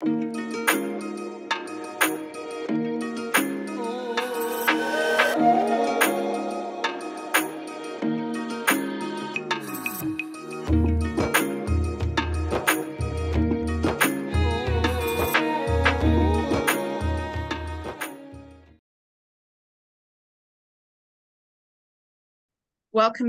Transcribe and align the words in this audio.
Welcome, 0.00 0.30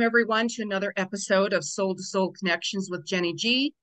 everyone, 0.01 0.47
to 0.49 0.61
another 0.61 0.93
episode 0.97 1.53
of 1.53 1.63
Soul 1.63 1.95
to 1.95 2.03
Soul 2.03 2.31
Connections 2.31 2.89
with 2.91 3.07
Jeni 3.07 3.35
Ji. 3.35 3.73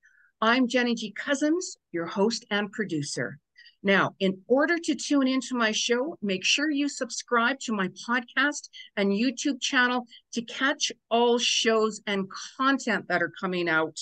I'm 0.42 0.68
Jeni 0.68 0.94
Ji 0.94 1.12
Cousins, 1.12 1.78
your 1.92 2.04
host 2.04 2.44
and 2.50 2.70
producer. 2.70 3.38
Now, 3.82 4.14
in 4.20 4.42
order 4.48 4.76
to 4.78 4.94
tune 4.94 5.26
into 5.26 5.54
my 5.54 5.72
show, 5.72 6.18
make 6.20 6.44
sure 6.44 6.70
you 6.70 6.90
subscribe 6.90 7.58
to 7.60 7.72
my 7.72 7.88
podcast 8.06 8.68
and 8.98 9.12
YouTube 9.12 9.62
channel 9.62 10.04
to 10.34 10.42
catch 10.42 10.92
all 11.10 11.38
shows 11.38 12.02
and 12.06 12.26
content 12.58 13.06
that 13.08 13.22
are 13.22 13.32
coming 13.40 13.66
out. 13.66 13.98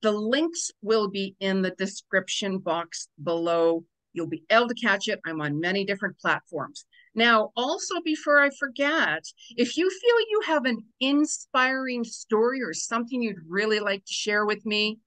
The 0.00 0.12
links 0.12 0.70
will 0.80 1.08
be 1.10 1.36
in 1.40 1.60
the 1.60 1.72
description 1.72 2.56
box 2.56 3.08
below. 3.22 3.84
You'll 4.14 4.28
be 4.28 4.44
able 4.48 4.68
to 4.68 4.74
catch 4.74 5.08
it. 5.08 5.20
I'm 5.26 5.42
on 5.42 5.60
many 5.60 5.84
different 5.84 6.18
platforms. 6.18 6.86
Now, 7.14 7.50
also 7.54 8.00
before 8.02 8.40
I 8.40 8.48
forget, 8.58 9.24
if 9.58 9.76
you 9.76 9.90
feel 9.90 10.20
you 10.30 10.40
have 10.46 10.64
an 10.64 10.84
inspiring 11.00 12.02
story 12.02 12.62
or 12.62 12.72
something 12.72 13.20
you'd 13.20 13.36
really 13.46 13.80
like 13.80 14.06
to 14.06 14.12
share 14.12 14.46
with 14.46 14.64
me, 14.64 15.00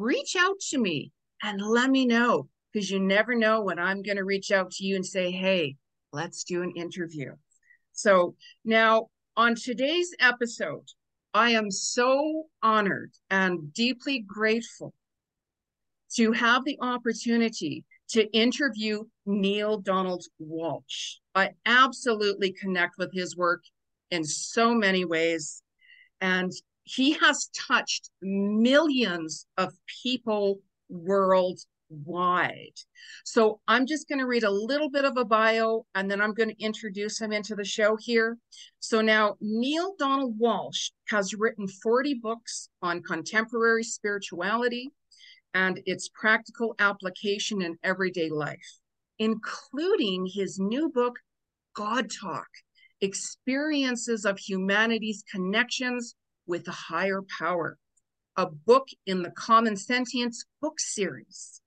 reach 0.00 0.34
out 0.34 0.58
to 0.70 0.78
me 0.78 1.12
and 1.42 1.60
let 1.60 1.90
me 1.90 2.06
know 2.06 2.48
because 2.72 2.90
you 2.90 2.98
never 2.98 3.34
know 3.34 3.62
when 3.62 3.78
I'm 3.78 4.02
going 4.02 4.16
to 4.16 4.24
reach 4.24 4.50
out 4.50 4.70
to 4.72 4.84
you 4.84 4.96
and 4.96 5.04
say, 5.04 5.30
hey, 5.30 5.76
let's 6.12 6.44
do 6.44 6.62
an 6.62 6.72
interview. 6.76 7.32
So 7.92 8.34
now 8.64 9.08
on 9.36 9.54
today's 9.54 10.14
episode, 10.18 10.86
I 11.34 11.50
am 11.50 11.70
so 11.70 12.44
honored 12.62 13.12
and 13.30 13.72
deeply 13.74 14.24
grateful 14.26 14.94
to 16.14 16.32
have 16.32 16.64
the 16.64 16.78
opportunity 16.80 17.84
to 18.10 18.28
interview 18.32 19.04
Neale 19.26 19.78
Donald 19.78 20.24
Walsch. 20.42 21.16
I 21.34 21.50
absolutely 21.66 22.52
connect 22.52 22.94
with 22.98 23.12
his 23.12 23.36
work 23.36 23.62
in 24.10 24.24
so 24.24 24.74
many 24.74 25.04
ways. 25.04 25.62
And 26.20 26.52
he 26.94 27.12
has 27.12 27.48
touched 27.54 28.10
millions 28.20 29.46
of 29.56 29.72
people 30.02 30.60
worldwide. 30.88 31.64
So 33.24 33.60
I'm 33.68 33.86
just 33.86 34.08
going 34.08 34.18
to 34.18 34.26
read 34.26 34.44
a 34.44 34.50
little 34.50 34.90
bit 34.90 35.04
of 35.04 35.16
a 35.16 35.24
bio 35.24 35.86
and 35.94 36.10
then 36.10 36.20
I'm 36.20 36.34
going 36.34 36.50
to 36.50 36.64
introduce 36.64 37.20
him 37.20 37.32
into 37.32 37.54
the 37.54 37.64
show 37.64 37.96
here. 37.96 38.38
So 38.80 39.00
now 39.00 39.36
Neale 39.40 39.94
Donald 39.98 40.38
Walsch 40.38 40.90
has 41.08 41.34
written 41.34 41.68
40 41.68 42.14
books 42.14 42.68
on 42.82 43.02
contemporary 43.02 43.84
spirituality 43.84 44.90
and 45.54 45.80
its 45.86 46.08
practical 46.08 46.74
application 46.78 47.62
in 47.62 47.76
everyday 47.82 48.30
life 48.30 48.80
including 49.20 50.26
his 50.26 50.58
new 50.58 50.88
book, 50.88 51.16
God 51.76 52.10
Talk 52.10 52.48
Experiences 53.02 54.24
of 54.24 54.38
Humanity's 54.38 55.22
Connections 55.30 56.16
with 56.50 56.66
a 56.66 56.72
Higher 56.72 57.22
Power, 57.38 57.78
a 58.36 58.44
book 58.44 58.88
in 59.06 59.22
the 59.22 59.30
Common 59.30 59.76
Sentience 59.76 60.44
book 60.60 60.80
series. 60.80 61.62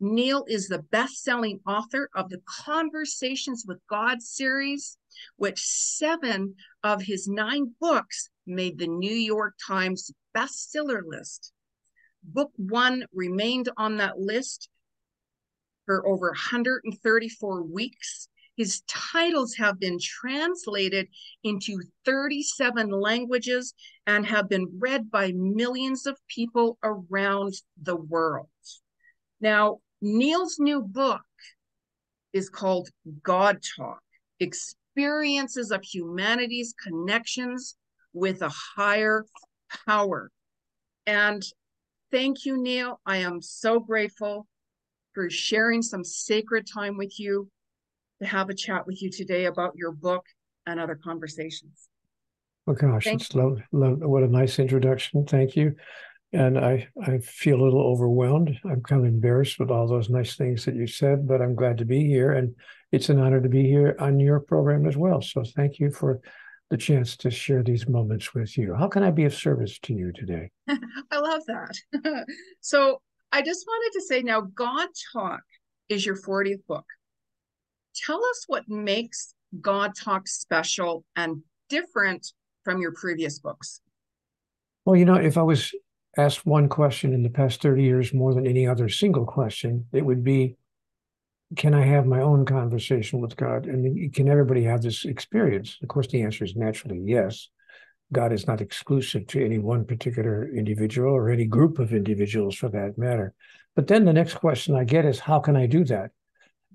Neale 0.00 0.46
is 0.48 0.66
the 0.66 0.82
best 0.90 1.22
selling 1.22 1.60
author 1.66 2.08
of 2.14 2.30
the 2.30 2.40
Conversations 2.64 3.64
with 3.68 3.78
God 3.88 4.22
series, 4.22 4.96
which 5.36 5.60
seven 5.60 6.54
of 6.82 7.02
his 7.02 7.28
nine 7.28 7.74
books 7.78 8.30
made 8.46 8.78
the 8.78 8.86
New 8.86 9.14
York 9.14 9.54
Times 9.64 10.10
bestseller 10.34 11.02
list. 11.04 11.52
Book 12.24 12.52
one 12.56 13.04
remained 13.12 13.68
on 13.76 13.98
that 13.98 14.18
list 14.18 14.70
for 15.84 16.06
over 16.06 16.28
134 16.28 17.62
weeks. 17.64 18.28
His 18.56 18.82
titles 18.86 19.54
have 19.54 19.80
been 19.80 19.98
translated 20.00 21.08
into 21.42 21.80
37 22.04 22.90
languages 22.90 23.74
and 24.06 24.26
have 24.26 24.48
been 24.48 24.78
read 24.78 25.10
by 25.10 25.32
millions 25.32 26.06
of 26.06 26.18
people 26.28 26.78
around 26.82 27.54
the 27.80 27.96
world. 27.96 28.48
Now, 29.40 29.78
Neale's 30.02 30.58
new 30.58 30.82
book 30.82 31.22
is 32.32 32.50
called 32.50 32.88
God 33.22 33.60
Talk 33.76 34.02
Experiences 34.40 35.70
of 35.70 35.82
Humanity's 35.82 36.74
Connections 36.74 37.76
with 38.12 38.42
a 38.42 38.52
Higher 38.76 39.24
Power. 39.86 40.30
And 41.06 41.42
thank 42.10 42.44
you, 42.44 42.56
Neale. 42.60 43.00
I 43.06 43.18
am 43.18 43.40
so 43.40 43.80
grateful 43.80 44.46
for 45.14 45.30
sharing 45.30 45.82
some 45.82 46.04
sacred 46.04 46.66
time 46.72 46.96
with 46.96 47.18
you 47.18 47.48
to 48.22 48.28
have 48.28 48.48
a 48.48 48.54
chat 48.54 48.86
with 48.86 49.02
you 49.02 49.10
today 49.10 49.46
about 49.46 49.72
your 49.76 49.92
book 49.92 50.24
and 50.66 50.78
other 50.78 50.94
conversations. 50.94 51.88
Oh 52.66 52.74
gosh, 52.74 53.04
Thank 53.04 53.22
it's 53.22 53.34
love, 53.34 53.60
love. 53.72 53.98
What 53.98 54.22
a 54.22 54.28
nice 54.28 54.58
introduction. 54.58 55.26
Thank 55.26 55.56
you. 55.56 55.74
And 56.32 56.58
I, 56.58 56.88
I 57.04 57.18
feel 57.18 57.60
a 57.60 57.64
little 57.64 57.82
overwhelmed. 57.82 58.58
I'm 58.64 58.82
kind 58.82 59.04
of 59.04 59.12
embarrassed 59.12 59.58
with 59.58 59.70
all 59.70 59.86
those 59.86 60.08
nice 60.08 60.36
things 60.36 60.64
that 60.64 60.74
you 60.74 60.86
said, 60.86 61.28
but 61.28 61.42
I'm 61.42 61.54
glad 61.54 61.78
to 61.78 61.84
be 61.84 62.06
here. 62.06 62.32
And 62.32 62.54
it's 62.90 63.10
an 63.10 63.18
honor 63.18 63.40
to 63.40 63.48
be 63.48 63.64
here 63.64 63.96
on 63.98 64.18
your 64.18 64.40
program 64.40 64.86
as 64.86 64.96
well. 64.96 65.20
So 65.20 65.42
thank 65.44 65.78
you 65.78 65.90
for 65.90 66.20
the 66.70 66.76
chance 66.78 67.16
to 67.18 67.30
share 67.30 67.62
these 67.62 67.86
moments 67.86 68.32
with 68.32 68.56
you. 68.56 68.74
How 68.74 68.88
can 68.88 69.02
I 69.02 69.10
be 69.10 69.24
of 69.24 69.34
service 69.34 69.78
to 69.80 69.92
you 69.92 70.12
today? 70.12 70.50
I 70.68 71.18
love 71.18 71.42
that. 71.48 72.26
so 72.60 73.02
I 73.30 73.42
just 73.42 73.66
wanted 73.66 73.98
to 73.98 74.06
say 74.06 74.22
now, 74.22 74.40
God 74.40 74.88
Talk 75.12 75.40
is 75.90 76.06
your 76.06 76.16
40th 76.16 76.64
book. 76.66 76.86
Tell 77.94 78.24
us 78.24 78.44
what 78.46 78.68
makes 78.68 79.34
God 79.60 79.94
Talk 79.94 80.26
special 80.28 81.04
and 81.16 81.42
different 81.68 82.32
from 82.64 82.80
your 82.80 82.92
previous 82.92 83.38
books. 83.38 83.80
Well, 84.84 84.96
you 84.96 85.04
know, 85.04 85.14
if 85.14 85.36
I 85.36 85.42
was 85.42 85.72
asked 86.16 86.44
one 86.44 86.68
question 86.68 87.12
in 87.12 87.22
the 87.22 87.30
past 87.30 87.62
30 87.62 87.82
years 87.82 88.12
more 88.12 88.34
than 88.34 88.46
any 88.46 88.66
other 88.66 88.88
single 88.88 89.24
question, 89.24 89.86
it 89.92 90.04
would 90.04 90.24
be 90.24 90.56
Can 91.56 91.74
I 91.74 91.84
have 91.84 92.06
my 92.06 92.20
own 92.20 92.46
conversation 92.46 93.20
with 93.20 93.36
God? 93.36 93.66
And 93.66 94.12
can 94.14 94.28
everybody 94.28 94.64
have 94.64 94.82
this 94.82 95.04
experience? 95.04 95.78
Of 95.82 95.88
course, 95.88 96.06
the 96.08 96.22
answer 96.22 96.44
is 96.44 96.56
naturally 96.56 97.00
yes. 97.04 97.48
God 98.12 98.32
is 98.32 98.46
not 98.46 98.60
exclusive 98.60 99.26
to 99.28 99.44
any 99.44 99.58
one 99.58 99.84
particular 99.84 100.48
individual 100.48 101.12
or 101.12 101.30
any 101.30 101.46
group 101.46 101.78
of 101.78 101.92
individuals 101.92 102.54
for 102.56 102.68
that 102.70 102.98
matter. 102.98 103.34
But 103.74 103.86
then 103.86 104.04
the 104.04 104.12
next 104.12 104.34
question 104.34 104.74
I 104.74 104.84
get 104.84 105.04
is, 105.04 105.18
how 105.18 105.40
can 105.40 105.56
I 105.56 105.66
do 105.66 105.84
that? 105.84 106.10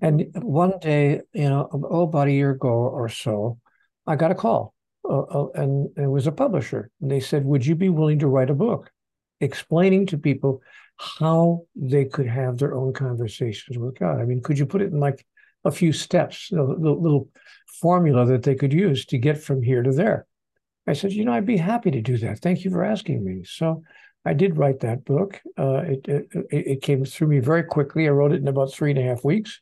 And 0.00 0.30
one 0.34 0.78
day, 0.80 1.22
you 1.32 1.48
know, 1.48 1.68
oh, 1.72 2.02
about 2.02 2.28
a 2.28 2.32
year 2.32 2.50
ago 2.50 2.68
or 2.68 3.08
so, 3.08 3.58
I 4.06 4.16
got 4.16 4.30
a 4.30 4.34
call, 4.34 4.74
uh, 5.08 5.20
uh, 5.20 5.48
and 5.54 5.88
it 5.96 6.06
was 6.06 6.26
a 6.26 6.32
publisher. 6.32 6.90
And 7.00 7.10
they 7.10 7.20
said, 7.20 7.44
Would 7.44 7.66
you 7.66 7.74
be 7.74 7.88
willing 7.88 8.20
to 8.20 8.28
write 8.28 8.50
a 8.50 8.54
book 8.54 8.90
explaining 9.40 10.06
to 10.06 10.18
people 10.18 10.62
how 10.96 11.62
they 11.76 12.04
could 12.04 12.26
have 12.26 12.58
their 12.58 12.74
own 12.74 12.92
conversations 12.92 13.78
with 13.78 13.98
God? 13.98 14.20
I 14.20 14.24
mean, 14.24 14.42
could 14.42 14.58
you 14.58 14.66
put 14.66 14.82
it 14.82 14.92
in 14.92 15.00
like 15.00 15.26
a 15.64 15.70
few 15.70 15.92
steps, 15.92 16.52
know, 16.52 16.66
the 16.66 16.90
little 16.90 17.28
formula 17.80 18.24
that 18.26 18.42
they 18.42 18.54
could 18.54 18.72
use 18.72 19.04
to 19.06 19.18
get 19.18 19.42
from 19.42 19.62
here 19.62 19.82
to 19.82 19.92
there? 19.92 20.26
I 20.86 20.94
said, 20.94 21.12
you 21.12 21.24
know, 21.24 21.32
I'd 21.32 21.44
be 21.44 21.58
happy 21.58 21.90
to 21.90 22.00
do 22.00 22.16
that. 22.18 22.38
Thank 22.40 22.64
you 22.64 22.70
for 22.70 22.82
asking 22.82 23.22
me. 23.22 23.42
So 23.44 23.82
I 24.24 24.32
did 24.32 24.56
write 24.56 24.80
that 24.80 25.04
book. 25.04 25.40
Uh, 25.56 25.82
it, 25.86 26.08
it, 26.08 26.28
it 26.50 26.82
came 26.82 27.04
through 27.04 27.28
me 27.28 27.40
very 27.40 27.62
quickly. 27.62 28.06
I 28.06 28.10
wrote 28.10 28.32
it 28.32 28.40
in 28.40 28.48
about 28.48 28.72
three 28.72 28.90
and 28.90 28.98
a 28.98 29.02
half 29.02 29.24
weeks, 29.24 29.60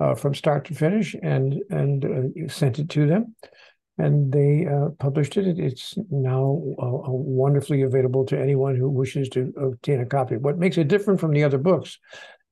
uh, 0.00 0.14
from 0.14 0.34
start 0.34 0.64
to 0.66 0.74
finish, 0.74 1.14
and 1.22 1.62
and 1.70 2.04
uh, 2.04 2.48
sent 2.48 2.78
it 2.78 2.88
to 2.90 3.06
them, 3.06 3.34
and 3.98 4.32
they 4.32 4.66
uh, 4.66 4.90
published 4.98 5.36
it. 5.36 5.58
It's 5.58 5.94
now 6.10 6.58
wonderfully 6.58 7.82
available 7.82 8.24
to 8.26 8.40
anyone 8.40 8.76
who 8.76 8.88
wishes 8.90 9.28
to 9.30 9.52
obtain 9.60 10.00
a 10.00 10.06
copy. 10.06 10.36
What 10.36 10.58
makes 10.58 10.78
it 10.78 10.88
different 10.88 11.20
from 11.20 11.32
the 11.32 11.44
other 11.44 11.58
books 11.58 11.98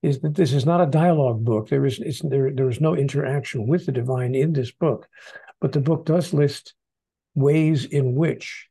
is 0.03 0.21
that 0.21 0.35
this 0.35 0.53
is 0.53 0.67
not 0.67 0.81
a 0.81 0.87
dialogue 0.87 1.44
book. 1.44 1.69
There 1.69 1.87
is 1.87 2.21
there 2.25 2.50
there 2.53 2.69
is 2.69 2.81
no 2.81 2.94
interaction 2.94 3.67
with 3.67 3.87
the 3.87 3.93
divine 3.93 4.35
in 4.35 4.53
this 4.53 4.73
book, 4.73 5.09
but 5.61 5.73
the 5.73 5.81
book 5.81 6.06
does 6.06 6.33
list 6.33 6.75
ways 7.35 7.85
in 7.85 8.15
which 8.15 8.69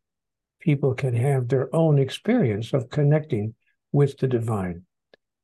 people 0.60 0.94
can 0.94 1.16
have 1.16 1.48
their 1.48 1.74
own 1.76 1.98
experience 2.00 2.74
of 2.74 2.90
connecting 2.90 3.56
with 3.92 4.18
the 4.18 4.28
divine. 4.28 4.86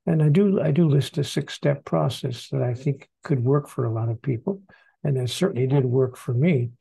And 0.08 0.24
I 0.24 0.30
do 0.30 0.62
I 0.62 0.72
do 0.72 0.88
list 0.88 1.18
a 1.18 1.24
six-step 1.24 1.86
process 1.86 2.48
that 2.50 2.64
I 2.64 2.74
think 2.74 3.10
could 3.24 3.44
work 3.44 3.68
for 3.68 3.86
a 3.86 3.94
lot 3.94 4.10
of 4.10 4.22
people, 4.22 4.62
and 5.04 5.18
it 5.18 5.30
certainly 5.30 5.68
did 5.68 5.86
work 5.86 6.18
for 6.18 6.34
me. 6.34 6.72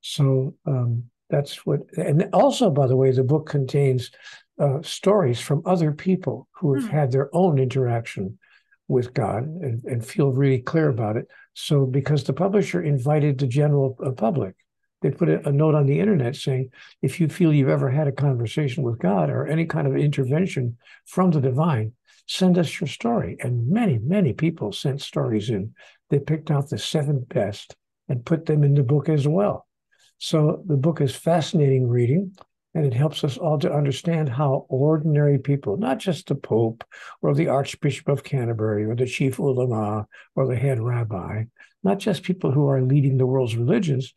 So 0.00 0.56
um, 0.66 1.04
that's 1.30 1.64
what. 1.64 1.80
And 1.96 2.28
also, 2.32 2.70
by 2.70 2.88
the 2.88 2.96
way, 2.96 3.12
the 3.12 3.22
book 3.22 3.48
contains 3.48 4.10
uh, 4.58 4.82
stories 4.82 5.40
from 5.40 5.62
other 5.64 5.92
people 5.92 6.48
who 6.52 6.74
have 6.74 6.84
hmm. 6.84 6.90
had 6.90 7.12
their 7.12 7.30
own 7.32 7.58
interaction 7.58 8.38
with 8.88 9.14
God 9.14 9.44
and, 9.44 9.82
and 9.84 10.04
feel 10.04 10.32
really 10.32 10.58
clear 10.58 10.88
about 10.88 11.16
it. 11.16 11.26
So, 11.54 11.86
because 11.86 12.24
the 12.24 12.32
publisher 12.32 12.82
invited 12.82 13.38
the 13.38 13.46
general 13.46 13.96
uh, 14.04 14.10
public, 14.10 14.56
they 15.00 15.10
put 15.10 15.28
a, 15.28 15.48
a, 15.48 15.52
note 15.52 15.74
on 15.74 15.86
the 15.86 16.00
internet 16.00 16.34
saying, 16.34 16.70
if 17.02 17.20
you 17.20 17.28
feel 17.28 17.52
you've 17.52 17.68
ever 17.68 17.90
had 17.90 18.08
a 18.08 18.12
conversation 18.12 18.82
with 18.82 18.98
God 18.98 19.30
or 19.30 19.46
any 19.46 19.64
kind 19.66 19.86
of 19.86 19.96
intervention 19.96 20.76
from 21.06 21.30
the 21.30 21.40
divine, 21.40 21.92
send 22.26 22.58
us 22.58 22.80
your 22.80 22.88
story. 22.88 23.36
And 23.40 23.68
many, 23.68 23.98
many 23.98 24.32
people 24.32 24.72
sent 24.72 25.00
stories 25.00 25.50
in. 25.50 25.74
They 26.10 26.18
picked 26.18 26.50
out 26.50 26.70
the 26.70 26.78
seven 26.78 27.26
best 27.28 27.74
and 28.08 28.24
put 28.24 28.46
them 28.46 28.64
in 28.64 28.74
the 28.74 28.82
book 28.82 29.08
as 29.08 29.26
well. 29.26 29.66
So 30.18 30.62
the 30.66 30.76
book 30.76 31.00
is 31.00 31.14
fascinating 31.14 31.88
reading. 31.88 32.36
And 32.76 32.84
it 32.84 32.92
helps 32.92 33.22
us 33.22 33.38
all 33.38 33.56
to 33.60 33.72
understand 33.72 34.28
how 34.28 34.66
ordinary 34.68 35.38
people, 35.38 35.76
not 35.76 36.00
just 36.00 36.26
the 36.26 36.34
Pope 36.34 36.82
or 37.22 37.32
the 37.32 37.46
Archbishop 37.46 38.08
of 38.08 38.24
Canterbury 38.24 38.84
or 38.84 38.96
the 38.96 39.06
chief 39.06 39.38
ulama 39.38 40.08
or 40.34 40.48
the 40.48 40.56
head 40.56 40.80
rabbi, 40.80 41.44
not 41.84 42.00
just 42.00 42.24
people 42.24 42.50
who 42.50 42.66
are 42.66 42.82
leading 42.82 43.16
the 43.16 43.26
world's 43.26 43.56
religions 43.56 44.12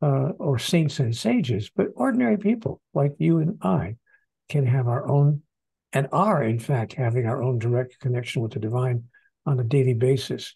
uh, 0.00 0.30
or 0.38 0.58
saints 0.58 1.00
and 1.00 1.14
sages, 1.14 1.70
but 1.74 1.88
ordinary 1.96 2.38
people 2.38 2.80
like 2.94 3.12
you 3.18 3.40
and 3.40 3.58
I 3.60 3.96
can 4.48 4.64
have 4.64 4.88
our 4.88 5.06
own 5.06 5.42
and 5.92 6.08
are, 6.12 6.42
in 6.42 6.58
fact, 6.58 6.92
having 6.92 7.26
our 7.26 7.42
own 7.42 7.58
direct 7.58 7.98
connection 8.00 8.42
with 8.42 8.52
the 8.52 8.60
divine 8.60 9.04
on 9.46 9.58
a 9.58 9.64
daily 9.64 9.94
basis. 9.94 10.54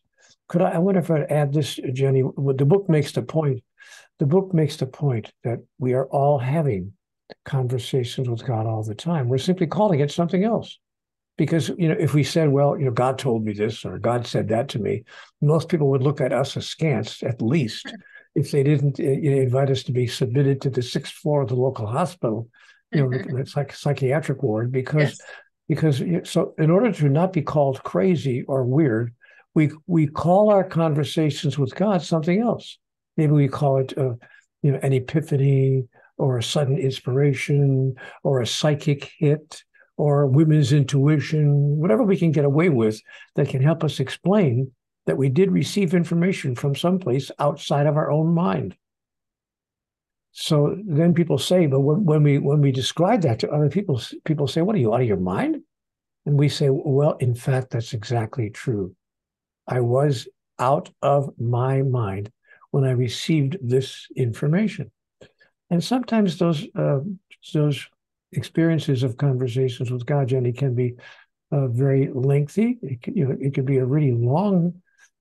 Could 0.48 0.62
I, 0.62 0.72
I 0.72 0.78
wonder 0.78 1.00
if 1.00 1.10
I'd 1.10 1.30
add 1.30 1.52
this, 1.52 1.78
Jeni? 1.78 2.22
The 2.58 2.64
book 2.64 2.88
makes 2.88 3.12
the 3.12 3.22
point. 3.22 3.62
The 4.18 4.26
book 4.26 4.52
makes 4.52 4.76
the 4.76 4.86
point 4.86 5.32
that 5.44 5.60
we 5.78 5.94
are 5.94 6.06
all 6.06 6.38
having 6.38 6.92
conversations 7.44 8.28
with 8.28 8.44
God 8.44 8.66
all 8.66 8.82
the 8.82 8.94
time. 8.94 9.28
We're 9.28 9.38
simply 9.38 9.66
calling 9.66 10.00
it 10.00 10.10
something 10.10 10.44
else. 10.44 10.78
Because, 11.38 11.70
you 11.78 11.88
know, 11.88 11.96
if 11.98 12.12
we 12.12 12.22
said, 12.22 12.50
well, 12.50 12.78
you 12.78 12.84
know, 12.84 12.90
God 12.90 13.18
told 13.18 13.42
me 13.42 13.54
this 13.54 13.86
or 13.86 13.98
God 13.98 14.26
said 14.26 14.48
that 14.48 14.68
to 14.68 14.78
me, 14.78 15.04
most 15.40 15.70
people 15.70 15.88
would 15.88 16.02
look 16.02 16.20
at 16.20 16.32
us 16.32 16.56
askance, 16.56 17.22
at 17.22 17.40
least, 17.40 17.90
if 18.34 18.50
they 18.50 18.62
didn't 18.62 19.00
uh, 19.00 19.04
you 19.04 19.30
know, 19.30 19.40
invite 19.40 19.70
us 19.70 19.82
to 19.84 19.92
be 19.92 20.06
submitted 20.06 20.60
to 20.60 20.70
the 20.70 20.82
sixth 20.82 21.14
floor 21.14 21.42
of 21.42 21.48
the 21.48 21.54
local 21.54 21.86
hospital, 21.86 22.48
you 22.92 23.08
know, 23.08 23.10
the 23.10 23.46
psych- 23.46 23.74
psychiatric 23.74 24.42
ward, 24.42 24.72
because, 24.72 25.18
yes. 25.68 26.02
because, 26.02 26.30
so 26.30 26.54
in 26.58 26.70
order 26.70 26.92
to 26.92 27.08
not 27.08 27.32
be 27.32 27.42
called 27.42 27.82
crazy 27.82 28.42
or 28.42 28.64
weird, 28.64 29.14
we 29.54 29.70
we 29.86 30.06
call 30.06 30.50
our 30.50 30.64
conversations 30.64 31.58
with 31.58 31.74
God 31.74 32.02
something 32.02 32.40
else. 32.40 32.78
Maybe 33.16 33.32
we 33.32 33.48
call 33.48 33.78
it, 33.78 33.96
uh, 33.98 34.14
you 34.62 34.72
know, 34.72 34.80
an 34.82 34.92
epiphany, 34.92 35.84
or 36.18 36.38
a 36.38 36.42
sudden 36.42 36.78
inspiration 36.78 37.94
or 38.22 38.40
a 38.40 38.46
psychic 38.46 39.10
hit 39.18 39.62
or 39.96 40.26
women's 40.26 40.72
intuition, 40.72 41.78
whatever 41.78 42.02
we 42.02 42.16
can 42.16 42.30
get 42.30 42.44
away 42.44 42.68
with 42.68 43.00
that 43.34 43.48
can 43.48 43.62
help 43.62 43.82
us 43.82 43.98
explain 43.98 44.70
that 45.06 45.16
we 45.16 45.28
did 45.28 45.50
receive 45.50 45.94
information 45.94 46.54
from 46.54 46.74
someplace 46.74 47.30
outside 47.38 47.86
of 47.86 47.96
our 47.96 48.10
own 48.10 48.32
mind. 48.32 48.76
So 50.32 50.76
then 50.86 51.12
people 51.12 51.36
say, 51.38 51.66
but 51.66 51.80
when, 51.80 52.04
when 52.04 52.22
we 52.22 52.38
when 52.38 52.62
we 52.62 52.72
describe 52.72 53.22
that 53.22 53.38
to 53.40 53.50
other 53.50 53.68
people, 53.68 54.00
people 54.24 54.46
say, 54.46 54.62
"What 54.62 54.74
are 54.74 54.80
you 54.80 54.94
out 54.94 55.02
of 55.02 55.06
your 55.06 55.18
mind?" 55.18 55.62
And 56.24 56.38
we 56.38 56.48
say, 56.48 56.68
"Well, 56.70 57.12
in 57.18 57.34
fact, 57.34 57.70
that's 57.70 57.92
exactly 57.92 58.48
true. 58.48 58.96
I 59.66 59.80
was 59.80 60.26
out 60.58 60.90
of 61.02 61.38
my 61.38 61.82
mind 61.82 62.32
when 62.70 62.84
I 62.84 62.92
received 62.92 63.58
this 63.60 64.06
information." 64.16 64.90
And 65.68 65.84
sometimes 65.84 66.38
those 66.38 66.66
uh, 66.74 67.00
those 67.52 67.86
experiences 68.32 69.02
of 69.02 69.18
conversations 69.18 69.90
with 69.90 70.06
God, 70.06 70.28
Jeni, 70.28 70.56
can 70.56 70.74
be 70.74 70.94
uh, 71.50 71.68
very 71.68 72.10
lengthy. 72.12 72.78
It, 72.82 73.00
you 73.06 73.26
know, 73.28 73.36
it 73.38 73.52
could 73.52 73.66
be 73.66 73.76
a 73.76 73.84
really 73.84 74.12
long 74.12 74.80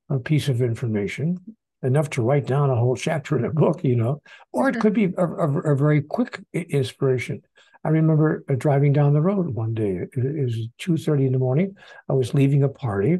uh, 0.10 0.20
piece 0.20 0.48
of 0.48 0.62
information, 0.62 1.38
enough 1.84 2.10
to 2.12 2.22
write 2.22 2.46
down 2.46 2.70
a 2.70 2.76
whole 2.76 2.96
chapter 2.96 3.38
in 3.38 3.46
a 3.46 3.52
book, 3.52 3.84
you 3.84 3.96
know, 3.96 4.22
or 4.52 4.70
it 4.70 4.80
could 4.80 4.94
be 4.94 5.06
a, 5.18 5.26
a, 5.26 5.74
a 5.74 5.76
very 5.76 6.02
quick 6.02 6.40
inspiration. 6.54 7.42
I 7.84 7.90
remember 7.90 8.44
uh, 8.50 8.56
driving 8.56 8.94
down 8.94 9.14
the 9.14 9.22
road 9.22 9.50
one 9.50 9.74
day. 9.74 10.02
It, 10.02 10.10
it 10.14 10.44
was 10.44 10.68
two 10.78 10.98
thirty 10.98 11.26
in 11.26 11.34
the 11.34 11.40
morning. 11.40 11.76
I 12.08 12.14
was 12.14 12.34
leaving 12.34 12.64
a 12.64 12.70
party, 12.70 13.18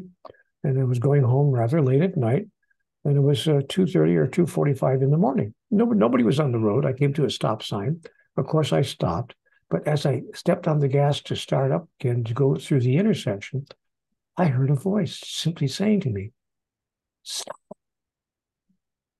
and 0.62 0.78
I 0.78 0.84
was 0.84 0.98
going 0.98 1.22
home 1.22 1.50
rather 1.50 1.82
late 1.82 2.02
at 2.02 2.16
night 2.16 2.46
and 3.04 3.16
it 3.16 3.20
was 3.20 3.48
uh, 3.48 3.60
2.30 3.68 4.16
or 4.16 4.26
2.45 4.28 5.02
in 5.02 5.10
the 5.10 5.16
morning 5.16 5.54
nobody, 5.70 5.98
nobody 5.98 6.24
was 6.24 6.40
on 6.40 6.52
the 6.52 6.58
road 6.58 6.86
i 6.86 6.92
came 6.92 7.12
to 7.12 7.24
a 7.24 7.30
stop 7.30 7.62
sign 7.62 8.00
of 8.36 8.46
course 8.46 8.72
i 8.72 8.82
stopped 8.82 9.34
but 9.70 9.86
as 9.86 10.06
i 10.06 10.22
stepped 10.34 10.68
on 10.68 10.78
the 10.78 10.88
gas 10.88 11.20
to 11.20 11.36
start 11.36 11.72
up 11.72 11.88
again 12.00 12.24
to 12.24 12.34
go 12.34 12.54
through 12.54 12.80
the 12.80 12.96
intersection 12.96 13.66
i 14.36 14.44
heard 14.46 14.70
a 14.70 14.74
voice 14.74 15.20
simply 15.24 15.66
saying 15.66 16.00
to 16.00 16.10
me 16.10 16.30
stop 17.22 17.56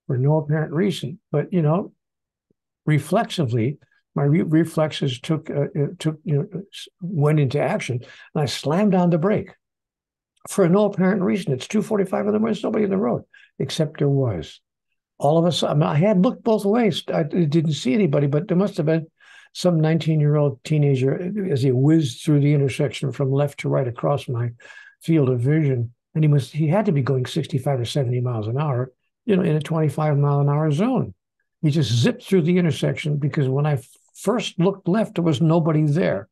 for 0.07 0.19
no 0.19 0.39
apparent 0.39 0.73
reason 0.73 1.19
but 1.31 1.53
you 1.53 1.63
know 1.63 1.93
reflexively 2.87 3.79
my 4.15 4.25
re- 4.25 4.43
reflexes 4.43 5.21
took 5.21 5.51
uh, 5.51 5.67
uh 5.79 5.87
took 5.99 6.19
you 6.25 6.37
know 6.37 6.63
went 7.01 7.41
into 7.41 7.61
action 7.61 8.01
and 8.35 8.43
i 8.43 8.47
slammed 8.47 8.95
on 8.95 9.11
the 9.11 9.19
brake 9.19 9.51
for 10.49 10.69
no 10.69 10.87
apparent 10.87 11.23
reason. 11.23 11.53
It's 11.53 11.67
2.45 11.67 12.03
in 12.21 12.27
the 12.27 12.33
morning. 12.33 12.43
There's 12.47 12.65
nobody 12.65 12.85
in 12.85 12.91
the 12.91 12.97
road 12.97 13.23
except 13.59 13.99
there 13.99 14.09
was. 14.09 14.61
All 15.19 15.39
of 15.39 15.45
a 15.45 15.53
sudden, 15.53 15.83
I 15.83 15.95
had 15.95 16.23
looked 16.23 16.43
both 16.43 16.65
ways. 16.65 17.05
I 17.13 17.23
didn't 17.23 17.75
see 17.75 17.95
anybody, 17.95 18.27
but 18.27 18.49
there 18.49 18.57
must 18.57 18.77
have 18.79 18.87
been 18.87 19.07
some 19.53 19.79
19 19.81 20.19
year 20.19 20.37
old 20.37 20.63
teenager 20.65 21.49
as 21.51 21.63
he 21.63 21.71
whizzed 21.71 22.25
through 22.25 22.41
the 22.41 22.55
intersection 22.55 23.13
from 23.13 23.31
left 23.31 23.61
to 23.61 23.69
right 23.69 23.87
across 23.87 24.29
my 24.29 24.51
field 25.03 25.29
of 25.29 25.41
vision. 25.41 25.93
And 26.15 26.25
he 26.25 26.29
was 26.29 26.51
he 26.51 26.67
had 26.67 26.87
to 26.87 26.93
be 26.93 27.03
going 27.03 27.27
65 27.27 27.81
or 27.81 27.85
70 27.85 28.21
miles 28.21 28.49
an 28.49 28.59
hour, 28.59 28.93
you 29.25 29.37
know, 29.37 29.43
in 29.43 29.57
a 29.57 29.61
25 29.61 30.19
mile 30.19 30.41
an 30.41 30.49
hour 30.49 30.71
zone. 30.71 31.15
He 31.61 31.71
just 31.71 31.93
zipped 31.93 32.25
through 32.25 32.43
the 32.43 32.59
intersection 32.59 33.19
because 33.19 33.49
when 33.49 33.67
I 33.67 33.81
first 34.15 34.59
looked 34.59 34.89
left, 34.89 35.15
there 35.15 35.25
was 35.25 35.41
nobody 35.41 35.85
there. 35.85 36.29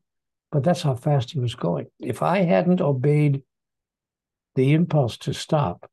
But 0.51 0.65
that's 0.65 0.83
how 0.83 0.95
fast 0.95 1.31
he 1.31 1.39
was 1.39 1.55
going. 1.55 1.87
If 2.01 2.23
I 2.23 2.41
hadn't 2.41 2.81
obeyed 2.81 3.43
the 4.57 4.73
impulse 4.73 5.17
to 5.19 5.33
stop, 5.33 5.89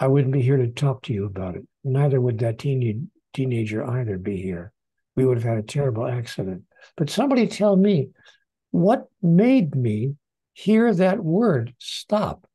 I 0.00 0.08
wouldn't 0.08 0.32
be 0.32 0.42
here 0.42 0.56
to 0.56 0.66
talk 0.66 1.02
to 1.04 1.12
you 1.12 1.24
about 1.24 1.54
it. 1.54 1.64
Neither 1.84 2.20
would 2.20 2.38
that 2.40 2.58
teen, 2.58 3.10
teenager 3.32 3.88
either 3.88 4.18
be 4.18 4.36
here. 4.36 4.72
We 5.14 5.24
would 5.24 5.36
have 5.36 5.44
had 5.44 5.58
a 5.58 5.62
terrible 5.62 6.06
accident. 6.06 6.62
But 6.96 7.10
somebody 7.10 7.46
tell 7.46 7.76
me 7.76 8.08
what 8.72 9.06
made 9.22 9.76
me 9.76 10.16
hear 10.52 10.92
that 10.92 11.22
word 11.22 11.74
stop? 11.78 12.48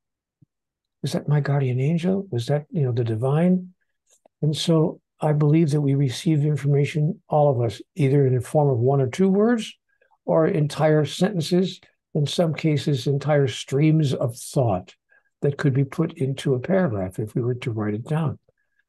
Was 1.01 1.13
that 1.13 1.27
my 1.27 1.39
guardian 1.39 1.79
angel? 1.79 2.27
Was 2.31 2.47
that, 2.47 2.65
you 2.71 2.83
know, 2.83 2.91
the 2.91 3.03
divine? 3.03 3.73
And 4.41 4.55
so 4.55 5.01
I 5.21 5.33
believe 5.33 5.71
that 5.71 5.81
we 5.81 5.95
receive 5.95 6.45
information, 6.45 7.21
all 7.27 7.49
of 7.49 7.61
us, 7.61 7.81
either 7.95 8.25
in 8.25 8.35
the 8.35 8.41
form 8.41 8.69
of 8.69 8.79
one 8.79 9.01
or 9.01 9.09
two 9.09 9.29
words 9.29 9.73
or 10.25 10.47
entire 10.47 11.05
sentences, 11.05 11.79
in 12.13 12.25
some 12.25 12.53
cases, 12.53 13.07
entire 13.07 13.47
streams 13.47 14.13
of 14.13 14.35
thought 14.35 14.95
that 15.41 15.57
could 15.57 15.73
be 15.73 15.85
put 15.85 16.13
into 16.13 16.53
a 16.53 16.59
paragraph 16.59 17.19
if 17.19 17.35
we 17.35 17.41
were 17.41 17.55
to 17.55 17.71
write 17.71 17.93
it 17.93 18.05
down. 18.05 18.39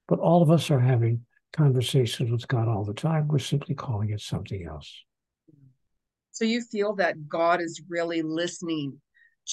But 0.09 0.19
all 0.19 0.43
of 0.43 0.51
us 0.51 0.71
are 0.71 0.81
having 0.81 1.25
conversations 1.53 2.31
with 2.31 2.47
God 2.49 2.69
all 2.69 2.85
the 2.85 2.95
time. 2.95 3.29
We're 3.29 3.39
simply 3.39 3.75
calling 3.75 4.11
it 4.11 4.21
something 4.21 4.67
else. 4.67 5.05
So 6.33 6.45
you 6.45 6.63
feel 6.63 6.95
that 6.97 7.29
God 7.29 7.61
is 7.61 7.83
really 7.89 8.23
listening 8.23 9.01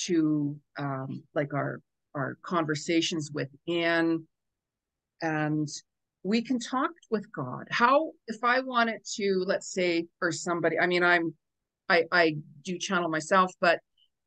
to 0.05 0.55
um, 0.77 1.23
like 1.33 1.53
our 1.53 1.81
our 2.15 2.37
conversations 2.43 3.31
within, 3.33 4.27
and 5.21 5.67
we 6.23 6.41
can 6.41 6.59
talk 6.59 6.91
with 7.09 7.31
God. 7.31 7.67
How 7.69 8.11
if 8.27 8.43
I 8.43 8.59
wanted 8.59 9.01
to, 9.15 9.43
let's 9.45 9.71
say, 9.71 10.05
for 10.19 10.31
somebody, 10.31 10.79
I 10.79 10.87
mean, 10.87 11.03
I'm 11.03 11.33
I 11.89 12.03
I 12.11 12.35
do 12.63 12.77
channel 12.77 13.09
myself, 13.09 13.51
but 13.61 13.79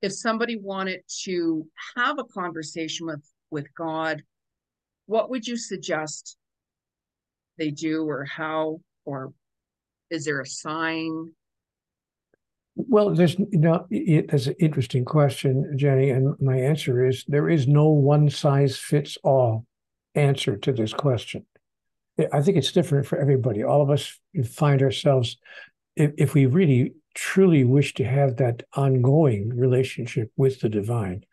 if 0.02 0.12
somebody 0.12 0.56
wanted 0.56 1.00
to 1.24 1.66
have 1.96 2.18
a 2.18 2.24
conversation 2.24 3.06
with 3.06 3.24
with 3.50 3.66
God, 3.76 4.22
what 5.06 5.30
would 5.30 5.46
you 5.46 5.56
suggest 5.56 6.36
they 7.58 7.70
do 7.70 8.04
or 8.08 8.24
how 8.24 8.80
or 9.04 9.32
is 10.10 10.24
there 10.24 10.40
a 10.40 10.46
sign? 10.46 11.32
Well, 12.76 13.14
there's 13.14 13.38
you 13.38 13.58
know 13.58 13.86
it, 13.90 14.30
that's 14.30 14.46
an 14.46 14.54
interesting 14.58 15.04
question, 15.04 15.76
Jeni, 15.78 16.14
and 16.14 16.34
my 16.40 16.56
answer 16.56 17.06
is 17.06 17.24
there 17.26 17.48
is 17.48 17.66
no 17.66 17.88
one 17.88 18.30
size 18.30 18.76
fits 18.76 19.18
all 19.22 19.66
answer 20.14 20.56
to 20.56 20.72
this 20.72 20.92
question. 20.92 21.46
I 22.32 22.42
think 22.42 22.56
it's 22.56 22.72
different 22.72 23.06
for 23.06 23.18
everybody. 23.18 23.62
All 23.62 23.82
of 23.82 23.90
us 23.90 24.18
find 24.44 24.82
ourselves, 24.82 25.36
if, 25.96 26.12
if 26.18 26.34
we 26.34 26.46
really 26.46 26.94
truly 27.14 27.64
wish 27.64 27.94
to 27.94 28.04
have 28.04 28.36
that 28.36 28.62
ongoing 28.74 29.56
relationship 29.56 30.30
with 30.36 30.60
the 30.60 30.68
divine, 30.68 31.24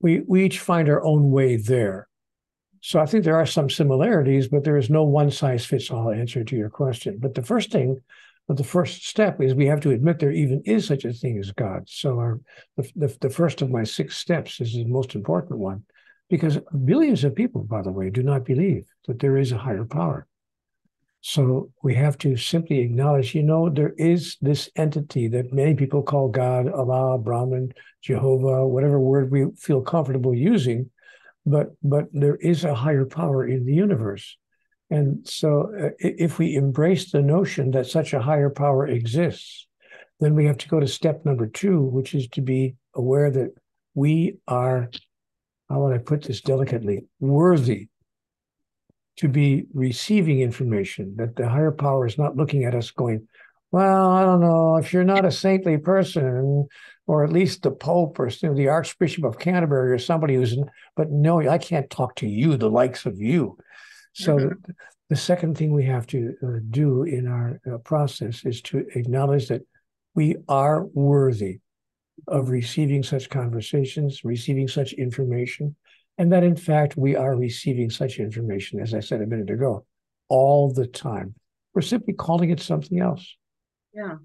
we, 0.00 0.20
we 0.20 0.44
each 0.44 0.60
find 0.60 0.88
our 0.88 1.02
own 1.04 1.30
way 1.30 1.56
there. 1.56 2.08
So 2.80 3.00
I 3.00 3.06
think 3.06 3.24
there 3.24 3.36
are 3.36 3.46
some 3.46 3.68
similarities, 3.68 4.48
but 4.48 4.62
there 4.62 4.76
is 4.76 4.90
no 4.90 5.02
one 5.02 5.30
size 5.30 5.64
fits 5.66 5.90
all 5.90 6.10
answer 6.10 6.44
to 6.44 6.56
your 6.56 6.70
question. 6.70 7.18
But 7.18 7.34
the 7.34 7.42
first 7.42 7.72
thing 7.72 8.00
But 8.48 8.56
the 8.56 8.64
first 8.64 9.06
step 9.06 9.40
is 9.40 9.54
we 9.54 9.66
have 9.66 9.80
to 9.82 9.90
admit 9.90 10.18
there 10.18 10.32
even 10.32 10.62
is 10.64 10.86
such 10.86 11.04
a 11.04 11.12
thing 11.12 11.38
as 11.38 11.52
God. 11.52 11.84
So 11.86 12.18
our 12.18 12.40
the, 12.76 12.90
the, 12.96 13.16
the 13.20 13.30
first 13.30 13.60
of 13.60 13.70
my 13.70 13.84
six 13.84 14.16
steps 14.16 14.60
is 14.60 14.72
the 14.72 14.86
most 14.86 15.14
important 15.14 15.60
one, 15.60 15.84
because 16.30 16.58
billions 16.84 17.24
of 17.24 17.34
people, 17.34 17.62
by 17.62 17.82
the 17.82 17.92
way, 17.92 18.08
do 18.08 18.22
not 18.22 18.46
believe 18.46 18.84
that 19.06 19.18
there 19.18 19.36
is 19.36 19.52
a 19.52 19.58
higher 19.58 19.84
power. 19.84 20.26
So 21.20 21.70
we 21.82 21.94
have 21.96 22.16
to 22.18 22.36
simply 22.36 22.78
acknowledge, 22.78 23.34
you 23.34 23.42
know, 23.42 23.68
there 23.68 23.92
is 23.98 24.36
this 24.40 24.70
entity 24.76 25.28
that 25.28 25.52
many 25.52 25.74
people 25.74 26.02
call 26.02 26.28
God, 26.28 26.72
Allah, 26.72 27.18
Brahman, 27.18 27.72
Jehovah, 28.02 28.66
whatever 28.66 28.98
word 29.00 29.30
we 29.30 29.46
feel 29.58 29.82
comfortable 29.82 30.34
using, 30.34 30.90
but 31.44 31.72
but 31.82 32.06
there 32.12 32.36
is 32.36 32.64
a 32.64 32.74
higher 32.74 33.04
power 33.04 33.46
in 33.46 33.66
the 33.66 33.74
universe. 33.74 34.38
And 34.90 35.26
so, 35.28 35.72
uh, 35.78 35.90
if 35.98 36.38
we 36.38 36.54
embrace 36.54 37.10
the 37.10 37.22
notion 37.22 37.72
that 37.72 37.86
such 37.86 38.14
a 38.14 38.22
higher 38.22 38.50
power 38.50 38.86
exists, 38.86 39.66
then 40.20 40.34
we 40.34 40.46
have 40.46 40.58
to 40.58 40.68
go 40.68 40.80
to 40.80 40.88
step 40.88 41.24
number 41.24 41.46
two, 41.46 41.82
which 41.82 42.14
is 42.14 42.28
to 42.28 42.40
be 42.40 42.74
aware 42.94 43.30
that 43.30 43.52
we 43.94 44.38
are, 44.48 44.90
how 45.68 45.80
would 45.80 45.94
I 45.94 45.98
put 45.98 46.22
this 46.22 46.40
delicately, 46.40 47.04
worthy 47.20 47.88
to 49.16 49.28
be 49.28 49.66
receiving 49.74 50.40
information, 50.40 51.16
that 51.16 51.36
the 51.36 51.48
higher 51.48 51.72
power 51.72 52.06
is 52.06 52.18
not 52.18 52.36
looking 52.36 52.64
at 52.64 52.74
us 52.74 52.90
going, 52.90 53.26
well, 53.70 54.10
I 54.10 54.24
don't 54.24 54.40
know, 54.40 54.76
if 54.76 54.92
you're 54.92 55.04
not 55.04 55.24
a 55.24 55.30
saintly 55.30 55.76
person, 55.76 56.68
or 57.06 57.24
at 57.24 57.32
least 57.32 57.62
the 57.62 57.70
Pope 57.70 58.18
or 58.18 58.28
you 58.28 58.48
know, 58.48 58.54
the 58.54 58.68
Archbishop 58.68 59.24
of 59.24 59.38
Canterbury 59.38 59.92
or 59.92 59.98
somebody 59.98 60.36
who's, 60.36 60.56
but 60.96 61.10
no, 61.10 61.46
I 61.46 61.58
can't 61.58 61.90
talk 61.90 62.16
to 62.16 62.28
you, 62.28 62.56
the 62.56 62.70
likes 62.70 63.06
of 63.06 63.20
you. 63.20 63.58
So 64.12 64.36
mm-hmm. 64.36 64.72
the 65.08 65.16
second 65.16 65.56
thing 65.56 65.72
we 65.72 65.84
have 65.84 66.06
to 66.08 66.34
uh, 66.42 66.46
do 66.70 67.04
in 67.04 67.26
our 67.26 67.60
uh, 67.70 67.78
process 67.78 68.44
is 68.44 68.62
to 68.62 68.86
acknowledge 68.94 69.48
that 69.48 69.62
we 70.14 70.36
are 70.48 70.84
worthy 70.86 71.60
of 72.26 72.50
receiving 72.50 73.02
such 73.02 73.30
conversations, 73.30 74.24
receiving 74.24 74.66
such 74.68 74.92
information, 74.94 75.76
and 76.18 76.32
that 76.32 76.42
in 76.42 76.56
fact 76.56 76.96
we 76.96 77.14
are 77.14 77.36
receiving 77.36 77.90
such 77.90 78.18
information, 78.18 78.80
as 78.80 78.94
I 78.94 79.00
said 79.00 79.22
a 79.22 79.26
minute 79.26 79.50
ago, 79.50 79.84
all 80.28 80.72
the 80.72 80.86
time. 80.86 81.34
We're 81.74 81.82
simply 81.82 82.14
calling 82.14 82.50
it 82.50 82.60
something 82.60 82.98
else. 82.98 83.36
Yeah, 83.94 84.16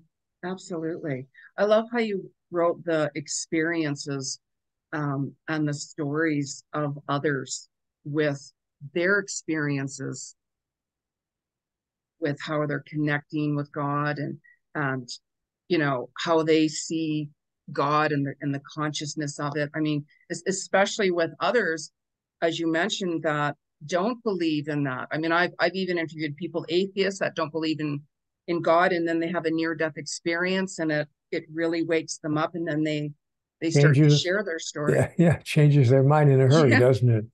absolutely. 0.44 1.28
I 1.58 1.66
love 1.66 1.86
how 1.92 2.00
you 2.00 2.32
wrote 2.52 2.84
the 2.84 3.12
experiences 3.16 4.40
um, 4.92 5.34
and 5.48 5.68
the 5.68 5.74
stories 5.74 6.64
of 6.74 6.98
others 7.08 7.70
with 8.06 8.52
their 8.94 9.20
experiences 9.20 10.36
with 12.20 12.40
how 12.42 12.66
they're 12.66 12.84
connecting 12.88 13.56
with 13.56 13.72
God 13.72 14.18
and 14.18 14.38
and 14.76 15.08
you 15.68 15.78
know 15.78 16.10
how 16.18 16.44
they 16.44 16.68
see 16.68 17.30
God 17.72 18.12
and 18.12 18.26
the 18.26 18.34
and 18.42 18.54
the 18.54 18.62
consciousness 18.74 19.40
of 19.40 19.56
it. 19.56 19.70
I 19.76 19.80
mean, 19.80 20.06
especially 20.48 21.12
with 21.12 21.32
others, 21.40 21.92
as 22.42 22.60
you 22.60 22.72
mentioned, 22.72 23.24
that 23.24 23.56
don't 23.86 24.22
believe 24.24 24.68
in 24.68 24.84
that. 24.86 25.08
I 25.12 25.18
mean, 25.18 25.32
I've 25.32 25.52
I've 25.60 25.76
even 25.76 25.98
interviewed 25.98 26.36
people 26.38 26.66
atheists 26.70 27.20
that 27.20 27.36
don't 27.36 27.52
believe 27.52 27.80
in 27.80 28.02
in 28.48 28.62
God, 28.62 28.92
and 28.92 29.08
then 29.08 29.20
they 29.20 29.30
have 29.30 29.46
a 29.46 29.52
near 29.52 29.76
death 29.76 29.98
experience, 29.98 30.80
and 30.80 30.92
it 30.92 31.08
it 31.32 31.46
really 31.54 31.84
wakes 31.84 32.18
them 32.18 32.38
up, 32.38 32.56
and 32.56 32.68
then 32.68 32.84
they 32.84 33.12
they 33.62 33.72
start 33.72 33.96
changes, 33.96 34.22
to 34.22 34.28
share 34.28 34.44
their 34.44 34.60
story. 34.60 34.96
Yeah, 34.96 35.10
yeah, 35.18 35.38
changes 35.38 35.90
their 35.90 36.04
mind 36.04 36.30
in 36.30 36.42
a 36.42 36.48
hurry, 36.48 36.72
yeah. 36.72 36.80
doesn't 36.80 37.10
it? 37.10 37.26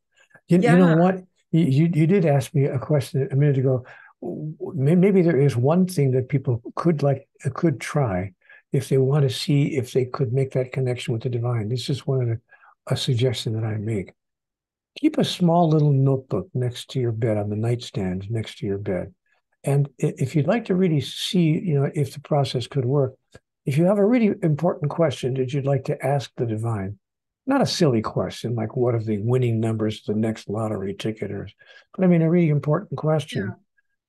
You, 0.47 0.59
yeah. 0.59 0.73
you 0.73 0.79
know 0.79 0.97
what? 0.97 1.23
You, 1.51 1.89
you 1.93 2.07
did 2.07 2.25
ask 2.25 2.53
me 2.53 2.65
a 2.65 2.79
question 2.79 3.27
a 3.31 3.35
minute 3.35 3.57
ago. 3.57 3.85
Maybe 4.21 5.21
there 5.21 5.39
is 5.39 5.55
one 5.55 5.87
thing 5.87 6.11
that 6.11 6.29
people 6.29 6.61
could 6.75 7.01
like 7.01 7.27
could 7.53 7.79
try 7.79 8.33
if 8.71 8.89
they 8.89 8.97
want 8.97 9.23
to 9.23 9.33
see 9.33 9.77
if 9.77 9.93
they 9.93 10.05
could 10.05 10.33
make 10.33 10.51
that 10.51 10.71
connection 10.71 11.13
with 11.13 11.23
the 11.23 11.29
divine. 11.29 11.69
This 11.69 11.89
is 11.89 12.05
one 12.05 12.21
of 12.21 12.27
the 12.27 12.39
a 12.89 12.97
suggestion 12.97 13.53
that 13.53 13.63
I 13.63 13.77
make. 13.77 14.13
Keep 14.99 15.17
a 15.17 15.23
small 15.23 15.69
little 15.69 15.91
notebook 15.91 16.49
next 16.53 16.89
to 16.91 16.99
your 16.99 17.11
bed 17.11 17.37
on 17.37 17.49
the 17.49 17.55
nightstand 17.55 18.29
next 18.29 18.57
to 18.59 18.65
your 18.65 18.77
bed. 18.77 19.13
And 19.63 19.89
if 19.97 20.35
you'd 20.35 20.47
like 20.47 20.65
to 20.65 20.75
really 20.75 21.01
see, 21.01 21.59
you 21.59 21.79
know, 21.79 21.91
if 21.93 22.13
the 22.13 22.21
process 22.21 22.67
could 22.67 22.85
work, 22.85 23.13
if 23.65 23.77
you 23.77 23.85
have 23.85 23.99
a 23.99 24.05
really 24.05 24.33
important 24.41 24.89
question 24.89 25.35
that 25.35 25.53
you'd 25.53 25.65
like 25.65 25.85
to 25.85 26.05
ask 26.05 26.31
the 26.37 26.45
divine, 26.45 26.97
not 27.49 27.63
a 27.63 27.65
silly 27.65 28.01
question 28.01 28.53
like 28.53 28.77
what 28.77 28.93
are 28.93 29.03
the 29.03 29.17
winning 29.17 29.59
numbers 29.59 29.99
of 29.99 30.13
the 30.13 30.21
next 30.21 30.47
lottery 30.47 30.93
ticket 30.93 31.31
or 31.31 31.49
but 31.95 32.05
i 32.05 32.07
mean 32.07 32.21
a 32.21 32.29
really 32.29 32.49
important 32.49 32.95
question. 32.95 33.53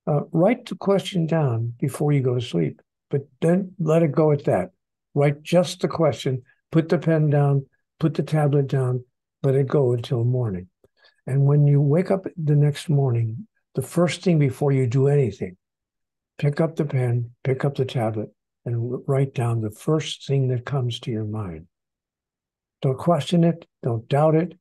Yeah. 0.06 0.14
uh, 0.14 0.20
write 0.30 0.66
the 0.66 0.76
question 0.76 1.26
down 1.26 1.72
before 1.80 2.12
you 2.12 2.20
go 2.20 2.34
to 2.34 2.40
sleep 2.40 2.82
but 3.10 3.22
then 3.40 3.72
let 3.80 4.04
it 4.04 4.12
go 4.12 4.30
at 4.30 4.44
that. 4.44 4.70
Write 5.14 5.42
just 5.42 5.80
the 5.80 5.88
question 5.88 6.42
put 6.70 6.88
the 6.90 6.98
pen 6.98 7.30
down 7.30 7.66
put 7.98 8.14
the 8.14 8.22
tablet 8.22 8.68
down 8.68 9.04
let 9.42 9.54
it 9.54 9.66
go 9.66 9.92
until 9.92 10.22
morning. 10.22 10.68
And 11.26 11.46
when 11.46 11.66
you 11.66 11.80
wake 11.80 12.10
up 12.10 12.26
the 12.36 12.54
next 12.54 12.88
morning 12.90 13.48
the 13.74 13.82
first 13.82 14.22
thing 14.22 14.38
before 14.38 14.70
you 14.70 14.86
do 14.86 15.08
anything 15.08 15.56
pick 16.38 16.60
up 16.60 16.76
the 16.76 16.84
pen 16.84 17.30
pick 17.42 17.64
up 17.64 17.74
the 17.74 17.86
tablet 17.86 18.28
and 18.66 19.00
write 19.08 19.34
down 19.34 19.62
the 19.62 19.70
first 19.70 20.26
thing 20.26 20.48
that 20.48 20.66
comes 20.66 21.00
to 21.00 21.10
your 21.10 21.24
mind 21.24 21.66
don't 22.82 22.98
question 22.98 23.44
it. 23.44 23.66
Don't 23.82 24.08
doubt 24.08 24.34
it. 24.34 24.54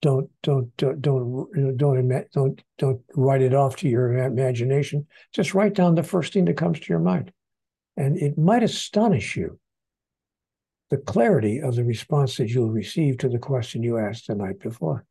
Don't 0.00 0.30
don't 0.42 0.76
don't 0.76 1.02
don't 1.02 1.76
don't 1.76 2.30
don't 2.32 2.62
don't 2.78 3.00
write 3.16 3.42
it 3.42 3.54
off 3.54 3.76
to 3.76 3.88
your 3.88 4.12
imagination. 4.12 5.06
Just 5.32 5.54
write 5.54 5.74
down 5.74 5.96
the 5.96 6.04
first 6.04 6.32
thing 6.32 6.44
that 6.44 6.56
comes 6.56 6.78
to 6.78 6.86
your 6.88 7.00
mind, 7.00 7.32
and 7.96 8.16
it 8.16 8.38
might 8.38 8.62
astonish 8.62 9.36
you 9.36 9.58
the 10.90 10.98
clarity 10.98 11.60
of 11.60 11.74
the 11.74 11.84
response 11.84 12.36
that 12.36 12.48
you'll 12.48 12.70
receive 12.70 13.18
to 13.18 13.28
the 13.28 13.38
question 13.38 13.82
you 13.82 13.98
asked 13.98 14.28
the 14.28 14.34
night 14.34 14.60
before. 14.60 15.04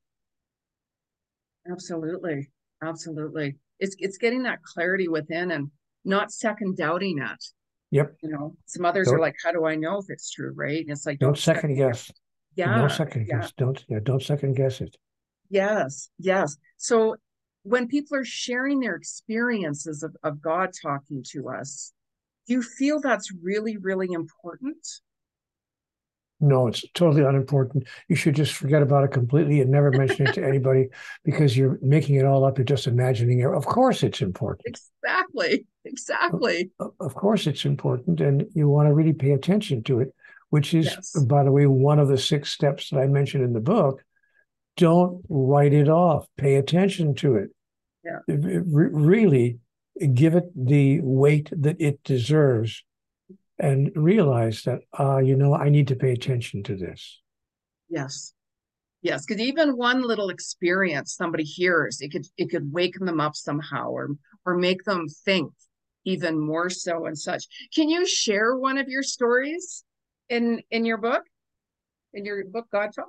Absolutely, 1.70 2.50
absolutely. 2.82 3.58
It's 3.80 3.96
it's 4.00 4.18
getting 4.18 4.44
that 4.44 4.64
clarity 4.64 5.10
within 5.10 5.52
and 5.52 5.70
not 6.06 6.32
second 6.32 6.78
doubting 6.78 7.20
it. 7.20 7.44
Yep. 7.92 8.16
You 8.22 8.30
know, 8.30 8.56
some 8.66 8.86
others 8.86 9.08
don't, 9.08 9.16
are 9.16 9.20
like, 9.20 9.36
"How 9.44 9.52
do 9.52 9.66
I 9.66 9.76
know 9.76 9.98
if 9.98 10.06
it's 10.10 10.32
true?" 10.32 10.54
Right? 10.56 10.80
And 10.80 10.92
it's 10.92 11.06
like, 11.06 11.20
don't, 11.20 11.30
don't 11.30 11.38
second 11.38 11.76
guess. 11.76 12.10
Yeah. 12.58 12.76
No 12.76 12.88
second 12.88 13.28
yeah. 13.28 13.42
guess. 13.42 13.54
Don't 13.54 13.86
yeah, 13.88 14.00
don't 14.04 14.22
second 14.22 14.56
guess 14.56 14.82
it. 14.82 14.98
Yes, 15.50 16.10
yes. 16.18 16.58
So 16.78 17.16
when 17.64 17.88
people 17.88 18.18
are 18.18 18.26
sharing 18.26 18.80
their 18.80 18.96
experiences 18.96 20.04
of, 20.04 20.16
of 20.24 20.42
God 20.42 20.72
talking 20.82 21.24
to 21.32 21.50
us, 21.50 21.94
do 22.48 22.56
you 22.56 22.62
feel 22.64 23.00
that's 23.00 23.32
really, 23.44 23.78
really 23.78 24.12
important? 24.12 24.86
No, 26.40 26.68
it's 26.68 26.84
totally 26.94 27.24
unimportant. 27.24 27.88
You 28.08 28.16
should 28.16 28.36
just 28.36 28.54
forget 28.54 28.82
about 28.82 29.04
it 29.04 29.12
completely 29.12 29.60
and 29.62 29.72
never 29.72 29.92
mention 29.92 30.28
it 30.28 30.34
to 30.34 30.46
anybody 30.48 30.90
because 31.24 31.58
you're 31.58 31.80
making 31.82 32.16
it 32.16 32.26
all 32.26 32.44
up. 32.44 32.58
You're 32.58 32.66
just 32.66 32.88
imagining 32.88 33.40
it. 33.40 33.48
Of 33.48 33.66
course, 33.66 34.04
it's 34.04 34.22
important. 34.22 34.66
Exactly. 34.68 35.66
Exactly. 35.86 36.72
Of, 36.80 36.92
of 37.00 37.16
course, 37.16 37.48
it's 37.48 37.66
important. 37.66 38.22
And 38.22 38.46
you 38.54 38.70
want 38.70 38.88
to 38.88 38.94
really 38.94 39.14
pay 39.14 39.32
attention 39.32 39.84
to 39.84 40.00
it 40.00 40.14
which 40.50 40.74
is, 40.74 40.86
yes. 40.86 41.12
by 41.26 41.44
the 41.44 41.52
way, 41.52 41.66
one 41.66 42.00
of 42.00 42.08
the 42.08 42.18
six 42.18 42.52
steps 42.52 42.90
that 42.90 43.00
I 43.00 43.08
mentioned 43.08 43.44
in 43.44 43.54
the 43.54 43.60
book. 43.60 44.04
Don't 44.76 45.26
write 45.28 45.74
it 45.74 45.90
off. 45.90 46.28
Pay 46.38 46.56
attention 46.56 47.16
to 47.16 47.36
it. 47.36 47.50
Yeah. 48.04 48.20
really 48.28 49.60
give 50.14 50.36
it 50.36 50.46
the 50.56 51.02
weight 51.02 51.50
that 51.52 51.82
it 51.82 52.04
deserves 52.04 52.84
and 53.60 53.92
realize 53.96 54.62
that, 54.64 54.82
uh, 54.98 55.18
you 55.18 55.36
know, 55.36 55.56
I 55.56 55.70
need 55.70 55.88
to 55.88 55.96
pay 55.96 56.12
attention 56.12 56.64
to 56.64 56.76
this. 56.76 57.22
Yes. 57.90 58.34
Yes, 59.02 59.26
because 59.26 59.42
even 59.42 59.78
one 59.78 60.02
little 60.02 60.30
experience 60.30 61.16
somebody 61.16 61.44
hears, 61.44 62.02
it 62.02 62.12
could 62.12 62.26
it 62.38 62.50
could 62.50 62.72
wake 62.72 62.98
them 63.00 63.20
up 63.20 63.36
somehow 63.36 63.90
or 63.90 64.10
or 64.46 64.58
make 64.58 64.84
them 64.84 65.08
think 65.24 65.54
even 66.04 66.40
more 66.40 66.70
so 66.70 67.06
and 67.06 67.18
such. 67.18 67.46
Can 67.76 67.90
you 67.90 68.08
share 68.08 68.56
one 68.56 68.78
of 68.78 68.88
your 68.88 69.04
stories? 69.04 69.84
In 70.30 70.62
in 70.72 70.86
your 70.86 70.98
book, 70.98 71.24
in 72.14 72.26
your 72.26 72.46
book, 72.46 72.68
God 72.72 72.90
Talk? 72.96 73.08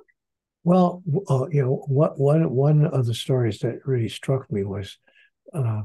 Well, 0.63 1.03
uh, 1.29 1.47
you 1.49 1.63
know, 1.63 1.83
what 1.87 2.19
one 2.19 2.49
one 2.51 2.85
of 2.85 3.05
the 3.05 3.13
stories 3.13 3.59
that 3.59 3.85
really 3.85 4.09
struck 4.09 4.51
me 4.51 4.63
was 4.63 4.97
uh, 5.53 5.83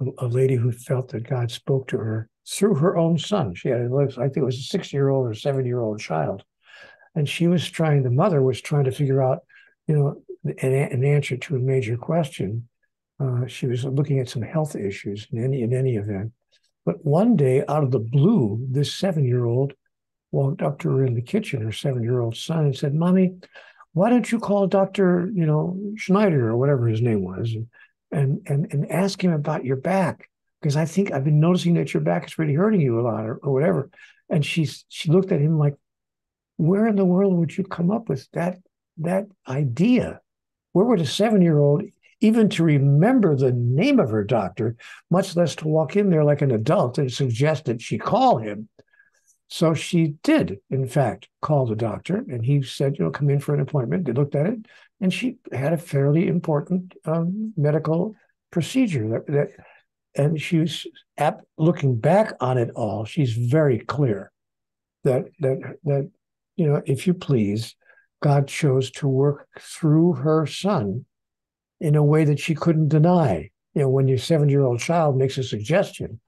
a, 0.00 0.04
a, 0.18 0.26
lady 0.26 0.54
who 0.54 0.70
felt 0.70 1.08
that 1.08 1.28
God 1.28 1.50
spoke 1.50 1.88
to 1.88 1.98
her 1.98 2.28
through 2.48 2.76
her 2.76 2.96
own 2.96 3.18
son. 3.18 3.54
She 3.54 3.68
had, 3.68 3.90
I 3.92 4.06
think 4.06 4.36
it 4.36 4.44
was 4.44 4.58
a 4.58 4.62
six-year-old 4.62 5.26
or 5.26 5.34
seven-year-old 5.34 6.00
child, 6.00 6.44
and 7.14 7.28
she 7.28 7.48
was 7.48 7.68
trying. 7.68 8.02
The 8.02 8.10
mother 8.10 8.42
was 8.42 8.60
trying 8.60 8.84
to 8.84 8.92
figure 8.92 9.22
out, 9.22 9.40
you 9.86 9.96
know, 9.96 10.22
an, 10.44 10.72
an 10.72 11.04
answer 11.04 11.36
to 11.36 11.56
a 11.56 11.60
major 11.60 11.96
question. 11.96 12.68
Uh, 13.20 13.46
she 13.46 13.66
was 13.66 13.84
looking 13.84 14.18
at 14.18 14.28
some 14.28 14.42
health 14.42 14.76
issues 14.76 15.26
in 15.32 15.42
any 15.42 15.62
in 15.62 15.72
any 15.74 15.96
event. 15.96 16.32
But 16.84 17.04
one 17.04 17.36
day, 17.36 17.64
out 17.68 17.84
of 17.84 17.90
the 17.90 18.00
blue, 18.00 18.64
this 18.70 18.94
seven-year-old 18.94 19.74
walked 20.32 20.62
up 20.62 20.80
to 20.80 20.90
her 20.90 21.04
in 21.04 21.14
the 21.14 21.22
kitchen, 21.22 21.62
her 21.62 21.72
seven-year-old 21.72 22.36
son, 22.36 22.64
and 22.64 22.76
said, 22.76 22.94
"Mommy, 22.94 23.36
why 23.92 24.10
don't 24.10 24.30
you 24.32 24.40
call 24.40 24.66
Doctor, 24.66 25.30
you 25.32 25.46
know, 25.46 25.78
Schneider 25.96 26.48
or 26.48 26.56
whatever 26.56 26.88
his 26.88 27.00
name 27.00 27.22
was, 27.22 27.54
and 27.54 27.68
and 28.10 28.40
and, 28.46 28.72
and 28.72 28.90
ask 28.90 29.22
him 29.22 29.32
about 29.32 29.64
your 29.64 29.76
back? 29.76 30.28
because 30.62 30.76
I 30.76 30.84
think 30.84 31.10
I've 31.10 31.24
been 31.24 31.40
noticing 31.40 31.74
that 31.74 31.92
your 31.92 32.02
back 32.02 32.24
is 32.24 32.38
really 32.38 32.54
hurting 32.54 32.80
you 32.80 33.00
a 33.00 33.02
lot 33.02 33.26
or, 33.26 33.34
or 33.42 33.52
whatever. 33.52 33.90
And 34.30 34.46
she's 34.46 34.84
she 34.88 35.10
looked 35.10 35.32
at 35.32 35.40
him 35.40 35.58
like, 35.58 35.74
where 36.56 36.86
in 36.86 36.94
the 36.94 37.04
world 37.04 37.34
would 37.34 37.56
you 37.56 37.64
come 37.64 37.90
up 37.90 38.08
with 38.08 38.28
that 38.32 38.58
that 38.98 39.26
idea? 39.48 40.20
Where 40.72 40.86
would 40.86 41.00
a 41.00 41.06
seven-year-old 41.06 41.82
even 42.20 42.48
to 42.50 42.62
remember 42.62 43.34
the 43.34 43.50
name 43.50 43.98
of 43.98 44.10
her 44.10 44.22
doctor, 44.22 44.76
much 45.10 45.34
less 45.34 45.56
to 45.56 45.68
walk 45.68 45.96
in 45.96 46.08
there 46.08 46.22
like 46.22 46.40
an 46.40 46.52
adult 46.52 46.96
and 46.98 47.12
suggest 47.12 47.64
that 47.64 47.82
she 47.82 47.98
call 47.98 48.38
him? 48.38 48.68
So 49.52 49.74
she 49.74 50.14
did, 50.22 50.60
in 50.70 50.86
fact, 50.86 51.28
call 51.42 51.66
the 51.66 51.76
doctor, 51.76 52.24
and 52.26 52.42
he 52.42 52.62
said, 52.62 52.96
you 52.96 53.04
know, 53.04 53.10
come 53.10 53.28
in 53.28 53.38
for 53.38 53.52
an 53.52 53.60
appointment. 53.60 54.06
They 54.06 54.14
looked 54.14 54.34
at 54.34 54.46
it, 54.46 54.60
and 54.98 55.12
she 55.12 55.36
had 55.52 55.74
a 55.74 55.76
fairly 55.76 56.26
important 56.26 56.94
um, 57.04 57.52
medical 57.54 58.14
procedure 58.50 59.10
that, 59.10 59.26
that 59.26 59.48
and 60.14 60.40
she's 60.40 60.86
at, 61.18 61.40
looking 61.58 61.96
back 61.98 62.32
on 62.40 62.56
it 62.56 62.70
all 62.70 63.04
she's 63.04 63.32
very 63.32 63.78
clear 63.78 64.32
that 65.04 65.24
that 65.40 65.58
that 65.84 66.10
you 66.56 66.66
know 66.66 66.82
if 66.86 67.06
you 67.06 67.14
please 67.14 67.74
god 68.22 68.46
chose 68.46 68.90
to 68.90 69.08
work 69.08 69.48
through 69.58 70.12
her 70.12 70.46
son 70.46 71.04
in 71.80 71.96
a 71.96 72.04
way 72.04 72.24
that 72.24 72.38
she 72.38 72.54
couldn't 72.54 72.88
deny 72.88 73.50
you 73.74 73.82
know 73.82 73.88
when 73.88 74.06
your 74.08 74.18
seven 74.18 74.48
year 74.48 74.62
old 74.62 74.80
child 74.80 75.16
makes 75.16 75.38
a 75.38 75.42
suggestion 75.42 76.20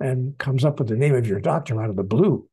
and 0.00 0.36
comes 0.38 0.64
up 0.64 0.78
with 0.78 0.88
the 0.88 0.96
name 0.96 1.14
of 1.14 1.26
your 1.26 1.40
doctor 1.40 1.82
out 1.82 1.90
of 1.90 1.96
the 1.96 2.02
blue 2.02 2.48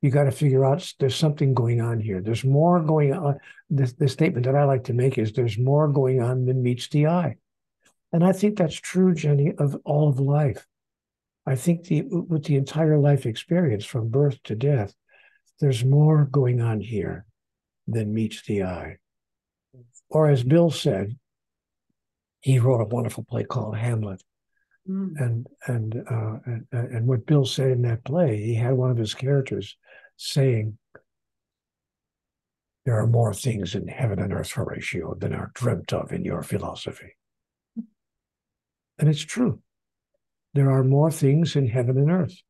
you 0.00 0.10
got 0.10 0.24
to 0.24 0.30
figure 0.30 0.64
out 0.64 0.92
there's 1.00 1.16
something 1.16 1.54
going 1.54 1.80
on 1.80 2.00
here 2.00 2.20
there's 2.20 2.44
more 2.44 2.80
going 2.80 3.12
on 3.12 3.38
the, 3.70 3.92
the 3.98 4.08
statement 4.08 4.46
that 4.46 4.54
i 4.54 4.64
like 4.64 4.84
to 4.84 4.92
make 4.92 5.18
is 5.18 5.32
there's 5.32 5.58
more 5.58 5.88
going 5.88 6.22
on 6.22 6.44
than 6.44 6.62
meets 6.62 6.88
the 6.88 7.06
eye 7.06 7.36
and 8.12 8.24
I 8.24 8.32
think 8.32 8.56
that's 8.56 8.76
true, 8.76 9.14
Jeni, 9.14 9.58
of 9.58 9.76
all 9.84 10.08
of 10.08 10.18
life. 10.18 10.66
I 11.46 11.56
think 11.56 11.84
the 11.84 12.02
with 12.02 12.44
the 12.44 12.56
entire 12.56 12.98
life 12.98 13.26
experience 13.26 13.84
from 13.84 14.08
birth 14.08 14.42
to 14.44 14.54
death, 14.54 14.94
there's 15.60 15.84
more 15.84 16.24
going 16.24 16.60
on 16.60 16.80
here 16.80 17.26
than 17.86 18.14
meets 18.14 18.42
the 18.42 18.64
eye. 18.64 18.96
Or 20.10 20.28
as 20.28 20.42
Bill 20.42 20.70
said, 20.70 21.18
he 22.40 22.58
wrote 22.58 22.80
a 22.80 22.84
wonderful 22.84 23.24
play 23.24 23.44
called 23.44 23.76
Hamlet. 23.76 24.22
Mm. 24.88 25.20
And 25.20 25.46
and, 25.66 26.04
uh, 26.10 26.38
and 26.46 26.66
and 26.72 27.06
what 27.06 27.26
Bill 27.26 27.44
said 27.44 27.72
in 27.72 27.82
that 27.82 28.04
play, 28.04 28.42
he 28.42 28.54
had 28.54 28.74
one 28.74 28.90
of 28.90 28.96
his 28.96 29.14
characters 29.14 29.76
saying, 30.18 30.78
"There 32.84 33.00
are 33.00 33.06
more 33.06 33.32
things 33.32 33.74
in 33.74 33.88
heaven 33.88 34.18
and 34.18 34.32
earth, 34.32 34.52
Horatio, 34.52 35.14
than 35.14 35.32
are 35.32 35.52
dreamt 35.54 35.92
of 35.92 36.12
in 36.12 36.24
your 36.24 36.42
philosophy." 36.42 37.16
And 38.98 39.08
it's 39.08 39.24
true. 39.24 39.62
There 40.54 40.70
are 40.70 40.82
more 40.82 41.10
things 41.10 41.54
in 41.54 41.68
heaven 41.68 41.96
and 41.98 42.10
earth 42.10 42.42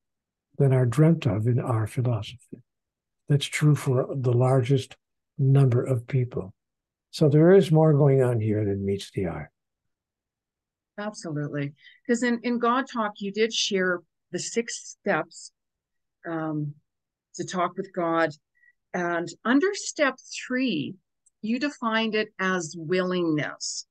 than 0.56 0.72
are 0.72 0.86
dreamt 0.86 1.26
of 1.26 1.46
in 1.46 1.60
our 1.60 1.86
philosophy. 1.86 2.62
That's 3.28 3.46
true 3.46 3.74
for 3.74 4.08
the 4.14 4.32
largest 4.32 4.96
number 5.36 5.84
of 5.84 6.06
people. 6.06 6.54
So 7.10 7.28
there 7.28 7.52
is 7.52 7.70
more 7.70 7.92
going 7.92 8.22
on 8.22 8.40
here 8.40 8.64
than 8.64 8.84
meets 8.84 9.10
the 9.10 9.28
eye. 9.28 9.46
Absolutely. 10.98 11.74
Because 12.06 12.22
in, 12.22 12.40
in 12.42 12.58
God 12.58 12.86
Talk, 12.90 13.12
you 13.18 13.30
did 13.30 13.52
share 13.52 14.00
the 14.32 14.38
six 14.38 14.96
steps 14.98 15.52
um, 16.28 16.74
to 17.38 17.44
talk 17.44 17.76
with 17.76 17.92
God. 17.94 18.30
And 18.94 19.28
under 19.44 19.68
step 19.74 20.14
three, 20.46 20.94
you 21.42 21.58
defined 21.58 22.14
it 22.14 22.28
as 22.38 22.74
willingness. 22.76 23.86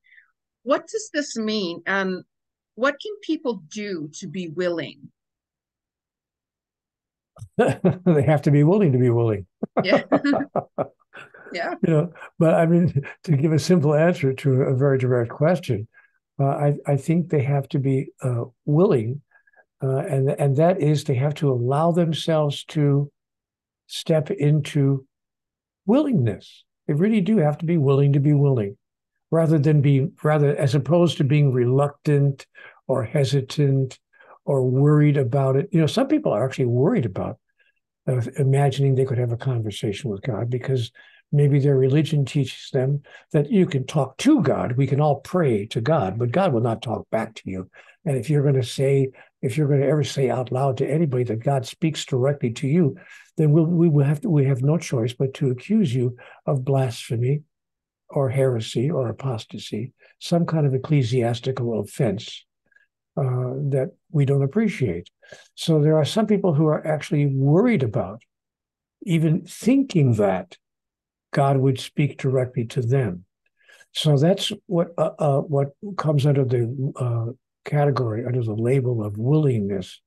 What 0.63 0.87
does 0.87 1.09
this 1.13 1.37
mean? 1.37 1.81
And 1.85 2.23
what 2.75 2.95
can 3.01 3.13
people 3.21 3.63
do 3.69 4.09
to 4.19 4.27
be 4.27 4.49
willing? 4.49 5.11
they 7.57 8.23
have 8.23 8.41
to 8.43 8.51
be 8.51 8.63
willing 8.63 8.91
to 8.91 8.97
be 8.97 9.09
willing. 9.09 9.45
Yeah. 9.83 10.03
yeah. 11.53 11.73
You 11.85 11.93
know, 11.93 12.13
but 12.39 12.55
I 12.55 12.65
mean, 12.65 13.03
to 13.23 13.37
give 13.37 13.53
a 13.53 13.59
simple 13.59 13.95
answer 13.95 14.33
to 14.33 14.61
a 14.63 14.75
very 14.75 14.97
direct 14.97 15.31
question, 15.31 15.87
uh, 16.39 16.45
I, 16.45 16.73
I 16.85 16.97
think 16.97 17.29
they 17.29 17.41
have 17.43 17.67
to 17.69 17.79
be 17.79 18.09
uh, 18.21 18.45
willing, 18.65 19.21
uh, 19.81 19.97
and 19.99 20.29
and 20.29 20.55
that 20.57 20.81
is 20.81 21.03
they 21.03 21.15
have 21.15 21.33
to 21.35 21.51
allow 21.51 21.91
themselves 21.91 22.63
to 22.65 23.11
step 23.87 24.29
into 24.31 25.05
willingness. 25.85 26.63
They 26.87 26.93
really 26.93 27.21
do 27.21 27.37
have 27.37 27.57
to 27.59 27.65
be 27.65 27.77
willing 27.77 28.13
to 28.13 28.19
be 28.19 28.33
willing 28.33 28.77
rather 29.31 29.59
than 29.59 29.81
be 29.81 30.07
rather 30.23 30.55
as 30.55 30.75
opposed 30.75 31.17
to 31.17 31.23
being 31.23 31.51
reluctant 31.51 32.45
or 32.87 33.03
hesitant 33.03 33.99
or 34.45 34.63
worried 34.65 35.17
about 35.17 35.57
it. 35.57 35.67
You 35.71 35.81
know, 35.81 35.87
some 35.87 36.07
people 36.07 36.31
are 36.31 36.45
actually 36.45 36.65
worried 36.65 37.05
about 37.05 37.37
uh, 38.07 38.21
imagining 38.37 38.95
they 38.95 39.05
could 39.05 39.17
have 39.17 39.33
a 39.33 39.37
conversation 39.37 40.09
with 40.09 40.21
God 40.21 40.49
because 40.49 40.91
maybe 41.31 41.59
their 41.59 41.77
religion 41.77 42.23
teaches 42.23 42.69
them 42.71 43.01
that 43.33 43.51
you 43.51 43.65
can 43.65 43.85
talk 43.85 44.17
to 44.17 44.41
God. 44.41 44.77
We 44.77 44.87
can 44.87 45.01
all 45.01 45.17
pray 45.17 45.65
to 45.67 45.81
God, 45.81 46.17
but 46.17 46.31
God 46.31 46.53
will 46.53 46.61
not 46.61 46.81
talk 46.81 47.09
back 47.09 47.35
to 47.35 47.41
you. 47.45 47.69
And 48.05 48.15
if 48.15 48.29
you're 48.29 48.43
going 48.43 48.53
to 48.55 48.63
say, 48.63 49.09
if 49.41 49.57
you're 49.57 49.67
going 49.67 49.81
to 49.81 49.87
ever 49.87 50.03
say 50.03 50.29
out 50.29 50.51
loud 50.51 50.77
to 50.77 50.89
anybody 50.89 51.23
that 51.25 51.43
God 51.43 51.65
speaks 51.65 52.05
directly 52.05 52.51
to 52.53 52.67
you, 52.67 52.97
then 53.37 53.51
we'll, 53.51 53.65
we 53.65 53.87
will 53.87 54.03
have 54.03 54.21
to, 54.21 54.29
we 54.29 54.45
have 54.45 54.61
no 54.61 54.77
choice 54.77 55.13
but 55.13 55.33
to 55.35 55.51
accuse 55.51 55.93
you 55.93 56.17
of 56.45 56.65
blasphemy 56.65 57.43
or 58.09 58.29
heresy 58.29 58.89
or 58.89 59.09
apostasy, 59.09 59.93
some 60.19 60.45
kind 60.45 60.65
of 60.65 60.73
ecclesiastical 60.73 61.79
offense 61.79 62.45
uh, 63.17 63.53
that 63.69 63.91
we 64.11 64.25
don't 64.25 64.43
appreciate. 64.43 65.09
So 65.55 65.81
there 65.81 65.97
are 65.97 66.05
some 66.05 66.25
people 66.25 66.53
who 66.53 66.67
are 66.67 66.85
actually 66.85 67.27
worried 67.27 67.83
about 67.83 68.21
even 69.03 69.45
thinking 69.45 70.13
that 70.13 70.57
God 71.31 71.57
would 71.57 71.79
speak 71.79 72.17
directly 72.17 72.65
to 72.65 72.81
them. 72.81 73.25
So 73.93 74.17
that's 74.17 74.51
what 74.67 74.89
uh, 74.97 75.11
uh, 75.17 75.39
what 75.41 75.69
comes 75.97 76.25
under 76.25 76.45
the 76.45 76.93
uh, 76.95 77.33
category 77.67 78.25
under 78.25 78.43
the 78.43 78.55
label 78.55 79.03
of 79.03 79.17
willingness 79.17 80.01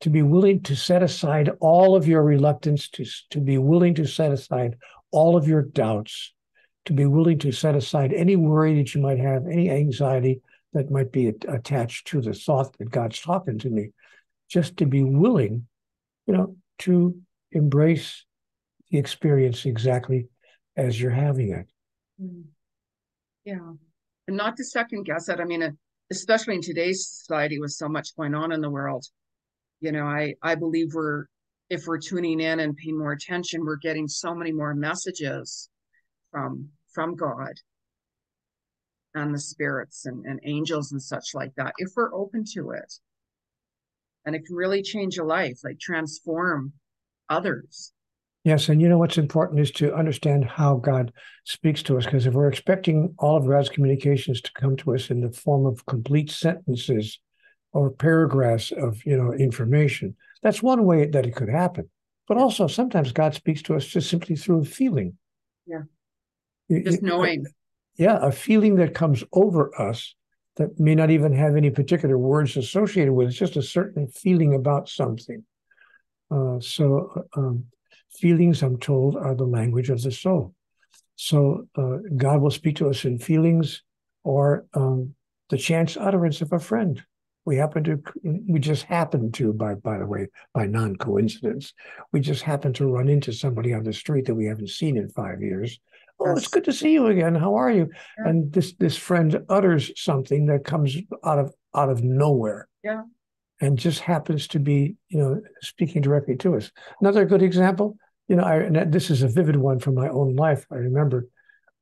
to 0.00 0.10
be 0.10 0.22
willing 0.22 0.60
to 0.62 0.74
set 0.74 1.02
aside 1.02 1.50
all 1.60 1.94
of 1.94 2.08
your 2.08 2.24
reluctance 2.24 2.88
to 2.88 3.04
to 3.30 3.40
be 3.40 3.58
willing 3.58 3.94
to 3.94 4.06
set 4.06 4.32
aside 4.32 4.76
all 5.12 5.36
of 5.36 5.46
your 5.46 5.62
doubts 5.62 6.34
to 6.86 6.92
be 6.92 7.06
willing 7.06 7.38
to 7.38 7.52
set 7.52 7.74
aside 7.74 8.12
any 8.12 8.36
worry 8.36 8.76
that 8.76 8.94
you 8.94 9.00
might 9.00 9.18
have, 9.18 9.46
any 9.46 9.70
anxiety 9.70 10.40
that 10.72 10.90
might 10.90 11.12
be 11.12 11.32
attached 11.48 12.06
to 12.08 12.20
the 12.20 12.34
thought 12.34 12.76
that 12.78 12.90
God's 12.90 13.20
talking 13.20 13.58
to 13.60 13.70
me, 13.70 13.90
just 14.48 14.76
to 14.78 14.86
be 14.86 15.02
willing, 15.02 15.66
you 16.26 16.34
know, 16.34 16.56
to 16.80 17.16
embrace 17.52 18.24
the 18.90 18.98
experience 18.98 19.64
exactly 19.64 20.26
as 20.76 21.00
you're 21.00 21.10
having 21.10 21.52
it. 21.52 21.66
Mm. 22.20 22.44
Yeah. 23.44 23.72
And 24.26 24.36
not 24.36 24.56
to 24.56 24.64
second 24.64 25.04
guess 25.04 25.28
it. 25.28 25.40
I 25.40 25.44
mean, 25.44 25.78
especially 26.16 26.54
in 26.54 26.62
today's 26.62 27.06
society 27.06 27.58
with 27.58 27.72
so 27.72 27.88
much 27.88 28.16
going 28.16 28.34
on 28.34 28.52
in 28.52 28.60
the 28.60 28.70
world, 28.70 29.04
you 29.80 29.92
know, 29.92 30.04
I, 30.04 30.34
I 30.42 30.54
believe 30.54 30.94
we're, 30.94 31.26
if 31.70 31.86
we're 31.86 31.98
tuning 31.98 32.40
in 32.40 32.60
and 32.60 32.76
paying 32.76 32.98
more 32.98 33.12
attention, 33.12 33.64
we're 33.64 33.76
getting 33.76 34.06
so 34.08 34.34
many 34.34 34.52
more 34.52 34.74
messages 34.74 35.68
from 36.30 36.70
from 36.92 37.16
God 37.16 37.54
and 39.14 39.34
the 39.34 39.40
spirits 39.40 40.06
and, 40.06 40.24
and 40.26 40.40
angels 40.44 40.92
and 40.92 41.02
such 41.02 41.34
like 41.34 41.54
that 41.56 41.72
if 41.78 41.90
we're 41.96 42.14
open 42.14 42.44
to 42.54 42.70
it. 42.70 42.92
And 44.26 44.36
it 44.36 44.46
can 44.46 44.56
really 44.56 44.82
change 44.82 45.18
a 45.18 45.24
life, 45.24 45.58
like 45.64 45.78
transform 45.78 46.72
others. 47.28 47.92
Yes, 48.44 48.68
and 48.68 48.80
you 48.80 48.88
know 48.88 48.98
what's 48.98 49.18
important 49.18 49.60
is 49.60 49.70
to 49.72 49.94
understand 49.94 50.44
how 50.44 50.76
God 50.76 51.12
speaks 51.44 51.82
to 51.84 51.96
us, 51.96 52.04
because 52.04 52.26
if 52.26 52.34
we're 52.34 52.48
expecting 52.48 53.14
all 53.18 53.36
of 53.36 53.48
God's 53.48 53.70
communications 53.70 54.40
to 54.42 54.52
come 54.52 54.76
to 54.76 54.94
us 54.94 55.10
in 55.10 55.22
the 55.22 55.32
form 55.32 55.64
of 55.64 55.86
complete 55.86 56.30
sentences 56.30 57.18
or 57.72 57.90
paragraphs 57.90 58.70
of 58.70 59.04
you 59.04 59.16
know 59.16 59.32
information, 59.32 60.14
that's 60.42 60.62
one 60.62 60.84
way 60.84 61.06
that 61.06 61.26
it 61.26 61.34
could 61.34 61.48
happen. 61.48 61.88
But 62.28 62.36
also 62.36 62.66
sometimes 62.66 63.12
God 63.12 63.34
speaks 63.34 63.62
to 63.62 63.74
us 63.74 63.86
just 63.86 64.10
simply 64.10 64.36
through 64.36 64.60
a 64.60 64.64
feeling. 64.64 65.16
Yeah 65.66 65.82
just 66.70 67.02
knowing. 67.02 67.46
Yeah, 67.96 68.18
a 68.20 68.32
feeling 68.32 68.76
that 68.76 68.94
comes 68.94 69.22
over 69.32 69.70
us 69.80 70.14
that 70.56 70.78
may 70.80 70.94
not 70.94 71.10
even 71.10 71.32
have 71.32 71.56
any 71.56 71.70
particular 71.70 72.18
words 72.18 72.56
associated 72.56 73.12
with 73.12 73.26
it. 73.26 73.30
It's 73.30 73.38
just 73.38 73.56
a 73.56 73.62
certain 73.62 74.08
feeling 74.08 74.54
about 74.54 74.88
something. 74.88 75.44
Uh, 76.30 76.58
so, 76.60 77.26
um, 77.36 77.66
feelings, 78.18 78.62
I'm 78.62 78.78
told, 78.78 79.16
are 79.16 79.34
the 79.34 79.44
language 79.46 79.90
of 79.90 80.02
the 80.02 80.12
soul. 80.12 80.54
So, 81.16 81.66
uh, 81.76 81.98
God 82.16 82.40
will 82.40 82.50
speak 82.50 82.76
to 82.76 82.88
us 82.88 83.04
in 83.04 83.18
feelings 83.18 83.82
or 84.24 84.66
um, 84.74 85.14
the 85.50 85.58
chance 85.58 85.96
utterance 85.96 86.40
of 86.40 86.52
a 86.52 86.58
friend. 86.58 87.02
We 87.46 87.56
happen 87.56 87.84
to, 87.84 88.02
we 88.48 88.58
just 88.58 88.84
happen 88.84 89.30
to, 89.32 89.52
by 89.52 89.74
by 89.74 89.98
the 89.98 90.06
way, 90.06 90.28
by 90.54 90.66
non 90.66 90.96
coincidence, 90.96 91.74
we 92.12 92.20
just 92.20 92.42
happen 92.42 92.72
to 92.74 92.86
run 92.90 93.08
into 93.08 93.32
somebody 93.32 93.74
on 93.74 93.84
the 93.84 93.92
street 93.92 94.24
that 94.26 94.34
we 94.34 94.46
haven't 94.46 94.70
seen 94.70 94.96
in 94.96 95.08
five 95.10 95.42
years, 95.42 95.78
Oh, 96.20 96.36
it's 96.36 96.48
good 96.48 96.64
to 96.64 96.72
see 96.72 96.92
you 96.92 97.06
again. 97.08 97.34
How 97.34 97.54
are 97.56 97.70
you? 97.70 97.90
Yeah. 98.18 98.28
And 98.30 98.52
this 98.52 98.72
this 98.78 98.96
friend 98.96 99.44
utters 99.48 99.90
something 100.00 100.46
that 100.46 100.64
comes 100.64 100.96
out 101.24 101.38
of 101.38 101.52
out 101.74 101.90
of 101.90 102.02
nowhere. 102.02 102.68
Yeah. 102.82 103.02
and 103.60 103.78
just 103.78 104.00
happens 104.00 104.46
to 104.48 104.58
be, 104.58 104.96
you 105.08 105.18
know, 105.18 105.40
speaking 105.62 106.02
directly 106.02 106.36
to 106.36 106.56
us. 106.56 106.70
Another 107.00 107.24
good 107.24 107.42
example, 107.42 107.96
you 108.28 108.36
know, 108.36 108.44
I, 108.44 108.56
and 108.56 108.92
this 108.92 109.10
is 109.10 109.22
a 109.22 109.28
vivid 109.28 109.56
one 109.56 109.78
from 109.78 109.94
my 109.94 110.08
own 110.08 110.34
life. 110.36 110.66
I 110.70 110.76
remember 110.76 111.28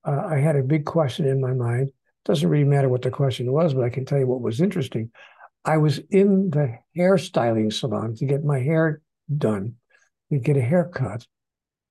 uh, 0.04 0.22
I 0.26 0.38
had 0.38 0.56
a 0.56 0.62
big 0.62 0.84
question 0.84 1.26
in 1.26 1.40
my 1.40 1.52
mind. 1.52 1.92
Doesn't 2.24 2.48
really 2.48 2.64
matter 2.64 2.88
what 2.88 3.02
the 3.02 3.10
question 3.10 3.50
was, 3.52 3.74
but 3.74 3.84
I 3.84 3.90
can 3.90 4.04
tell 4.04 4.18
you 4.18 4.26
what 4.26 4.40
was 4.40 4.60
interesting. 4.60 5.10
I 5.64 5.76
was 5.76 6.00
in 6.10 6.50
the 6.50 6.78
hairstyling 6.96 7.72
salon 7.72 8.16
to 8.16 8.26
get 8.26 8.44
my 8.44 8.60
hair 8.60 9.00
done, 9.36 9.74
to 10.32 10.38
get 10.38 10.56
a 10.56 10.62
haircut, 10.62 11.26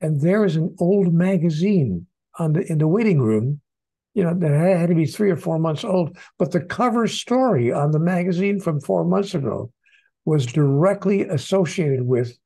and 0.02 0.20
there 0.20 0.42
was 0.42 0.56
an 0.56 0.76
old 0.80 1.14
magazine 1.14 2.08
on 2.38 2.54
the 2.54 2.70
in 2.70 2.78
the 2.78 2.88
waiting 2.88 3.22
room 3.22 3.62
you 4.14 4.24
know, 4.24 4.34
that 4.34 4.52
had 4.52 4.90
to 4.90 4.96
be 4.96 5.06
three 5.06 5.32
or 5.32 5.38
four 5.38 5.58
months 5.58 5.84
old. 5.84 6.18
But 6.38 6.52
the 6.52 6.62
cover 6.62 7.08
story 7.08 7.72
on 7.72 7.92
the 7.92 8.00
magazine 8.00 8.60
from 8.60 8.82
four 8.82 9.06
months 9.06 9.34
ago 9.34 9.72
was 10.26 10.46
directly 10.46 11.24
associated 11.24 12.06
with 12.06 12.38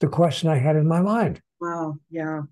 the 0.00 0.08
question 0.08 0.48
I 0.48 0.58
had 0.58 0.76
in 0.76 0.88
my 0.88 1.00
mind. 1.00 1.40
Wow. 1.62 1.94
Yeah. 2.10 2.42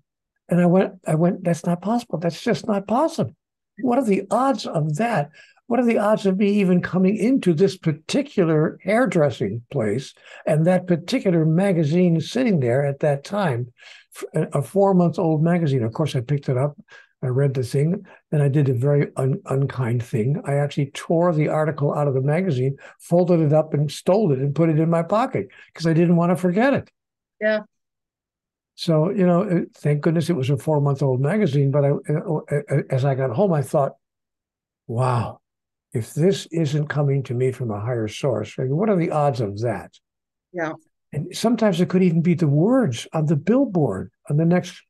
And 0.47 0.61
I 0.61 0.65
went, 0.65 0.93
I 1.05 1.15
went, 1.15 1.43
that's 1.43 1.65
not 1.65 1.81
possible. 1.81 2.17
That's 2.17 2.41
just 2.41 2.65
not 2.65 2.87
possible. 2.87 3.35
What 3.81 3.99
are 3.99 4.05
the 4.05 4.23
odds 4.31 4.65
of 4.65 4.95
that? 4.95 5.31
What 5.67 5.81
are 5.81 5.85
the 5.85 5.97
odds 5.97 6.25
of 6.25 6.37
me 6.37 6.49
even 6.61 6.81
coming 6.81 7.17
into 7.17 7.53
this 7.53 7.77
particular 7.77 8.79
hairdressing 8.81 9.63
place 9.69 10.13
and 10.45 10.65
that 10.65 10.87
particular 10.87 11.45
magazine 11.45 12.21
sitting 12.21 12.61
there 12.61 12.85
at 12.85 12.99
that 12.99 13.25
time, 13.25 13.73
a 14.33 14.61
four 14.61 14.93
month 14.93 15.19
old 15.19 15.43
magazine? 15.43 15.83
Of 15.83 15.91
course, 15.91 16.15
I 16.15 16.21
picked 16.21 16.47
it 16.47 16.57
up. 16.57 16.77
I 17.21 17.27
read 17.27 17.53
the 17.53 17.63
thing, 17.63 18.05
and 18.31 18.41
I 18.41 18.47
did 18.47 18.69
a 18.69 18.73
very 18.73 19.11
un- 19.17 19.41
unkind 19.45 20.03
thing. 20.03 20.41
I 20.45 20.55
actually 20.55 20.91
tore 20.91 21.33
the 21.33 21.49
article 21.49 21.93
out 21.93 22.07
of 22.07 22.13
the 22.13 22.21
magazine, 22.21 22.77
folded 22.99 23.41
it 23.41 23.53
up, 23.53 23.73
and 23.73 23.91
stole 23.91 24.31
it 24.31 24.39
and 24.39 24.55
put 24.55 24.69
it 24.69 24.79
in 24.79 24.89
my 24.89 25.03
pocket 25.03 25.49
because 25.67 25.85
I 25.85 25.93
didn't 25.93 26.15
want 26.15 26.31
to 26.31 26.35
forget 26.35 26.73
it. 26.73 26.89
Yeah. 27.39 27.59
So 28.75 29.09
you 29.09 29.25
know, 29.25 29.65
thank 29.75 30.01
goodness 30.01 30.29
it 30.29 30.35
was 30.35 30.49
a 30.49 30.57
four-month-old 30.57 31.21
magazine. 31.21 31.71
But 31.71 31.85
I, 31.85 31.91
as 32.89 33.05
I 33.05 33.15
got 33.15 33.31
home, 33.31 33.53
I 33.53 33.61
thought, 33.61 33.93
"Wow, 34.87 35.41
if 35.93 36.13
this 36.13 36.47
isn't 36.51 36.87
coming 36.87 37.23
to 37.23 37.33
me 37.33 37.51
from 37.51 37.71
a 37.71 37.79
higher 37.79 38.07
source, 38.07 38.55
what 38.57 38.89
are 38.89 38.95
the 38.95 39.11
odds 39.11 39.41
of 39.41 39.59
that?" 39.61 39.91
Yeah. 40.53 40.73
And 41.13 41.35
sometimes 41.35 41.81
it 41.81 41.89
could 41.89 42.03
even 42.03 42.21
be 42.21 42.35
the 42.35 42.47
words 42.47 43.05
on 43.11 43.25
the 43.25 43.35
billboard 43.35 44.11
on 44.29 44.37
the 44.37 44.45
next 44.45 44.81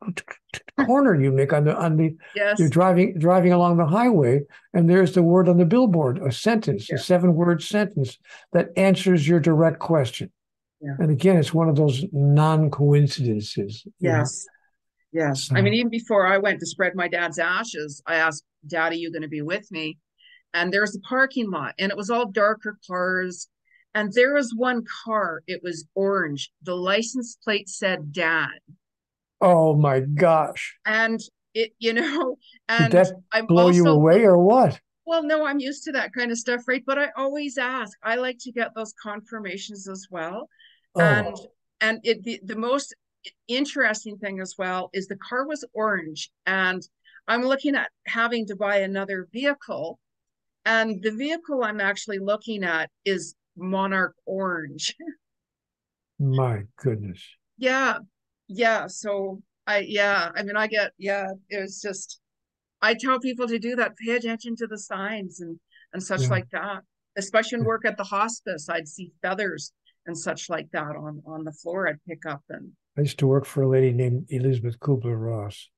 corner 0.85 1.19
you 1.19 1.31
make 1.31 1.51
on 1.51 1.63
the 1.63 1.75
on 1.75 1.97
the 1.97 2.15
yes. 2.35 2.59
you're 2.59 2.69
driving 2.69 3.17
driving 3.17 3.51
along 3.53 3.77
the 3.77 3.87
highway 3.87 4.41
and 4.73 4.87
there's 4.87 5.13
the 5.13 5.23
word 5.23 5.49
on 5.49 5.57
the 5.57 5.65
billboard, 5.65 6.19
a 6.19 6.31
sentence, 6.31 6.89
Yeah. 6.89 6.97
a 6.97 6.99
seven 6.99 7.33
word 7.33 7.63
sentence 7.63 8.19
that 8.53 8.69
answers 8.77 9.27
your 9.27 9.39
direct 9.39 9.79
question. 9.79 10.31
Yeah. 10.81 10.95
And 10.99 11.11
again, 11.11 11.37
it's 11.37 11.53
one 11.53 11.69
of 11.69 11.75
those 11.75 12.03
non 12.11 12.69
coincidences. 12.71 13.85
Yes. 13.99 14.45
Yes. 15.13 15.49
I 15.53 15.61
mean, 15.61 15.73
even 15.73 15.89
before 15.89 16.25
I 16.25 16.37
went 16.37 16.59
to 16.59 16.65
spread 16.65 16.95
my 16.95 17.07
dad's 17.07 17.37
ashes, 17.37 18.01
I 18.07 18.15
asked, 18.15 18.45
Daddy, 18.65 18.97
you 18.97 19.11
going 19.11 19.21
to 19.21 19.27
be 19.27 19.41
with 19.41 19.69
me? 19.71 19.97
And 20.53 20.73
there's 20.73 20.95
a 20.95 20.99
parking 21.01 21.49
lot, 21.49 21.75
and 21.79 21.91
it 21.91 21.97
was 21.97 22.09
all 22.09 22.31
darker 22.31 22.77
cars. 22.87 23.47
And 23.93 24.11
there 24.13 24.33
was 24.33 24.53
one 24.55 24.83
car, 25.05 25.43
it 25.47 25.61
was 25.63 25.85
orange. 25.95 26.49
The 26.63 26.75
license 26.75 27.37
plate 27.43 27.67
said 27.67 28.13
dad. 28.13 28.59
Oh 29.41 29.75
my 29.75 29.99
gosh. 29.99 30.77
And 30.85 31.19
it, 31.53 31.71
you 31.79 31.93
know, 31.93 32.37
Did 32.69 32.81
and 32.81 32.93
that 32.93 33.11
I'm 33.33 33.47
blow 33.47 33.69
you 33.69 33.87
away 33.87 34.23
or 34.23 34.37
what? 34.37 34.79
Well, 35.05 35.23
no, 35.23 35.45
I'm 35.45 35.59
used 35.59 35.83
to 35.85 35.91
that 35.93 36.13
kind 36.13 36.31
of 36.31 36.37
stuff, 36.37 36.61
right? 36.67 36.83
But 36.85 36.99
I 36.99 37.09
always 37.17 37.57
ask. 37.57 37.97
I 38.03 38.15
like 38.15 38.37
to 38.41 38.51
get 38.51 38.73
those 38.75 38.93
confirmations 39.01 39.89
as 39.89 40.07
well. 40.09 40.47
Oh. 40.95 40.99
and 41.01 41.27
Oh, 41.27 41.45
and 41.79 41.99
it 42.03 42.23
the, 42.23 42.39
the 42.43 42.55
most 42.55 42.95
interesting 43.47 44.17
thing 44.17 44.39
as 44.39 44.55
well 44.57 44.89
is 44.93 45.07
the 45.07 45.17
car 45.17 45.45
was 45.47 45.63
orange 45.73 46.31
and 46.45 46.81
i'm 47.27 47.43
looking 47.43 47.75
at 47.75 47.89
having 48.07 48.47
to 48.47 48.55
buy 48.55 48.77
another 48.77 49.27
vehicle 49.31 49.99
and 50.65 51.01
the 51.03 51.11
vehicle 51.11 51.63
i'm 51.63 51.79
actually 51.79 52.17
looking 52.19 52.63
at 52.63 52.89
is 53.05 53.35
monarch 53.55 54.15
orange 54.25 54.95
my 56.19 56.63
goodness. 56.77 57.21
yeah 57.57 57.97
yeah 58.47 58.87
so 58.87 59.41
i 59.67 59.79
yeah 59.79 60.29
i 60.35 60.43
mean 60.43 60.57
i 60.57 60.67
get 60.67 60.91
yeah 60.97 61.27
it 61.49 61.61
was 61.61 61.79
just 61.81 62.19
i 62.81 62.93
tell 62.93 63.19
people 63.19 63.47
to 63.47 63.59
do 63.59 63.75
that 63.75 63.95
pay 63.97 64.15
attention 64.15 64.55
to 64.55 64.67
the 64.67 64.77
signs 64.77 65.39
and 65.41 65.59
and 65.93 66.01
such 66.01 66.21
Yeah. 66.21 66.29
like 66.29 66.49
that 66.51 66.81
especially 67.17 67.59
in 67.59 67.65
work 67.65 67.85
at 67.85 67.97
the 67.97 68.03
hospice 68.03 68.67
i'd 68.69 68.87
see 68.87 69.11
feathers 69.21 69.73
and 70.07 70.17
such 70.17 70.49
like 70.49 70.67
that 70.71 70.95
on 70.95 71.21
on 71.25 71.43
the 71.43 71.51
floor 71.51 71.87
i'd 71.87 72.03
pick 72.07 72.25
up 72.25 72.41
and 72.49 72.71
I 72.97 73.01
used 73.01 73.19
to 73.19 73.27
work 73.27 73.45
for 73.45 73.61
a 73.61 73.69
lady 73.69 73.93
named 73.93 74.25
Elisabeth 74.29 74.77
Kübler-Ross, 74.79 75.69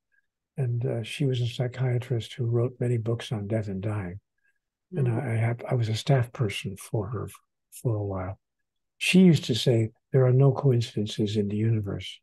and 0.57 0.83
uh, 0.83 1.03
she 1.03 1.25
was 1.25 1.41
a 1.41 1.47
psychiatrist 1.47 2.33
who 2.33 2.45
wrote 2.45 2.73
many 2.79 2.97
books 2.97 3.31
on 3.31 3.45
death 3.47 3.67
and 3.67 3.81
dying. 3.83 4.19
and 4.95 5.07
Mm. 5.07 5.23
I, 5.23 5.33
I 5.33 5.35
had 5.35 5.63
I 5.69 5.75
was 5.75 5.89
a 5.89 5.95
staff 5.95 6.31
person 6.33 6.75
for 6.75 7.07
her 7.09 7.29
for 7.71 7.95
a 7.95 8.03
while. 8.03 8.39
She 8.97 9.19
used 9.19 9.45
to 9.45 9.53
say 9.55 9.91
there 10.11 10.25
are 10.25 10.33
no 10.33 10.51
coincidences 10.51 11.37
in 11.37 11.49
the 11.49 11.55
universe. 11.55 12.19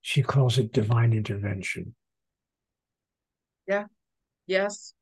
She 0.00 0.22
calls 0.22 0.58
it 0.58 0.72
divine 0.72 1.12
intervention. 1.12 1.94
Yeah. 3.68 3.84
Yes. 4.46 4.94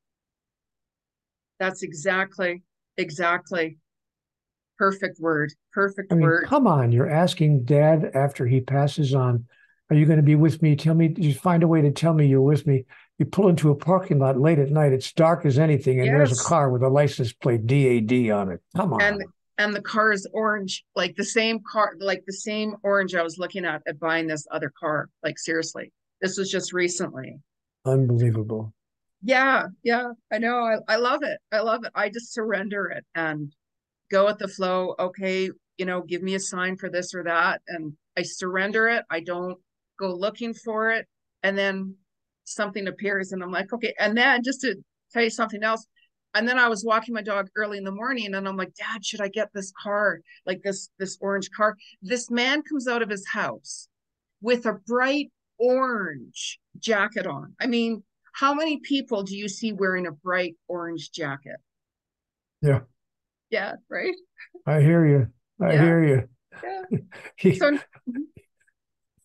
That's 1.59 1.83
exactly, 1.83 2.63
exactly. 2.97 3.79
Perfect 4.79 5.21
word, 5.21 5.53
perfect 5.73 6.13
I 6.13 6.17
mean, 6.17 6.23
word. 6.23 6.47
come 6.47 6.67
on, 6.67 6.93
you're 6.93 7.11
asking 7.11 7.65
Dad 7.65 8.11
after 8.15 8.47
he 8.47 8.61
passes 8.61 9.15
on, 9.15 9.47
are 9.91 9.97
you 9.97 10.07
going 10.07 10.17
to 10.17 10.23
be 10.23 10.35
with 10.35 10.63
me? 10.63 10.75
Tell 10.75 10.95
me, 10.95 11.15
you 11.19 11.35
find 11.35 11.63
a 11.63 11.69
way 11.69 11.83
to 11.83 11.91
tell 11.91 12.15
me 12.15 12.27
you're 12.27 12.41
with 12.41 12.67
me. 12.67 12.87
You 13.19 13.27
pull 13.27 13.49
into 13.49 13.71
a 13.71 13.75
parking 13.75 14.19
lot 14.19 14.41
late 14.41 14.59
at 14.59 14.71
night. 14.71 14.93
It's 14.93 15.13
dark 15.13 15.45
as 15.45 15.59
anything, 15.59 16.01
and 16.01 16.09
there's 16.09 16.41
a 16.41 16.43
car 16.43 16.71
with 16.71 16.83
a 16.83 16.89
license 16.89 17.33
plate 17.33 17.67
DAD 17.67 18.31
on 18.31 18.51
it. 18.51 18.61
Come 18.75 18.95
on. 18.95 19.03
And 19.03 19.23
and 19.59 19.75
the 19.75 19.83
car 19.83 20.13
is 20.13 20.27
orange, 20.33 20.85
like 20.97 21.15
the 21.17 21.25
same 21.25 21.61
car, 21.71 21.93
like 22.01 22.25
the 22.27 22.33
same 22.33 22.75
orange 22.83 23.15
I 23.15 23.23
was 23.23 23.39
looking 23.39 23.65
at 23.65 23.83
at 23.87 24.01
buying 24.01 24.27
this 24.27 24.47
other 24.51 24.73
car. 24.81 25.09
Like 25.23 25.39
seriously, 25.39 25.93
this 26.21 26.39
was 26.39 26.51
just 26.51 26.73
recently. 26.73 27.39
Unbelievable. 27.85 28.73
Yeah, 29.23 29.67
yeah, 29.83 30.09
I 30.33 30.39
know. 30.39 30.65
I, 30.65 30.79
I 30.89 30.97
love 30.97 31.23
it. 31.23 31.39
I 31.53 31.61
love 31.61 31.85
it. 31.85 31.93
I 31.95 32.09
just 32.09 32.33
surrender 32.33 32.87
it 32.87 33.05
and 33.15 33.53
go 34.13 34.27
with 34.27 34.39
the 34.39 34.47
flow. 34.47 34.95
Okay, 34.99 35.51
you 35.79 35.87
know, 35.87 36.03
give 36.03 36.23
me 36.23 36.35
a 36.35 36.41
sign 36.41 36.77
for 36.77 36.89
this 36.89 37.15
or 37.15 37.25
that. 37.25 37.63
And 37.67 37.95
I 38.17 38.23
surrender 38.23 38.89
it. 38.89 39.05
I 39.11 39.21
don't 39.21 39.59
go 39.99 40.15
looking 40.15 40.55
for 40.55 40.91
it. 40.91 41.07
And 41.43 41.59
then 41.59 41.97
something 42.45 42.87
appears 42.87 43.33
and 43.33 43.43
I'm 43.43 43.51
like, 43.51 43.73
okay. 43.73 43.95
And 43.99 44.17
then 44.17 44.43
just 44.45 44.61
to 44.61 44.77
tell 45.13 45.25
you 45.25 45.31
something 45.31 45.65
else. 45.65 45.87
And 46.35 46.49
then 46.49 46.59
I 46.59 46.69
was 46.69 46.85
walking 46.85 47.15
my 47.15 47.23
dog 47.23 47.49
early 47.57 47.79
in 47.79 47.85
the 47.85 47.91
morning 47.91 48.35
and 48.35 48.49
I'm 48.49 48.57
like, 48.57 48.75
Dad, 48.75 49.05
should 49.05 49.21
I 49.21 49.29
get 49.29 49.49
this 49.53 49.73
car? 49.83 50.21
Like 50.47 50.63
this, 50.63 50.89
this 50.99 51.19
orange 51.21 51.51
car. 51.51 51.77
This 52.01 52.31
man 52.31 52.63
comes 52.63 52.87
out 52.89 53.03
of 53.03 53.11
his 53.11 53.27
house 53.27 53.89
with 54.41 54.67
a 54.67 54.75
bright 54.87 55.31
orange 55.59 56.59
jacket 56.79 57.27
on. 57.27 57.55
I 57.61 57.67
mean, 57.67 58.03
how 58.33 58.55
many 58.55 58.79
people 58.79 59.23
do 59.25 59.37
you 59.37 59.49
see 59.49 59.73
wearing 59.73 60.07
a 60.07 60.13
bright 60.13 60.57
orange 60.69 61.11
jacket? 61.13 61.57
Yeah. 62.63 62.81
Yeah, 63.53 63.75
right? 63.91 64.15
I 64.67 64.81
hear 64.81 65.07
you. 65.07 65.29
I 65.61 65.75
Yeah. 65.75 65.83
hear 65.83 66.05
you. 66.05 66.29
Yeah. 66.65 66.99
He, 67.37 67.55
So 67.59 67.73
mm-hmm. 67.73 68.23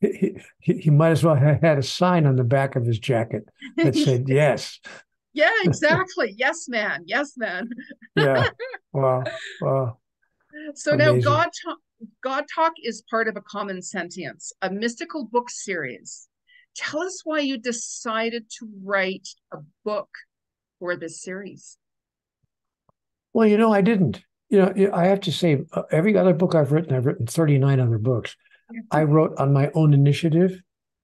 he, 0.02 0.38
he, 0.60 0.74
he 0.78 0.90
might 0.90 1.12
as 1.12 1.24
well 1.24 1.36
have 1.36 1.62
had 1.62 1.78
a 1.78 1.84
sign 1.84 2.26
on 2.26 2.36
the 2.36 2.44
back 2.44 2.76
of 2.76 2.86
his 2.86 3.00
jacket 3.00 3.48
that 3.78 3.96
said 4.06 4.28
yes. 4.28 4.80
yeah, 5.34 5.52
exactly. 5.64 6.36
Yes, 6.38 6.68
man. 6.68 7.04
Yes, 7.08 7.34
man. 7.38 7.70
Yeah. 8.16 8.50
Wow. 8.92 9.24
Wow. 9.62 9.98
So 10.76 10.96
now 10.96 11.16
God 11.18 11.50
Talk, 11.64 11.78
God 12.22 12.46
Talk 12.54 12.74
is 12.84 13.04
part 13.10 13.28
of 13.28 13.38
a 13.38 13.42
common 13.42 13.82
sentience, 13.82 14.52
a 14.62 14.70
mystical 14.70 15.26
book 15.26 15.50
series. 15.50 16.28
Tell 16.76 17.02
us 17.02 17.22
why 17.24 17.40
you 17.40 17.58
decided 17.58 18.50
to 18.60 18.70
write 18.84 19.28
a 19.54 19.58
book 19.86 20.10
for 20.80 20.96
this 20.98 21.22
series. 21.22 21.78
Well, 23.38 23.46
you 23.46 23.58
know, 23.60 23.72
I 23.72 23.82
didn't. 23.82 24.24
You 24.50 24.58
know, 24.58 24.92
I 24.96 25.06
have 25.06 25.20
to 25.22 25.32
say, 25.32 25.60
uh, 25.72 25.84
every 25.92 26.18
other 26.18 26.34
book 26.34 26.56
I've 26.56 26.72
written, 26.72 26.96
I've 26.96 27.06
written 27.06 27.28
39 27.28 27.80
other 27.80 28.00
books. 28.00 28.36
I 28.90 29.04
wrote 29.04 29.38
on 29.38 29.54
my 29.54 29.70
own 29.76 29.94
initiative. 29.94 30.60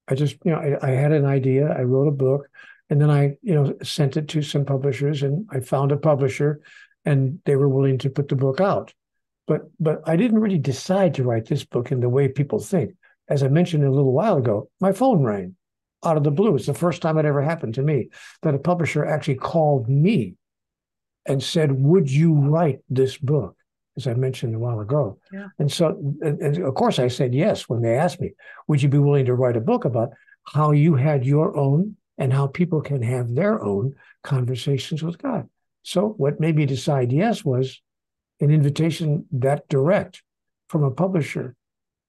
I 0.08 0.16
just, 0.16 0.38
you 0.44 0.50
know, 0.50 0.58
I, 0.58 0.80
I 0.84 0.90
had 0.94 1.12
an 1.12 1.26
idea. 1.26 1.68
I 1.68 1.84
wrote 1.84 2.08
a 2.08 2.12
book, 2.12 2.50
and 2.90 3.00
then 3.00 3.12
I, 3.12 3.38
you 3.44 3.54
know, 3.54 3.76
sent 3.84 4.18
it 4.18 4.30
to 4.30 4.42
some 4.42 4.66
publishers, 4.66 5.22
and 5.22 5.48
I 5.52 5.60
found 5.60 5.92
a 5.92 5.98
publisher, 5.98 6.62
and 7.06 7.38
they 7.46 7.56
were 7.56 7.70
willing 7.70 8.00
to 8.00 8.10
put 8.10 8.30
the 8.30 8.36
book 8.36 8.60
out. 8.60 8.96
But, 9.46 9.70
but 9.80 10.02
I 10.08 10.16
didn't 10.16 10.40
really 10.40 10.58
decide 10.58 11.14
to 11.14 11.24
write 11.24 11.46
this 11.46 11.64
book 11.64 11.92
in 11.92 12.00
the 12.00 12.10
way 12.10 12.30
people 12.30 12.58
think. 12.58 12.96
As 13.30 13.44
I 13.44 13.48
mentioned 13.48 13.84
a 13.84 13.92
little 13.92 14.12
while 14.12 14.38
ago, 14.38 14.72
my 14.82 14.92
phone 14.92 15.22
rang 15.22 15.56
out 16.04 16.18
of 16.18 16.24
the 16.24 16.32
blue. 16.32 16.56
It's 16.56 16.66
the 16.66 16.74
first 16.74 17.04
time 17.04 17.20
it 17.20 17.26
ever 17.26 17.44
happened 17.44 17.76
to 17.76 17.84
me 17.84 18.10
that 18.42 18.56
a 18.56 18.58
publisher 18.60 19.06
actually 19.06 19.36
called 19.36 19.88
me 19.88 20.34
and 21.26 21.42
said, 21.42 21.72
"Would 21.72 22.12
you 22.12 22.34
write 22.34 22.80
this 22.90 23.18
book?" 23.18 23.56
as 23.98 24.08
I 24.08 24.14
mentioned 24.14 24.56
a 24.56 24.60
while 24.60 24.80
ago. 24.80 25.20
Yeah. 25.32 25.48
And 25.60 25.72
so, 25.72 26.16
and, 26.22 26.58
of 26.58 26.74
course, 26.74 27.00
I 27.00 27.08
said 27.08 27.34
yes 27.34 27.70
when 27.70 27.82
they 27.82 27.96
asked 27.96 28.20
me, 28.20 28.32
would 28.68 28.82
you 28.82 28.90
be 28.90 28.98
willing 28.98 29.26
to 29.26 29.36
write 29.36 29.58
a 29.58 29.62
book 29.62 29.86
about 29.86 30.10
how 30.46 30.72
you 30.72 30.96
had 30.96 31.26
your 31.26 31.56
own 31.56 31.96
and 32.18 32.34
how 32.34 32.48
people 32.48 32.82
can 32.82 33.02
have 33.02 33.34
their 33.34 33.64
own 33.64 33.96
conversations 34.24 35.04
with 35.04 35.22
God? 35.22 35.48
So, 35.84 36.10
what 36.18 36.40
made 36.40 36.56
me 36.56 36.66
decide 36.66 37.12
yes 37.12 37.44
was 37.44 37.82
an 38.40 38.52
invitation 38.52 39.26
that 39.32 39.68
direct 39.68 40.24
from 40.70 40.84
a 40.84 40.92
publisher 40.92 41.56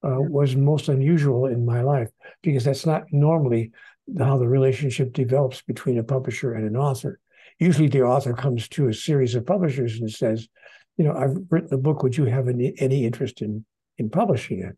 uh, 0.03 0.21
was 0.21 0.55
most 0.57 0.89
unusual 0.89 1.47
in 1.47 1.67
my 1.67 1.83
life 1.83 2.09
because 2.43 2.65
that's 2.65 2.87
not 2.87 3.05
normally 3.11 3.73
how 4.19 4.39
the 4.39 4.49
relationship 4.49 5.13
develops 5.13 5.63
between 5.63 5.99
a 5.99 6.05
publisher 6.05 6.55
and 6.55 6.67
an 6.67 6.77
author. 6.77 7.19
Usually, 7.59 7.89
the 7.89 8.03
author 8.03 8.33
comes 8.35 8.69
to 8.69 8.89
a 8.89 8.95
series 8.95 9.35
of 9.35 9.47
publishers 9.47 10.01
and 10.01 10.11
says, 10.11 10.49
"You 10.97 11.05
know, 11.05 11.15
I've 11.15 11.37
written 11.51 11.75
a 11.75 11.79
book. 11.79 12.03
Would 12.03 12.17
you 12.17 12.25
have 12.25 12.49
any, 12.49 12.75
any 12.79 13.05
interest 13.05 13.43
in 13.43 13.65
in 13.99 14.11
publishing 14.11 14.61
it?" 14.61 14.77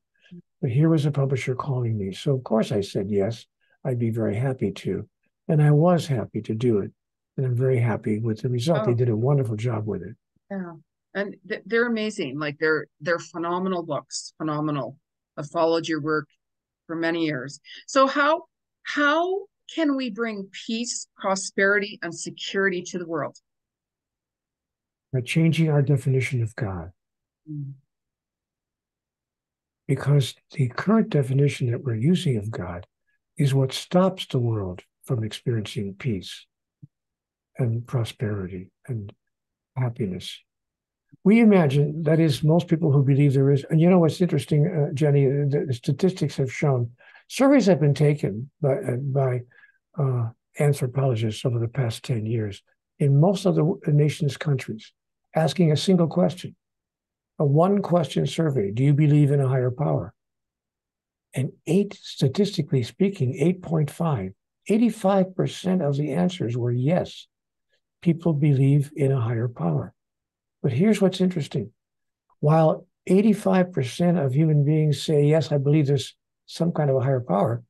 But 0.61 0.71
here 0.71 0.89
was 0.89 1.07
a 1.07 1.11
publisher 1.11 1.55
calling 1.55 1.97
me, 1.99 2.13
so 2.13 2.35
of 2.35 2.45
course 2.45 2.73
I 2.73 2.81
said 2.81 3.11
yes. 3.11 3.47
I'd 3.85 3.99
be 3.99 4.11
very 4.11 4.35
happy 4.35 4.73
to, 4.73 5.09
and 5.49 5.63
I 5.63 5.71
was 5.71 6.07
happy 6.07 6.43
to 6.43 6.55
do 6.55 6.79
it, 6.79 6.91
and 7.37 7.47
I'm 7.47 7.55
very 7.55 7.79
happy 7.79 8.19
with 8.19 8.43
the 8.43 8.49
result. 8.49 8.81
Oh. 8.83 8.87
They 8.87 8.95
did 8.95 9.09
a 9.09 9.17
wonderful 9.17 9.57
job 9.57 9.87
with 9.87 10.03
it. 10.03 10.17
Yeah, 10.51 10.73
and 11.15 11.37
th- 11.49 11.63
they're 11.67 11.87
amazing. 11.87 12.39
Like 12.39 12.59
they're 12.59 12.87
they're 13.01 13.19
phenomenal 13.19 13.83
books, 13.83 14.33
phenomenal. 14.39 14.99
I've 15.37 15.51
followed 15.51 15.87
your 15.87 16.01
work 16.01 16.29
for 16.87 16.97
many 16.97 17.27
years. 17.27 17.61
So 17.87 18.07
how 18.07 18.45
how 18.83 19.47
can 19.75 19.97
we 19.97 20.11
bring 20.11 20.49
peace, 20.67 21.09
prosperity, 21.17 21.99
and 22.03 22.15
security 22.15 22.83
to 22.83 22.99
the 22.99 23.07
world? 23.07 23.37
By 25.13 25.21
changing 25.21 25.71
our 25.71 25.83
definition 25.83 26.43
of 26.43 26.55
God. 26.57 26.91
Mm. 27.51 27.75
because 29.87 30.35
the 30.53 30.69
current 30.69 31.11
definition 31.11 31.71
that 31.71 31.85
we're 31.85 31.95
using 31.95 32.37
of 32.37 32.51
God 32.51 32.87
is 33.39 33.55
what 33.55 33.73
stops 33.73 34.27
the 34.27 34.39
world 34.39 34.83
from 35.05 35.23
experiencing 35.23 35.95
peace 35.99 36.47
and 37.59 37.87
prosperity 37.87 38.71
and 38.89 39.13
happiness. 39.77 40.41
We 41.23 41.41
imagine, 41.41 42.03
that 42.03 42.21
is, 42.21 42.43
most 42.43 42.69
people 42.69 42.93
who 42.93 43.03
believe 43.03 43.35
there 43.35 43.51
is, 43.51 43.65
and 43.71 43.81
you 43.81 43.89
know 43.89 43.99
what's 43.99 44.21
interesting, 44.21 44.67
uh, 44.67 44.93
Jeni, 44.93 45.51
the, 45.51 45.67
the 45.67 45.75
statistics 45.75 46.37
have 46.37 46.53
shown, 46.53 46.91
surveys 47.29 47.67
have 47.67 47.81
been 47.81 47.95
taken 47.95 48.51
by, 48.61 48.75
uh, 48.75 48.97
by 48.97 49.41
uh, 49.99 50.29
anthropologists 50.59 51.45
over 51.45 51.59
the 51.59 51.69
past 51.69 52.05
10 52.05 52.27
years 52.27 52.63
in 52.99 53.21
most 53.21 53.47
of 53.47 53.57
the 53.57 53.79
nation's 53.87 54.37
countries, 54.37 54.93
asking 55.35 55.73
a 55.73 55.77
single 55.77 56.07
question 56.07 56.55
a 57.39 57.45
one 57.45 57.83
question 57.83 58.27
survey 58.27 58.71
Do 58.71 58.83
you 58.83 58.95
believe 58.95 59.31
in 59.31 59.41
a 59.41 59.49
higher 59.49 59.71
power? 59.71 60.15
And 61.35 61.53
eight, 61.67 61.95
statistically 62.01 62.83
speaking, 62.83 63.35
8.5, 63.63 64.33
85% 64.71 65.87
of 65.87 65.97
the 65.97 66.13
answers 66.13 66.57
were 66.57 66.73
yes. 66.73 67.27
People 68.01 68.33
believe 68.33 68.91
in 68.97 69.13
a 69.13 69.21
higher 69.21 69.49
power. 69.49 69.93
But 70.63 70.73
here's 70.73 71.01
what's 71.01 71.21
interesting 71.21 71.73
while 72.41 72.87
85% 73.09 74.25
of 74.25 74.35
human 74.35 74.65
beings 74.65 75.03
say, 75.03 75.25
yes, 75.27 75.53
I 75.53 75.59
believe 75.59 75.87
there's 75.87 76.15
some 76.47 76.73
kind 76.73 76.91
of 76.91 76.97
a 76.97 77.01
higher 77.01 77.21
power, 77.21 77.63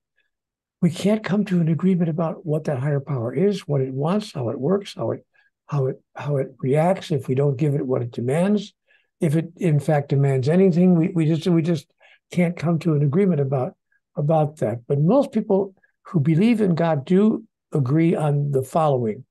we 0.83 0.91
can't 0.91 1.25
come 1.25 1.45
to 1.47 1.61
an 1.61 1.69
agreement 1.69 2.11
about 2.11 2.45
what 2.45 2.65
that 2.65 2.79
higher 2.79 3.01
power 3.01 3.35
is, 3.35 3.67
what 3.67 3.81
it 3.81 3.93
wants, 3.93 4.33
how 4.33 4.51
it 4.51 4.61
works, 4.61 4.95
how 4.95 5.11
it 5.13 5.27
how 5.67 5.87
it 5.87 6.01
how 6.15 6.37
it 6.37 6.55
reacts 6.61 7.11
if 7.11 7.27
we 7.29 7.35
don't 7.35 7.57
give 7.57 7.75
it 7.75 7.87
what 7.87 8.03
it 8.03 8.13
demands. 8.13 8.73
If 9.21 9.35
it 9.35 9.53
in 9.57 9.81
fact 9.81 10.11
demands 10.11 10.49
anything 10.49 10.95
we, 10.95 11.09
we 11.09 11.27
just 11.27 11.47
we 11.47 11.63
just 11.63 11.91
can't 12.31 12.57
come 12.57 12.79
to 12.81 12.95
an 12.95 13.03
agreement 13.03 13.41
about 13.41 13.75
about 14.17 14.59
that. 14.59 14.87
But 14.87 15.01
most 15.01 15.33
people 15.33 15.75
who 16.05 16.21
believe 16.21 16.61
in 16.61 16.75
god 16.75 17.05
do 17.05 17.45
agree 17.73 18.15
on 18.15 18.53
the 18.53 18.63
following. 18.63 19.25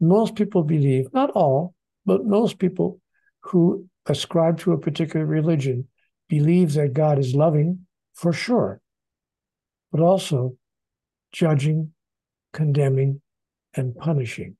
Most 0.00 0.36
people 0.36 0.62
believe 0.62 1.12
not 1.12 1.30
all 1.30 1.74
but 2.06 2.24
most 2.24 2.58
people 2.58 3.00
who 3.40 3.86
ascribe 4.06 4.58
to 4.60 4.72
a 4.72 4.78
particular 4.78 5.26
religion 5.26 5.88
believe 6.28 6.72
that 6.74 6.92
god 6.92 7.18
is 7.18 7.34
loving 7.34 7.86
for 8.14 8.32
sure 8.32 8.80
but 9.94 10.02
also 10.02 10.56
judging 11.32 11.92
condemning 12.52 13.22
and 13.74 13.96
punishing 13.96 14.56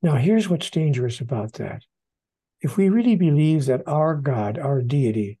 now 0.00 0.14
here's 0.14 0.48
what's 0.48 0.70
dangerous 0.70 1.20
about 1.20 1.54
that 1.54 1.82
if 2.64 2.78
we 2.78 2.88
really 2.88 3.14
believe 3.14 3.66
that 3.66 3.82
our 3.86 4.14
God, 4.14 4.58
our 4.58 4.80
deity, 4.80 5.38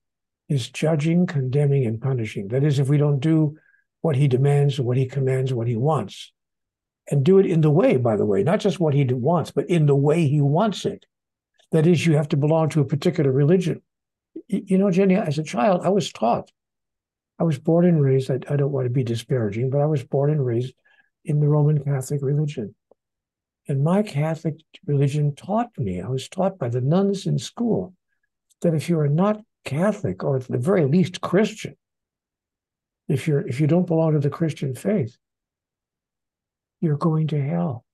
is 0.50 0.68
judging, 0.68 1.26
condemning, 1.26 1.86
and 1.86 1.98
punishing, 1.98 2.48
that 2.48 2.62
is, 2.62 2.78
if 2.78 2.90
we 2.90 2.98
don't 2.98 3.18
do 3.18 3.56
what 4.02 4.14
he 4.14 4.28
demands, 4.28 4.78
what 4.78 4.98
he 4.98 5.06
commands, 5.06 5.54
what 5.54 5.66
he 5.66 5.74
wants, 5.74 6.32
and 7.10 7.24
do 7.24 7.38
it 7.38 7.46
in 7.46 7.62
the 7.62 7.70
way, 7.70 7.96
by 7.96 8.14
the 8.14 8.26
way, 8.26 8.42
not 8.42 8.60
just 8.60 8.78
what 8.78 8.92
he 8.92 9.04
wants, 9.04 9.50
but 9.50 9.70
in 9.70 9.86
the 9.86 9.96
way 9.96 10.28
he 10.28 10.42
wants 10.42 10.84
it. 10.84 11.06
That 11.72 11.86
is, 11.86 12.04
you 12.04 12.14
have 12.16 12.28
to 12.28 12.36
belong 12.36 12.68
to 12.70 12.82
a 12.82 12.84
particular 12.84 13.32
religion. 13.32 13.80
You 14.48 14.76
know, 14.76 14.88
Jeni, 14.88 15.16
as 15.16 15.38
a 15.38 15.42
child, 15.42 15.80
I 15.82 15.88
was 15.88 16.12
taught. 16.12 16.50
I 17.38 17.44
was 17.44 17.58
born 17.58 17.84
and 17.84 18.02
raised, 18.02 18.30
I, 18.30 18.38
I 18.48 18.56
don't 18.56 18.72
want 18.72 18.86
to 18.86 18.90
be 18.90 19.04
disparaging, 19.04 19.70
but 19.70 19.80
I 19.80 19.86
was 19.86 20.04
born 20.04 20.30
and 20.30 20.44
raised 20.44 20.74
in 21.24 21.40
the 21.40 21.48
Roman 21.48 21.82
Catholic 21.82 22.22
religion. 22.22 22.74
And 23.66 23.82
my 23.82 24.02
Catholic 24.02 24.56
religion 24.86 25.34
taught 25.34 25.70
me, 25.78 26.00
I 26.00 26.08
was 26.08 26.28
taught 26.28 26.58
by 26.58 26.68
the 26.68 26.80
nuns 26.80 27.26
in 27.26 27.38
school, 27.38 27.94
that 28.60 28.74
if 28.74 28.88
you 28.88 28.98
are 28.98 29.08
not 29.08 29.40
Catholic 29.64 30.22
or 30.22 30.36
at 30.36 30.48
the 30.48 30.58
very 30.58 30.84
least 30.84 31.20
Christian, 31.20 31.76
if 33.08 33.26
you're 33.26 33.46
if 33.46 33.60
you 33.60 33.66
don't 33.66 33.86
belong 33.86 34.12
to 34.12 34.18
the 34.18 34.30
Christian 34.30 34.74
faith, 34.74 35.16
you're 36.80 36.96
going 36.96 37.28
to 37.28 37.42
hell. 37.42 37.84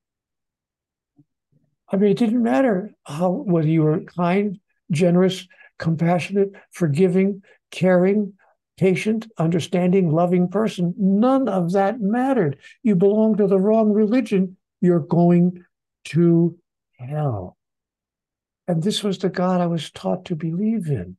I 1.92 1.96
mean, 1.96 2.10
it 2.12 2.18
didn't 2.18 2.42
matter 2.42 2.92
how 3.04 3.30
whether 3.30 3.68
you 3.68 3.82
were 3.82 4.00
kind, 4.00 4.58
generous, 4.90 5.46
compassionate, 5.78 6.52
forgiving, 6.70 7.42
caring, 7.70 8.34
patient, 8.80 9.30
understanding, 9.36 10.10
loving 10.10 10.48
person. 10.48 10.94
None 10.96 11.48
of 11.48 11.72
that 11.72 12.00
mattered. 12.00 12.56
You 12.82 12.96
belong 12.96 13.36
to 13.36 13.46
the 13.46 13.60
wrong 13.60 13.92
religion 13.92 14.56
you're 14.80 15.00
going 15.00 15.64
to 16.06 16.56
hell. 16.98 17.58
And 18.66 18.82
this 18.82 19.02
was 19.02 19.18
the 19.18 19.28
God 19.28 19.60
I 19.60 19.66
was 19.66 19.90
taught 19.90 20.24
to 20.26 20.34
believe 20.34 20.86
in. 20.86 21.18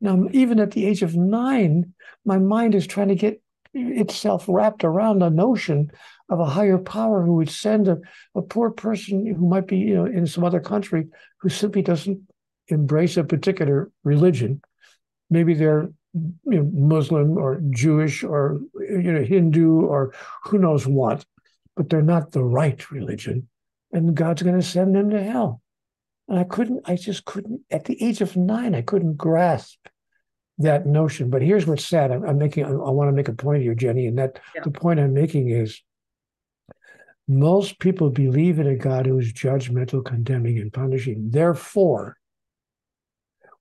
Now, 0.00 0.28
even 0.30 0.60
at 0.60 0.70
the 0.70 0.86
age 0.86 1.02
of 1.02 1.16
nine, 1.16 1.94
my 2.24 2.38
mind 2.38 2.76
is 2.76 2.86
trying 2.86 3.08
to 3.08 3.16
get 3.16 3.42
itself 3.74 4.44
wrapped 4.46 4.84
around 4.84 5.18
the 5.18 5.30
notion 5.30 5.90
of 6.28 6.38
a 6.38 6.46
higher 6.46 6.78
power 6.78 7.24
who 7.24 7.34
would 7.34 7.50
send 7.50 7.88
a, 7.88 7.98
a 8.36 8.42
poor 8.42 8.70
person 8.70 9.26
who 9.26 9.48
might 9.48 9.66
be, 9.66 9.78
you 9.78 9.94
know, 9.94 10.04
in 10.04 10.26
some 10.26 10.44
other 10.44 10.60
country 10.60 11.08
who 11.40 11.48
simply 11.48 11.82
doesn't 11.82 12.20
embrace 12.68 13.16
a 13.16 13.24
particular 13.24 13.90
religion. 14.04 14.60
Maybe 15.30 15.54
they're 15.54 15.88
you 16.14 16.34
know, 16.44 16.70
Muslim 16.72 17.38
or 17.38 17.60
Jewish 17.70 18.22
or 18.22 18.60
you 18.78 19.12
know 19.12 19.22
Hindu 19.22 19.80
or 19.82 20.14
who 20.44 20.58
knows 20.58 20.86
what 20.86 21.24
but 21.76 21.88
they're 21.88 22.02
not 22.02 22.32
the 22.32 22.44
right 22.44 22.90
religion. 22.90 23.48
And 23.92 24.14
God's 24.14 24.42
going 24.42 24.56
to 24.56 24.66
send 24.66 24.94
them 24.94 25.10
to 25.10 25.22
hell. 25.22 25.60
And 26.28 26.38
I 26.38 26.44
couldn't, 26.44 26.88
I 26.88 26.96
just 26.96 27.24
couldn't, 27.24 27.60
at 27.70 27.84
the 27.84 28.02
age 28.02 28.20
of 28.20 28.36
nine, 28.36 28.74
I 28.74 28.82
couldn't 28.82 29.16
grasp 29.16 29.78
that 30.58 30.86
notion. 30.86 31.30
But 31.30 31.42
here's 31.42 31.66
what's 31.66 31.84
sad. 31.84 32.10
I'm, 32.10 32.24
I'm 32.24 32.38
making, 32.38 32.64
I, 32.64 32.70
I 32.70 32.90
want 32.90 33.08
to 33.08 33.12
make 33.12 33.28
a 33.28 33.34
point 33.34 33.62
here, 33.62 33.74
Jeni, 33.74 34.08
and 34.08 34.18
that 34.18 34.38
Yeah. 34.54 34.62
the 34.64 34.70
point 34.70 35.00
I'm 35.00 35.12
making 35.12 35.50
is 35.50 35.82
most 37.28 37.78
people 37.78 38.10
believe 38.10 38.58
in 38.58 38.66
a 38.66 38.76
God 38.76 39.06
who 39.06 39.18
is 39.18 39.32
judgmental, 39.32 40.04
condemning, 40.04 40.58
and 40.58 40.72
punishing. 40.72 41.30
Therefore, 41.30 42.16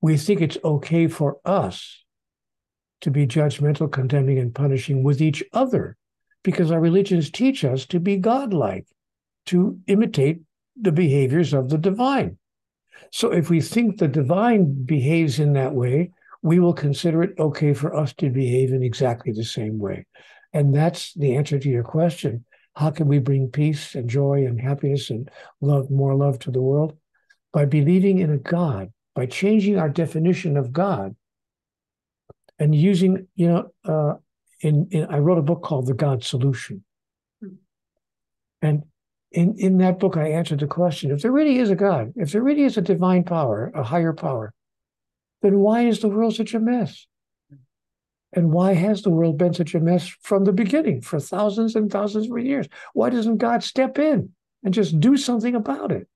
we 0.02 0.18
think 0.18 0.42
it's 0.42 0.58
okay 0.64 1.08
for 1.08 1.38
us 1.46 2.04
to 3.02 3.12
be 3.12 3.28
judgmental, 3.28 3.92
condemning, 3.92 4.40
and 4.40 4.54
punishing 4.54 5.04
with 5.04 5.22
each 5.22 5.44
other 5.54 5.98
because 6.44 6.72
our 6.72 6.80
religions 6.80 7.30
teach 7.30 7.64
us 7.64 7.86
to 7.88 8.00
be 8.00 8.18
godlike, 8.18 8.88
to 9.48 9.80
imitate 9.88 10.42
the 10.80 10.92
behaviors 10.92 11.54
of 11.54 11.70
the 11.70 11.78
divine. 11.78 12.38
So 13.12 13.32
if 13.32 13.50
we 13.50 13.62
think 13.62 13.98
the 13.98 14.08
divine 14.08 14.86
behaves 14.86 15.40
in 15.40 15.54
that 15.54 15.74
way, 15.74 16.12
we 16.42 16.60
will 16.60 16.74
consider 16.74 17.24
it 17.24 17.38
okay 17.38 17.74
for 17.74 17.96
us 17.96 18.14
to 18.14 18.30
behave 18.30 18.72
in 18.72 18.82
exactly 18.82 19.32
the 19.32 19.44
same 19.44 19.78
way. 19.78 20.06
And 20.54 20.74
that's 20.74 21.14
the 21.14 21.36
answer 21.36 21.60
to 21.60 21.70
your 21.70 21.84
question. 21.84 22.46
How 22.76 22.90
can 22.90 23.08
we 23.08 23.20
bring 23.20 23.50
peace 23.50 23.96
and 23.96 24.10
joy 24.10 24.46
and 24.46 24.60
happiness 24.60 25.10
and 25.10 25.30
love, 25.60 25.92
more 25.92 26.16
love 26.16 26.40
to 26.40 26.52
the 26.52 26.62
world? 26.62 26.98
By 27.54 27.66
believing 27.66 28.20
in 28.20 28.32
a 28.32 28.38
God, 28.38 28.92
by 29.14 29.26
changing 29.26 29.78
our 29.78 29.90
definition 29.90 30.58
of 30.58 30.72
God 30.72 31.16
and 32.62 32.76
using, 32.76 33.28
you 33.36 33.48
know, 33.48 33.72
uh, 33.86 34.14
in, 34.60 34.88
in 34.92 35.08
I 35.08 35.18
wrote 35.18 35.40
a 35.40 35.42
book 35.42 35.64
called 35.64 35.88
The 35.88 35.96
God 35.96 36.24
Solution. 36.24 36.84
Hmm. 37.42 37.56
And 38.62 38.84
in, 39.32 39.56
in 39.58 39.80
that 39.80 39.98
book, 39.98 40.16
I 40.16 40.28
answered 40.28 40.60
the 40.60 40.68
question 40.68 41.10
if 41.10 41.24
there 41.24 41.32
really 41.32 41.58
is 41.58 41.72
a 41.72 41.76
God, 41.76 42.14
if 42.16 42.32
there 42.32 42.44
really 42.44 42.62
is 42.62 42.78
a 42.78 42.82
divine 42.82 43.24
power, 43.24 43.72
a 43.74 43.82
higher 43.82 44.14
power, 44.14 44.54
then 45.42 45.58
why 45.58 45.88
is 45.88 46.02
the 46.02 46.10
world 46.10 46.36
such 46.36 46.54
a 46.54 46.60
mess? 46.60 47.08
And 48.32 48.52
why 48.52 48.74
has 48.74 49.02
the 49.02 49.10
world 49.10 49.40
been 49.40 49.56
such 49.56 49.74
a 49.74 49.80
mess 49.80 50.08
from 50.22 50.44
the 50.46 50.54
beginning 50.54 51.02
for 51.02 51.20
thousands 51.20 51.76
and 51.76 51.92
thousands 51.92 52.30
of 52.30 52.38
years? 52.38 52.68
Why 52.94 53.10
doesn't 53.10 53.38
God 53.38 53.64
step 53.64 53.98
in 53.98 54.30
and 54.64 54.72
just 54.72 55.00
do 55.00 55.18
something 55.18 55.56
about 55.56 55.92
it? 55.92 56.08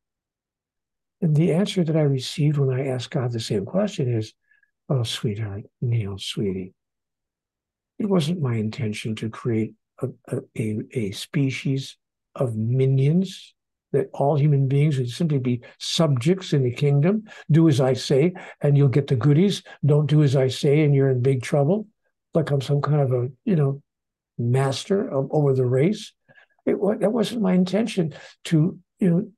And 1.21 1.35
the 1.35 1.53
answer 1.53 1.83
that 1.83 1.95
I 1.95 2.01
received 2.01 2.59
when 2.59 2.69
I 2.69 2.85
asked 2.89 3.09
God 3.09 3.31
the 3.31 3.39
same 3.39 3.65
question 3.65 4.13
is, 4.13 4.35
oh, 4.89 5.03
sweetheart, 5.03 5.63
Neale, 5.81 6.17
sweetie, 6.17 6.73
it 7.99 8.07
wasn't 8.07 8.41
my 8.41 8.55
intention 8.55 9.15
to 9.15 9.29
create 9.29 9.73
a, 10.01 10.09
a, 10.57 10.81
a 10.93 11.11
species 11.11 11.97
of 12.35 12.55
minions 12.55 13.53
that 13.93 14.09
all 14.13 14.35
human 14.35 14.67
beings 14.67 14.97
would 14.97 15.09
simply 15.09 15.39
be 15.39 15.61
subjects 15.79 16.51
in 16.51 16.63
the 16.63 16.71
kingdom. 16.71 17.23
Do 17.49 17.69
as 17.69 17.79
I 17.79 17.93
say, 17.93 18.33
and 18.61 18.77
you'll 18.77 18.89
get 18.89 19.07
the 19.07 19.15
goodies. 19.15 19.63
Don't 19.85 20.07
do 20.07 20.21
as 20.21 20.35
I 20.35 20.49
say, 20.49 20.81
and 20.81 20.93
you're 20.93 21.09
in 21.09 21.21
big 21.21 21.41
trouble. 21.41 21.87
Like 22.33 22.51
I'm 22.51 22.59
some 22.59 22.81
kind 22.81 23.01
of 23.01 23.13
a, 23.13 23.29
you 23.45 23.55
know, 23.55 23.81
master 24.37 25.07
of, 25.07 25.29
over 25.31 25.53
the 25.53 25.65
race. 25.65 26.11
It, 26.65 26.75
that 26.99 27.13
wasn't 27.13 27.41
my 27.41 27.53
intention 27.53 28.13
to, 28.45 28.77
you 28.99 29.09
know, 29.09 29.31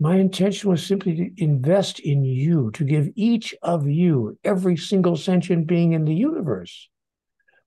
my 0.00 0.16
intention 0.16 0.70
was 0.70 0.84
simply 0.84 1.14
to 1.14 1.44
invest 1.44 2.00
in 2.00 2.24
you, 2.24 2.70
to 2.72 2.84
give 2.84 3.10
each 3.16 3.54
of 3.62 3.86
you, 3.86 4.38
every 4.42 4.74
single 4.74 5.14
sentient 5.14 5.66
being 5.66 5.92
in 5.92 6.06
the 6.06 6.14
universe, 6.14 6.88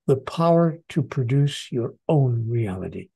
the 0.07 0.15
power 0.15 0.79
to 0.89 1.03
produce 1.03 1.71
your 1.71 1.93
own 2.09 2.49
reality. 2.49 3.09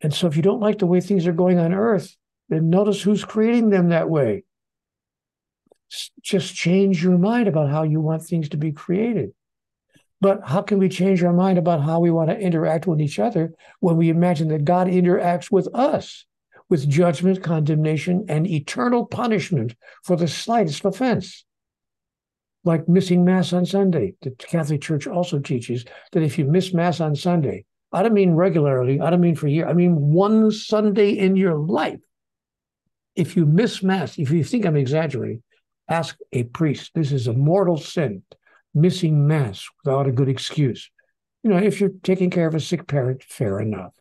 And 0.00 0.14
so 0.14 0.28
if 0.28 0.36
you 0.36 0.42
don't 0.42 0.60
like 0.60 0.78
the 0.78 0.86
way 0.86 1.00
things 1.00 1.26
are 1.26 1.32
going 1.32 1.58
on 1.58 1.74
earth, 1.74 2.16
then 2.48 2.70
notice 2.70 3.02
who's 3.02 3.24
creating 3.24 3.70
them 3.70 3.88
that 3.88 4.08
way. 4.08 4.44
Just 6.22 6.54
change 6.54 7.02
your 7.02 7.18
mind 7.18 7.48
about 7.48 7.70
how 7.70 7.82
you 7.82 8.00
want 8.00 8.22
things 8.22 8.48
to 8.50 8.56
be 8.56 8.70
created. 8.70 9.32
But 10.20 10.42
how 10.44 10.62
can 10.62 10.78
we 10.78 10.88
change 10.88 11.24
our 11.24 11.32
mind 11.32 11.58
about 11.58 11.82
how 11.82 11.98
we 11.98 12.12
want 12.12 12.30
to 12.30 12.38
interact 12.38 12.86
with 12.86 13.00
each 13.00 13.18
other 13.18 13.52
when 13.80 13.96
we 13.96 14.10
imagine 14.10 14.46
that 14.48 14.64
God 14.64 14.86
interacts 14.86 15.50
with 15.50 15.68
us 15.74 16.24
with 16.68 16.88
judgment, 16.88 17.42
condemnation, 17.42 18.24
and 18.28 18.46
eternal 18.46 19.06
punishment 19.06 19.74
for 20.04 20.16
the 20.16 20.28
slightest 20.28 20.84
offense? 20.84 21.44
Like 22.64 22.88
missing 22.88 23.24
Mass 23.24 23.52
on 23.52 23.66
Sunday. 23.66 24.14
The 24.22 24.30
Catholic 24.30 24.80
Church 24.80 25.06
also 25.06 25.38
teaches 25.38 25.84
that 26.12 26.22
if 26.22 26.38
you 26.38 26.44
miss 26.44 26.72
Mass 26.72 27.00
on 27.00 27.16
Sunday, 27.16 27.64
I 27.92 28.02
don't 28.02 28.14
mean 28.14 28.32
regularly. 28.32 29.00
I 29.00 29.10
don't 29.10 29.20
mean 29.20 29.36
for 29.36 29.46
a 29.46 29.50
year. 29.50 29.68
I 29.68 29.74
mean 29.74 30.12
one 30.12 30.50
Sunday 30.50 31.10
in 31.10 31.36
your 31.36 31.56
life. 31.56 32.00
If 33.14 33.36
you 33.36 33.44
miss 33.44 33.82
Mass, 33.82 34.18
if 34.18 34.30
you 34.30 34.42
think 34.44 34.64
I'm 34.64 34.76
exaggerating, 34.76 35.42
ask 35.88 36.16
a 36.32 36.44
priest. 36.44 36.92
This 36.94 37.12
is 37.12 37.26
a 37.26 37.34
mortal 37.34 37.76
sin, 37.76 38.22
missing 38.74 39.26
Mass 39.26 39.68
without 39.84 40.06
a 40.06 40.12
good 40.12 40.28
excuse. 40.28 40.90
You 41.42 41.50
know, 41.50 41.58
if 41.58 41.80
you're 41.80 41.90
taking 42.02 42.30
care 42.30 42.46
of 42.46 42.54
a 42.54 42.60
sick 42.60 42.86
parent, 42.86 43.22
fair 43.24 43.60
enough. 43.60 43.92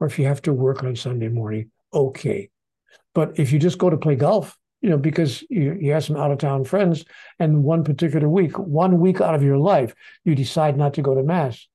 Or 0.00 0.06
if 0.06 0.18
you 0.18 0.26
have 0.26 0.42
to 0.42 0.52
work 0.52 0.82
on 0.82 0.96
Sunday 0.96 1.28
morning, 1.28 1.70
okay. 1.92 2.50
But 3.14 3.38
if 3.38 3.52
you 3.52 3.58
just 3.58 3.78
go 3.78 3.90
to 3.90 3.96
play 3.96 4.16
golf, 4.16 4.56
you 4.82 4.90
know, 4.90 4.98
because 4.98 5.42
you, 5.48 5.76
you 5.80 5.92
have 5.92 6.04
some 6.04 6.16
out 6.16 6.30
of 6.30 6.38
town 6.38 6.64
friends, 6.64 7.04
and 7.38 7.64
one 7.64 7.82
particular 7.82 8.28
week, 8.28 8.58
one 8.58 9.00
week 9.00 9.20
out 9.20 9.34
of 9.34 9.42
your 9.42 9.58
life, 9.58 9.94
you 10.24 10.34
decide 10.34 10.76
not 10.76 10.94
to 10.94 11.02
go 11.02 11.14
to 11.14 11.22
Mass, 11.22 11.66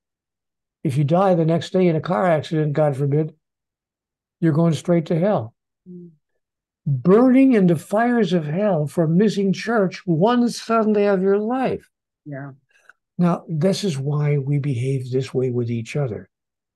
if 0.84 0.98
you 0.98 1.04
die 1.04 1.36
the 1.36 1.46
next 1.46 1.72
day 1.72 1.88
in 1.88 1.96
a 1.96 2.02
car 2.02 2.26
accident, 2.28 2.74
God 2.74 2.96
forbid, 2.96 3.34
you're 4.40 4.54
going 4.54 4.74
straight 4.74 5.08
to 5.08 5.20
hell. 5.20 5.54
Mm. 5.90 6.12
Burning 6.86 7.54
in 7.54 7.68
the 7.68 7.76
fires 7.76 8.34
of 8.34 8.46
hell 8.46 8.88
for 8.88 9.08
missing 9.08 9.54
church 9.54 10.02
one 10.06 10.50
Sunday 10.50 11.08
of 11.08 11.22
your 11.22 11.38
life. 11.38 11.90
Yeah. 12.26 12.52
Now, 13.18 13.44
this 13.48 13.84
is 13.84 14.00
why 14.00 14.40
we 14.40 14.58
behave 14.58 15.12
this 15.12 15.32
way 15.34 15.52
with 15.52 15.70
each 15.70 15.96
other. 15.96 16.28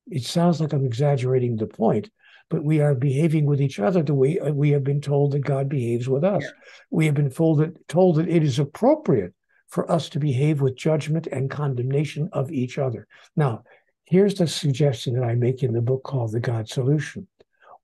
It 0.08 0.24
sounds 0.24 0.62
like 0.62 0.74
I'm 0.74 0.86
exaggerating 0.86 1.56
the 1.56 1.66
point, 1.66 2.12
but 2.50 2.64
we 2.64 2.80
are 2.80 2.96
behaving 2.96 3.46
with 3.46 3.62
each 3.62 3.80
other 3.80 4.04
the 4.04 4.14
way 4.14 4.40
uh, 4.40 4.52
we 4.52 4.72
have 4.72 4.84
been 4.84 5.02
told 5.02 5.32
that 5.32 5.40
God 5.40 5.68
behaves 5.70 6.08
with 6.08 6.24
us. 6.24 6.44
Yeah. 6.44 6.50
We 6.92 7.06
have 7.06 7.16
been 7.16 7.32
told 7.32 7.60
that, 7.60 7.88
told 7.88 8.18
that 8.18 8.30
it 8.30 8.44
is 8.44 8.60
appropriate 8.60 9.34
for 9.68 9.92
us 9.92 10.10
to 10.10 10.20
behave 10.20 10.62
with 10.62 10.78
judgment 10.78 11.28
and 11.28 11.50
condemnation 11.50 12.30
of 12.34 12.52
each 12.52 12.78
other. 12.78 13.08
Now, 13.36 13.64
Here's 14.06 14.36
the 14.36 14.48
suggestion 14.48 15.16
that 15.16 15.24
I 15.24 15.34
make 15.34 15.64
in 15.64 15.74
the 15.74 15.82
book 15.82 16.04
called 16.04 16.32
The 16.32 16.40
God 16.40 16.70
Solution. 16.70 17.28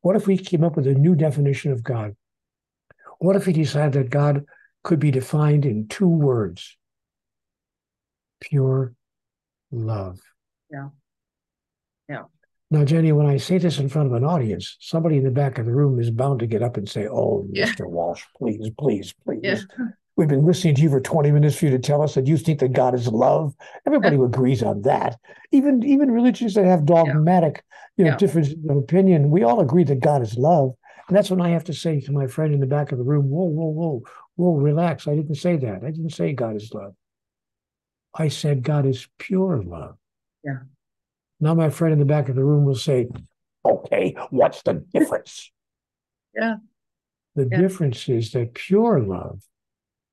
What 0.02 0.15
if 0.15 0.28
we 0.28 0.38
came 0.38 0.63
up 0.63 0.76
with 0.76 0.86
a 0.86 0.93
new 0.93 1.15
definition 1.15 1.71
of 1.71 1.84
God? 1.84 2.15
What 3.19 3.36
if 3.36 3.47
we 3.47 3.54
decided 3.54 3.93
that 3.93 4.10
God 4.12 4.45
could 4.84 5.00
be 5.00 5.12
defined 5.12 5.65
in 5.65 5.88
two 5.88 6.08
words 6.08 6.78
pure 8.39 8.93
love? 9.71 10.19
Yeah. 10.71 10.89
Yeah. 12.08 12.24
Now, 12.72 12.86
Jeni, 12.86 13.12
when 13.14 13.26
I 13.26 13.36
say 13.36 13.58
this 13.58 13.80
in 13.80 13.90
front 13.90 14.08
of 14.08 14.14
an 14.14 14.24
audience, 14.24 14.78
somebody 14.80 15.18
in 15.18 15.26
the 15.26 15.30
back 15.30 15.58
of 15.58 15.66
the 15.66 15.74
room 15.74 16.00
is 16.00 16.10
bound 16.10 16.40
to 16.40 16.48
get 16.48 16.64
up 16.64 16.78
and 16.78 16.88
say, 16.88 17.06
Oh, 17.06 17.46
yeah. 17.52 17.68
Mr. 17.68 17.82
Walsch, 17.82 18.24
please, 18.38 18.72
please, 18.80 19.14
please. 19.26 19.42
Yeah. 19.44 19.58
We've 20.16 20.30
been 20.30 20.46
listening 20.46 20.76
to 20.76 20.82
you 20.82 20.90
for 20.90 21.02
20 21.02 21.32
minutes 21.32 21.58
for 21.58 21.66
you 21.66 21.72
to 21.72 21.80
tell 21.80 22.02
us 22.02 22.16
that 22.16 22.28
you 22.28 22.38
think 22.38 22.60
that 22.60 22.74
God 22.74 22.96
is 22.96 23.08
love. 23.08 23.56
Everybody 23.86 24.16
agrees 24.16 24.64
on 24.64 24.84
that. 24.84 25.20
Even 25.52 25.84
even 25.84 26.12
religions 26.12 26.54
that 26.54 26.66
have 26.66 26.86
dogmatic, 26.86 27.56
yeah. 27.56 27.88
you 27.98 28.06
know, 28.06 28.12
yeah. 28.12 28.18
differences 28.18 28.56
of 28.70 28.78
opinion, 28.78 29.32
we 29.32 29.44
all 29.44 29.60
agree 29.60 29.84
that 29.86 30.00
God 30.00 30.22
is 30.22 30.38
love. 30.38 30.74
And 31.08 31.18
that's 31.18 31.30
when 31.30 31.42
I 31.42 31.50
have 31.50 31.66
to 31.66 31.74
say 31.74 32.00
to 32.00 32.12
my 32.12 32.28
friend 32.28 32.54
in 32.54 32.62
the 32.62 32.68
back 32.68 32.92
of 32.92 32.98
the 32.98 33.04
room, 33.04 33.30
whoa, 33.30 33.46
whoa, 33.46 33.66
whoa, 33.66 34.04
whoa, 34.36 34.56
relax. 34.56 35.08
I 35.08 35.16
didn't 35.16 35.36
say 35.36 35.58
that. 35.58 35.84
I 35.84 35.92
didn't 35.92 36.12
say 36.12 36.34
God 36.34 36.56
is 36.56 36.74
love. 36.74 36.94
I 38.14 38.30
said 38.30 38.64
God 38.64 38.86
is 38.86 39.08
pure 39.18 39.62
love. 39.62 39.96
Yeah. 40.44 40.60
Now 41.41 41.56
my 41.56 41.69
friend 41.71 41.91
in 41.91 41.99
the 41.99 42.06
back 42.06 42.30
of 42.30 42.36
the 42.36 42.43
room 42.43 42.63
will 42.63 42.75
say, 42.75 43.08
okay, 43.65 44.15
what's 44.30 44.62
the 44.62 44.86
difference? 44.93 45.51
Yeah. 46.34 46.56
The 47.36 47.49
yeah. 47.51 47.58
difference 47.60 48.08
is 48.08 48.32
that 48.32 48.54
pure 48.54 49.01
love 49.01 49.41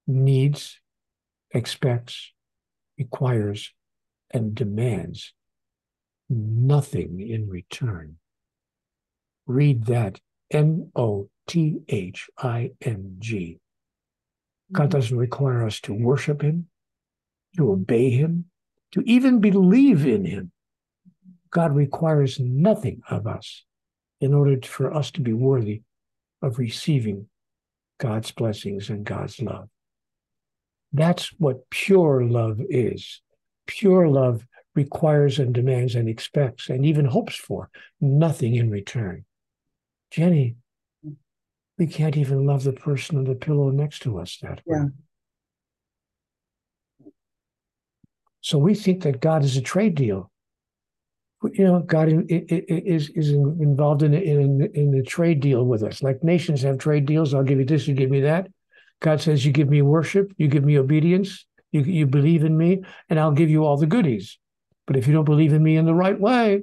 needs, 0.08 0.80
expects, 1.52 2.32
requires, 2.98 3.72
and 4.32 4.52
demands 4.52 5.32
nothing 6.28 7.20
in 7.20 7.48
return. 7.48 8.16
Read 9.46 9.86
that 9.86 10.18
N 10.50 10.90
O 10.96 11.30
T 11.46 11.82
H 11.88 12.28
I 12.36 12.72
N 12.82 13.16
G. 13.20 13.60
God 14.72 14.82
mm-hmm. 14.82 14.90
doesn't 14.90 15.16
require 15.16 15.64
us 15.64 15.80
to 15.82 15.94
worship 15.94 16.42
Him, 16.42 16.66
to 17.56 17.70
obey 17.70 18.10
Him, 18.10 18.46
to 18.90 19.02
even 19.02 19.40
believe 19.40 20.04
in 20.04 20.24
Him. 20.24 20.50
God 21.50 21.74
requires 21.74 22.38
nothing 22.40 23.02
of 23.10 23.26
us 23.26 23.64
in 24.20 24.34
order 24.34 24.58
for 24.62 24.92
us 24.94 25.10
to 25.12 25.20
be 25.20 25.32
worthy 25.32 25.82
of 26.42 26.58
receiving 26.58 27.28
God's 27.98 28.30
blessings 28.30 28.90
and 28.90 29.04
God's 29.04 29.40
love. 29.40 29.68
That's 30.92 31.28
what 31.38 31.68
pure 31.70 32.24
love 32.24 32.60
is. 32.68 33.20
Pure 33.66 34.08
love 34.08 34.46
requires 34.74 35.38
and 35.38 35.52
demands 35.52 35.94
and 35.94 36.08
expects 36.08 36.68
and 36.68 36.86
even 36.86 37.04
hopes 37.04 37.34
for 37.34 37.68
nothing 38.00 38.54
in 38.54 38.70
return. 38.70 39.24
Jeni, 40.12 40.54
we 41.76 41.86
can't 41.86 42.16
even 42.16 42.46
love 42.46 42.64
the 42.64 42.72
person 42.72 43.18
on 43.18 43.24
the 43.24 43.34
pillow 43.34 43.70
next 43.70 44.00
to 44.00 44.18
us 44.18 44.38
that 44.42 44.60
way. 44.64 44.78
Yeah. 44.78 44.84
So 48.40 48.56
we 48.56 48.74
think 48.74 49.02
that 49.02 49.20
God 49.20 49.44
is 49.44 49.56
a 49.56 49.60
trade 49.60 49.94
deal. 49.94 50.30
You 51.44 51.64
know, 51.64 51.78
God 51.80 52.08
is 52.28 53.10
is 53.10 53.30
involved 53.30 54.02
in 54.02 54.12
in 54.14 54.68
in 54.74 54.90
the 54.90 55.02
trade 55.02 55.40
deal 55.40 55.64
with 55.64 55.82
us. 55.82 56.02
Like 56.02 56.24
nations 56.24 56.62
have 56.62 56.78
trade 56.78 57.06
deals. 57.06 57.32
I'll 57.32 57.44
give 57.44 57.58
you 57.58 57.64
this, 57.64 57.86
you 57.86 57.94
give 57.94 58.10
me 58.10 58.22
that. 58.22 58.48
God 59.00 59.20
says, 59.20 59.44
You 59.44 59.52
give 59.52 59.68
me 59.68 59.82
worship, 59.82 60.32
you 60.36 60.48
give 60.48 60.64
me 60.64 60.78
obedience, 60.78 61.46
you, 61.72 61.82
you 61.82 62.06
believe 62.06 62.44
in 62.44 62.56
me, 62.56 62.82
and 63.08 63.20
I'll 63.20 63.32
give 63.32 63.50
you 63.50 63.64
all 63.64 63.76
the 63.76 63.86
goodies. 63.86 64.38
But 64.86 64.96
if 64.96 65.06
you 65.06 65.12
don't 65.12 65.24
believe 65.24 65.52
in 65.52 65.62
me 65.62 65.76
in 65.76 65.86
the 65.86 65.94
right 65.94 66.18
way, 66.18 66.62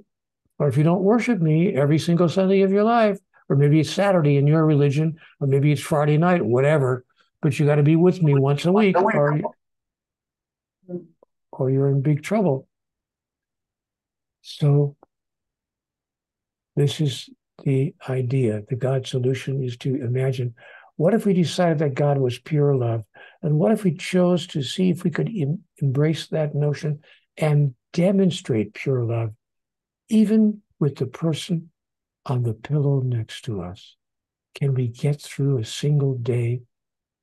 or 0.60 0.68
if 0.68 0.78
you 0.78 0.84
don't 0.84 1.02
worship 1.02 1.40
me 1.40 1.74
every 1.76 2.00
single 2.00 2.30
Sunday 2.30 2.62
of 2.62 2.72
your 2.72 2.84
life, 2.84 3.20
or 3.48 3.56
maybe 3.56 3.80
it's 3.80 3.92
Saturday 3.92 4.38
in 4.38 4.48
your 4.48 4.66
religion, 4.66 5.18
or 5.40 5.48
maybe 5.48 5.72
it's 5.72 5.82
Friday 5.82 6.18
night, 6.18 6.44
whatever, 6.44 7.06
but 7.42 7.58
you 7.60 7.66
got 7.66 7.76
to 7.76 7.84
be 7.84 7.96
with 7.96 8.22
me 8.22 8.34
once 8.34 8.66
a 8.66 8.72
week, 8.72 9.00
or, 9.00 9.40
or 11.52 11.70
you're 11.70 11.90
in 11.90 12.02
big 12.02 12.24
trouble. 12.24 12.68
So, 14.48 14.96
this 16.76 17.02
is 17.02 17.32
the 17.64 17.96
idea. 18.08 18.62
The 18.70 18.76
God 18.76 19.08
solution 19.08 19.64
is 19.64 19.76
to 19.78 19.96
imagine 19.96 20.54
what 20.98 21.16
if 21.16 21.26
we 21.26 21.34
decided 21.34 21.80
that 21.80 21.96
God 21.96 22.20
was 22.20 22.38
pure 22.38 22.76
love? 22.76 23.04
And 23.42 23.58
what 23.58 23.72
if 23.72 23.84
we 23.84 23.96
chose 23.96 24.46
to 24.48 24.62
see 24.62 24.92
if 24.92 25.04
we 25.04 25.10
could 25.10 25.32
em- 25.36 25.64
embrace 25.82 26.28
that 26.28 26.54
notion 26.54 27.00
and 27.38 27.74
demonstrate 27.92 28.76
pure 28.76 29.04
love, 29.04 29.32
even 30.10 30.62
with 30.80 30.98
the 30.98 31.08
person 31.08 31.72
on 32.28 32.44
the 32.44 32.54
pillow 32.54 33.00
next 33.00 33.46
to 33.46 33.64
us? 33.64 33.96
Can 34.54 34.76
we 34.76 34.90
get 34.90 35.20
through 35.20 35.58
a 35.58 35.66
single 35.66 36.20
day 36.20 36.62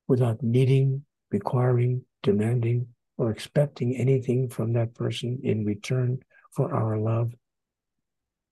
without 0.09 0.43
needing, 0.43 1.05
requiring, 1.31 2.03
demanding, 2.21 2.87
or 3.17 3.31
expecting 3.31 3.95
anything 3.95 4.49
from 4.49 4.73
that 4.73 4.93
person 4.93 5.39
in 5.41 5.63
return 5.63 6.19
for 6.53 6.73
our 6.73 6.97
love? 6.97 7.33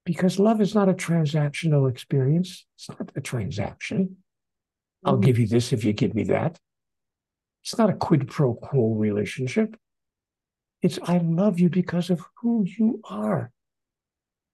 Because 0.06 0.40
love 0.40 0.60
is 0.62 0.74
not 0.74 0.90
a 0.90 0.94
transactional 0.94 1.90
experience. 1.90 2.66
It's 2.76 2.90
not 2.90 3.12
a 3.16 3.22
transaction. 3.22 4.18
I'll 5.06 5.18
Mhm. 5.18 5.24
give 5.24 5.40
you 5.40 5.48
this 5.48 5.72
if 5.72 5.84
you 5.84 5.94
give 5.94 6.14
me 6.16 6.24
that. 6.24 6.60
It's 7.64 7.78
not 7.78 7.90
a 7.92 7.96
quid 7.96 8.28
pro 8.28 8.56
quo 8.56 8.94
relationship. 8.96 9.80
It's 10.82 10.98
I 11.04 11.20
love 11.20 11.60
you 11.60 11.70
because 11.70 12.10
of 12.10 12.26
who 12.38 12.64
you 12.66 13.02
are. 13.04 13.52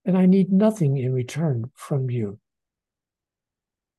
And 0.03 0.17
I 0.17 0.25
need 0.25 0.51
nothing 0.51 0.97
in 0.97 1.13
return 1.13 1.71
from 1.75 2.09
you 2.09 2.39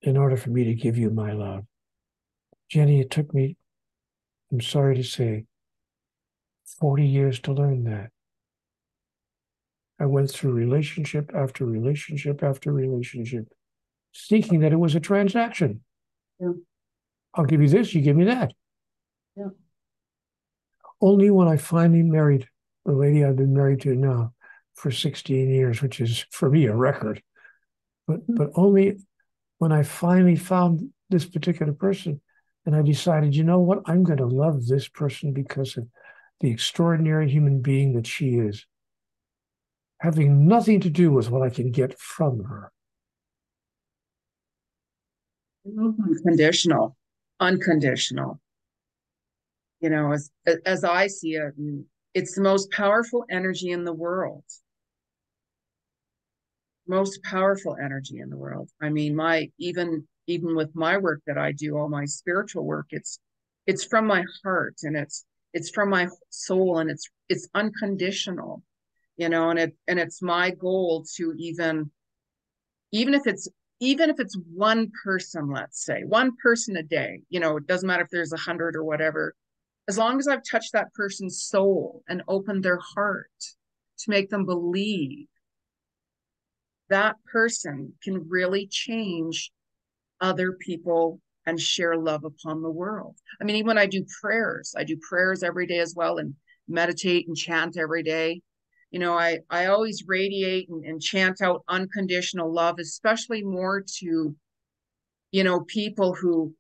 in 0.03 0.17
order 0.17 0.37
for 0.37 0.51
me 0.51 0.65
to 0.65 0.75
give 0.75 0.99
you 0.99 1.11
my 1.11 1.33
love. 1.33 1.67
Jeni, 2.71 3.01
it 3.01 3.11
took 3.11 3.33
me, 3.33 3.57
I'm 4.53 4.61
sorry 4.61 4.95
to 4.97 5.03
say, 5.03 5.47
40 6.79 7.07
years 7.07 7.41
to 7.41 7.53
learn 7.53 7.85
that. 7.85 8.13
I 10.01 10.07
went 10.07 10.31
through 10.31 10.53
relationship 10.53 11.33
after 11.35 11.65
relationship 11.67 12.43
after 12.43 12.73
relationship, 12.73 13.47
thinking 14.29 14.61
that 14.61 14.73
it 14.73 14.79
was 14.79 14.95
a 14.95 15.01
transaction. 15.01 15.81
Yeah. 16.39 16.53
I'll 17.35 17.45
give 17.45 17.61
you 17.61 17.69
this, 17.69 17.95
you 17.95 18.01
give 18.01 18.17
me 18.17 18.25
that. 18.25 18.53
Yeah. 19.37 19.49
Only 21.01 21.31
when 21.31 21.49
I 21.49 21.57
finally 21.57 22.03
married 22.03 22.47
the 22.85 22.93
lady 22.93 23.25
I've 23.25 23.37
been 23.37 23.55
married 23.55 23.81
to 23.83 23.95
now 23.95 24.33
for 24.75 24.91
16 24.91 25.51
years, 25.51 25.83
which 25.83 26.01
is 26.01 26.25
for 26.31 26.49
me 26.49 26.67
a 26.67 26.75
record. 26.75 27.23
But 28.07 28.27
Mhm. 28.27 28.37
but 28.37 28.51
only 28.55 29.01
when 29.59 29.73
I 29.73 29.83
finally 29.83 30.37
found 30.37 30.93
this 31.11 31.27
particular 31.27 31.73
person 31.73 32.21
and 32.65 32.75
I 32.77 32.83
decided, 32.83 33.35
you 33.35 33.45
know 33.45 33.61
what, 33.61 33.83
I'm 33.87 34.05
going 34.05 34.19
to 34.19 34.27
love 34.27 34.67
this 34.67 34.89
person 34.89 35.33
because 35.33 35.77
of 35.77 35.89
the 36.41 36.51
extraordinary 36.51 37.29
human 37.29 37.61
being 37.61 37.95
that 37.95 38.07
she 38.07 38.37
is, 38.37 38.67
having 40.01 40.47
nothing 40.47 40.81
to 40.81 40.91
do 40.91 41.11
with 41.11 41.31
what 41.31 41.43
I 41.43 41.51
can 41.51 41.71
get 41.71 41.99
from 41.99 42.45
her. 42.45 42.73
unconditional. 45.67 46.97
Unconditional. 47.41 48.41
You 49.81 49.91
know 49.91 50.13
as 50.13 50.31
as 50.67 50.83
i 50.83 51.07
see 51.07 51.35
it 51.35 51.55
it's 52.15 52.35
the 52.35 52.41
most 52.41 52.71
powerful 52.73 53.25
energy 53.31 53.71
in 53.71 53.85
the 53.85 53.93
world. 53.93 54.43
Most 56.89 57.23
powerful 57.23 57.77
energy 57.81 58.19
in 58.19 58.31
the 58.31 58.37
world. 58.37 58.71
I 58.81 58.89
mean 58.89 59.15
my 59.15 59.51
even 59.59 60.07
even 60.27 60.57
with 60.57 60.75
my 60.75 60.97
work 60.99 61.23
that 61.27 61.39
i 61.39 61.53
do 61.53 61.77
all 61.77 61.89
my 61.89 62.05
spiritual 62.05 62.65
work 62.65 62.87
it's 62.91 63.19
it's 63.67 63.85
from 63.85 64.07
my 64.07 64.25
heart 64.43 64.77
and 64.83 64.97
it's 64.97 65.25
it's 65.55 65.71
from 65.71 65.91
my 65.91 66.07
soul 66.29 66.79
and 66.79 66.91
it's 66.91 67.09
it's 67.29 67.49
unconditional 67.55 68.63
you 69.19 69.29
know 69.29 69.51
and 69.51 69.59
it 69.59 69.77
and 69.87 69.99
it's 69.99 70.23
my 70.23 70.51
goal 70.51 71.05
to 71.17 71.35
even 71.37 71.91
even 72.93 73.13
if 73.13 73.27
it's 73.27 73.49
even 73.81 74.09
if 74.09 74.19
it's 74.19 74.39
one 74.55 74.91
person 75.05 75.51
let's 75.53 75.85
say 75.85 76.03
one 76.05 76.33
person 76.43 76.77
a 76.77 76.83
day 76.83 77.21
you 77.29 77.39
know 77.39 77.59
it 77.59 77.67
doesn't 77.67 77.87
matter 77.87 78.05
if 78.05 78.11
there's 78.11 78.33
a 78.33 78.39
hundred 78.39 78.75
or 78.75 78.85
whatever 78.85 79.35
as 79.89 79.99
long 79.99 80.19
as 80.19 80.27
i've 80.27 80.43
touched 80.51 80.73
that 80.73 80.95
person's 80.95 81.43
soul 81.43 82.03
and 82.09 82.23
opened 82.29 82.65
their 82.65 82.79
heart 82.79 83.31
to 83.99 84.11
make 84.11 84.31
them 84.31 84.47
believe 84.47 85.27
that 86.89 87.17
person 87.31 87.93
can 88.03 88.27
really 88.29 88.67
change 88.67 89.51
other 90.21 90.53
people 90.53 91.21
and 91.45 91.61
share 91.61 91.97
love 91.97 92.25
upon 92.25 92.63
the 92.63 92.71
world. 92.71 93.17
I 93.41 93.45
mean 93.45 93.57
even 93.57 93.69
when 93.69 93.79
i 93.79 93.87
do 93.87 94.05
prayers 94.21 94.75
i 94.77 94.85
do 94.85 94.97
prayers 94.97 95.43
every 95.43 95.67
day 95.67 95.79
as 95.79 95.95
well 95.95 96.19
and 96.19 96.35
meditate 96.69 97.27
and 97.27 97.37
chant 97.37 97.79
every 97.79 98.03
day 98.03 98.43
you 98.91 98.99
know 98.99 99.19
i 99.19 99.39
i 99.51 99.67
always 99.67 100.05
radiate 100.07 100.69
and, 100.69 100.85
and 100.85 101.01
chant 101.01 101.41
out 101.41 101.63
unconditional 101.69 102.53
love 102.53 102.77
especially 102.79 103.43
more 103.43 103.83
to 103.87 104.35
you 105.33 105.45
know 105.45 105.61
people 105.61 106.15
who 106.15 106.55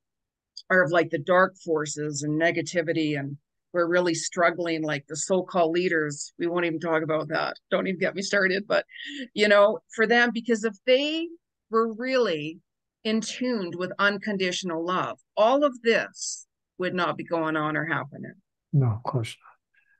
are 0.71 0.83
of 0.83 0.91
like 0.91 1.11
the 1.11 1.19
dark 1.19 1.55
forces 1.65 2.23
and 2.23 2.41
negativity 2.41 3.19
and 3.19 3.37
we're 3.73 3.89
really 3.89 4.15
struggling 4.15 4.83
like 4.83 5.05
the 5.09 5.17
so-called 5.17 5.73
leaders. 5.73 6.33
We 6.39 6.47
won't 6.47 6.65
even 6.65 6.81
talk 6.81 7.03
about 7.03 7.29
that. 7.29 7.57
Don't 7.71 7.87
even 7.87 8.01
get 8.01 8.15
me 8.15 8.23
started. 8.23 8.65
But 8.67 8.87
you 9.35 9.49
know 9.49 9.81
for 9.95 10.07
them 10.07 10.31
because 10.33 10.65
if 10.65 10.75
they 10.87 11.29
were 11.71 11.93
really 11.95 12.61
in 13.05 13.21
tuned 13.21 13.75
with 13.77 13.93
unconditional 13.99 14.85
love 14.85 15.19
all 15.37 15.65
of 15.65 15.81
this 15.83 16.47
would 16.79 16.95
not 16.95 17.17
be 17.17 17.25
going 17.25 17.57
on 17.57 17.77
or 17.77 17.85
happening. 17.85 18.35
No, 18.73 18.87
of 18.87 19.03
course 19.03 19.37
not. 19.43 19.48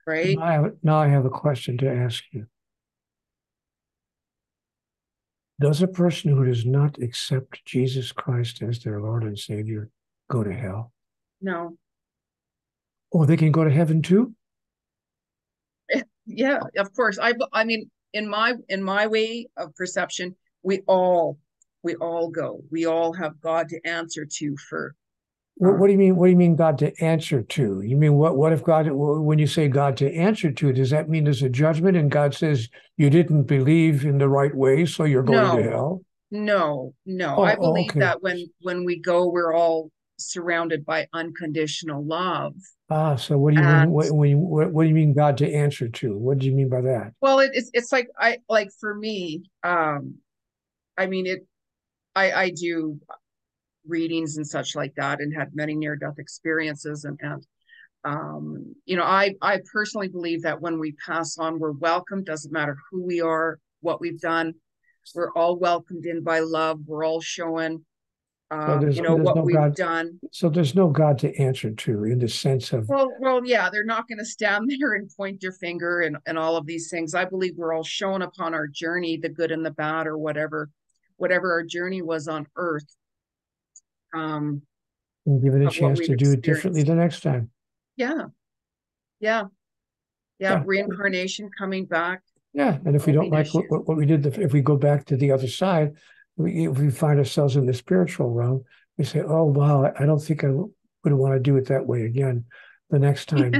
Right 0.09 0.37
Now 0.37 0.43
I 0.43 0.51
have, 0.53 0.73
now 0.83 0.97
I 0.97 1.07
have 1.07 1.25
a 1.25 1.29
question 1.29 1.77
to 1.79 1.91
ask 1.91 2.23
you. 2.31 2.47
Does 5.61 5.81
a 5.81 5.87
person 5.87 6.31
who 6.31 6.45
does 6.45 6.65
not 6.65 6.97
accept 7.01 7.65
Jesus 7.65 8.11
Christ 8.11 8.61
as 8.61 8.79
their 8.79 9.01
Lord 9.01 9.23
and 9.23 9.37
Savior 9.37 9.89
go 10.29 10.43
to 10.43 10.53
hell? 10.53 10.93
no 11.41 11.77
Or 13.11 13.25
they 13.25 13.37
can 13.37 13.51
go 13.51 13.63
to 13.63 13.71
heaven 13.71 14.01
too? 14.01 14.33
yeah 16.25 16.59
of 16.77 16.93
course 16.93 17.17
i 17.19 17.33
i 17.53 17.63
mean 17.63 17.89
in 18.13 18.29
my 18.29 18.53
in 18.67 18.83
my 18.83 19.07
way 19.07 19.47
of 19.57 19.75
perception 19.75 20.35
we 20.61 20.81
all 20.87 21.37
we 21.81 21.95
all 21.95 22.29
go 22.29 22.61
we 22.69 22.85
all 22.85 23.13
have 23.13 23.39
god 23.41 23.67
to 23.69 23.79
answer 23.85 24.25
to 24.25 24.55
for 24.69 24.93
What, 25.59 25.77
what 25.77 25.87
do 25.87 25.91
you 25.91 25.99
mean? 25.99 26.15
What 26.15 26.27
do 26.27 26.31
you 26.31 26.37
mean 26.37 26.55
God 26.55 26.77
to 26.79 26.93
answer 27.03 27.41
to? 27.41 27.81
You 27.81 27.97
mean 27.97 28.13
what? 28.13 28.37
What 28.37 28.53
if 28.53 28.63
God? 28.63 28.87
When 28.89 29.39
you 29.39 29.45
say 29.47 29.67
God 29.67 29.97
to 29.97 30.11
answer 30.15 30.51
to, 30.53 30.71
does 30.71 30.89
that 30.91 31.09
mean 31.09 31.25
there's 31.25 31.43
a 31.43 31.49
judgment 31.49 31.97
and 31.97 32.09
God 32.09 32.33
says 32.33 32.69
you 32.95 33.09
didn't 33.09 33.43
believe 33.43 34.05
in 34.05 34.19
the 34.19 34.29
right 34.29 34.55
way, 34.55 34.85
so 34.85 35.03
you're 35.03 35.21
going 35.21 35.63
to 35.63 35.69
hell? 35.69 36.01
no 36.31 36.93
no 37.07 37.37
Oh, 37.37 37.41
i 37.41 37.55
oh, 37.55 37.59
believe 37.59 37.89
okay. 37.89 38.01
that 38.01 38.21
when 38.21 38.45
when 38.61 38.85
we 38.85 38.99
go 38.99 39.27
we're 39.27 39.51
all 39.51 39.89
surrounded 40.19 40.85
by 40.85 41.07
unconditional 41.11 42.05
love 42.05 42.53
Ah, 42.91 43.15
so 43.15 43.35
what 43.39 43.55
do 43.55 43.59
you 43.59 43.65
And- 43.67 43.91
when 43.91 44.29
you, 44.29 44.37
what, 44.37 44.71
what 44.71 44.83
do 44.83 44.89
you 44.89 44.93
mean 44.95 45.13
God 45.15 45.37
to 45.39 45.51
answer 45.51 45.89
to? 45.89 46.15
What 46.15 46.37
do 46.37 46.45
you 46.45 46.51
mean 46.51 46.69
by 46.69 46.81
that? 46.81 47.13
well 47.19 47.39
it, 47.39 47.49
it's 47.55 47.71
it's 47.73 47.91
like 47.91 48.07
i 48.19 48.37
like 48.47 48.69
for 48.79 48.93
me 48.93 49.41
um 49.63 50.17
i 50.99 51.07
mean 51.07 51.25
it 51.25 51.47
i 52.15 52.31
i 52.31 52.49
do 52.51 52.99
readings 53.89 54.37
and 54.37 54.47
such 54.47 54.75
like 54.75 54.93
that 54.95 55.19
and 55.19 55.33
had 55.35 55.49
many 55.55 55.75
near 55.75 55.95
death 55.95 56.19
experiences 56.19 57.03
and 57.05 57.19
and 57.21 57.45
um 58.05 58.73
you 58.85 58.95
know 58.95 59.03
i 59.03 59.33
i 59.41 59.59
personally 59.73 60.07
believe 60.07 60.41
that 60.43 60.61
when 60.61 60.79
we 60.79 60.93
pass 61.05 61.37
on 61.37 61.59
we're 61.59 61.71
welcome 61.73 62.23
doesn't 62.23 62.53
matter 62.53 62.77
who 62.89 63.03
we 63.03 63.19
are 63.21 63.59
what 63.81 64.01
we've 64.01 64.19
done. 64.19 64.53
We're 65.15 65.31
all 65.31 65.57
welcomed 65.57 66.05
in 66.05 66.21
by 66.21 66.39
love. 66.41 66.81
We're 66.85 67.05
all 67.05 67.21
showing 67.21 67.83
um 68.51 68.79
there's- 68.81 68.95
you 68.97 69.01
know 69.03 69.15
what 69.15 69.37
no 69.37 69.41
we've 69.43 69.55
God- 69.55 69.75
done. 69.75 70.19
So 70.31 70.49
there's 70.49 70.75
no 70.75 70.87
God 70.89 71.17
to 71.19 71.33
answer 71.39 71.71
to 71.71 72.03
in 72.05 72.19
the 72.19 72.27
sense 72.27 72.73
of 72.73 72.87
well 72.89 73.09
well 73.19 73.41
yeah 73.45 73.69
they're 73.69 73.85
not 73.85 74.07
going 74.07 74.17
to 74.19 74.25
stand 74.25 74.69
there 74.79 74.93
and 74.95 75.09
point 75.17 75.41
your 75.43 75.53
finger 75.53 76.01
and 76.01 76.17
and 76.25 76.37
all 76.37 76.55
of 76.57 76.65
these 76.65 76.89
things. 76.89 77.15
I 77.15 77.25
believe 77.25 77.53
we're 77.57 77.73
all 77.73 77.83
shown 77.83 78.21
upon 78.21 78.53
our 78.53 78.67
journey 78.67 79.17
the 79.17 79.29
good 79.29 79.51
and 79.51 79.65
the 79.65 79.71
bad 79.71 80.07
or 80.07 80.17
whatever 80.17 80.69
whatever 81.17 81.51
our 81.51 81.63
journey 81.63 82.01
was 82.01 82.27
on 82.27 82.47
earth 82.55 82.85
um 84.13 84.61
and 85.25 85.43
it 85.43 85.49
a 85.49 85.55
of 85.59 85.63
what 85.65 85.73
chance 85.73 85.99
to 85.99 86.09
we've 86.09 86.17
do 86.17 86.31
it 86.31 86.41
differently 86.41 86.83
the 86.83 86.95
next 86.95 87.21
time. 87.21 87.49
yeah. 87.95 88.25
Yeah. 89.19 89.43
Yeah 90.39 90.51
Yeah. 90.57 90.63
reincarnation 90.65 91.49
coming 91.57 91.85
back. 91.85 92.21
Yeah, 92.53 92.79
and 92.85 92.95
if 92.95 93.05
we 93.05 93.13
don't 93.13 93.29
like 93.29 93.53
what, 93.53 93.65
what 93.69 93.87
what 93.87 93.97
we 93.97 94.05
did, 94.07 94.25
if 94.25 94.53
we 94.53 94.61
go 94.61 94.75
back 94.75 95.05
to 95.05 95.17
the 95.17 95.31
other 95.31 95.47
side, 95.47 95.93
we, 96.35 96.65
if 96.67 96.79
we 96.79 96.89
find 96.89 97.19
ourselves 97.19 97.55
in 97.55 97.65
the 97.67 97.73
spiritual 97.75 98.31
realm, 98.31 98.63
we 98.97 99.03
say, 99.05 99.21
"Oh 99.21 99.43
wow, 99.43 99.85
I- 99.85 100.05
don't 100.07 100.19
think 100.23 100.43
I 100.43 100.49
would 100.49 101.13
want 101.13 101.35
to 101.35 101.39
do 101.39 101.57
it 101.57 101.67
that 101.67 101.85
way 101.85 102.05
again 102.05 102.45
the 102.89 102.97
next 102.97 103.25
time," 103.35 103.53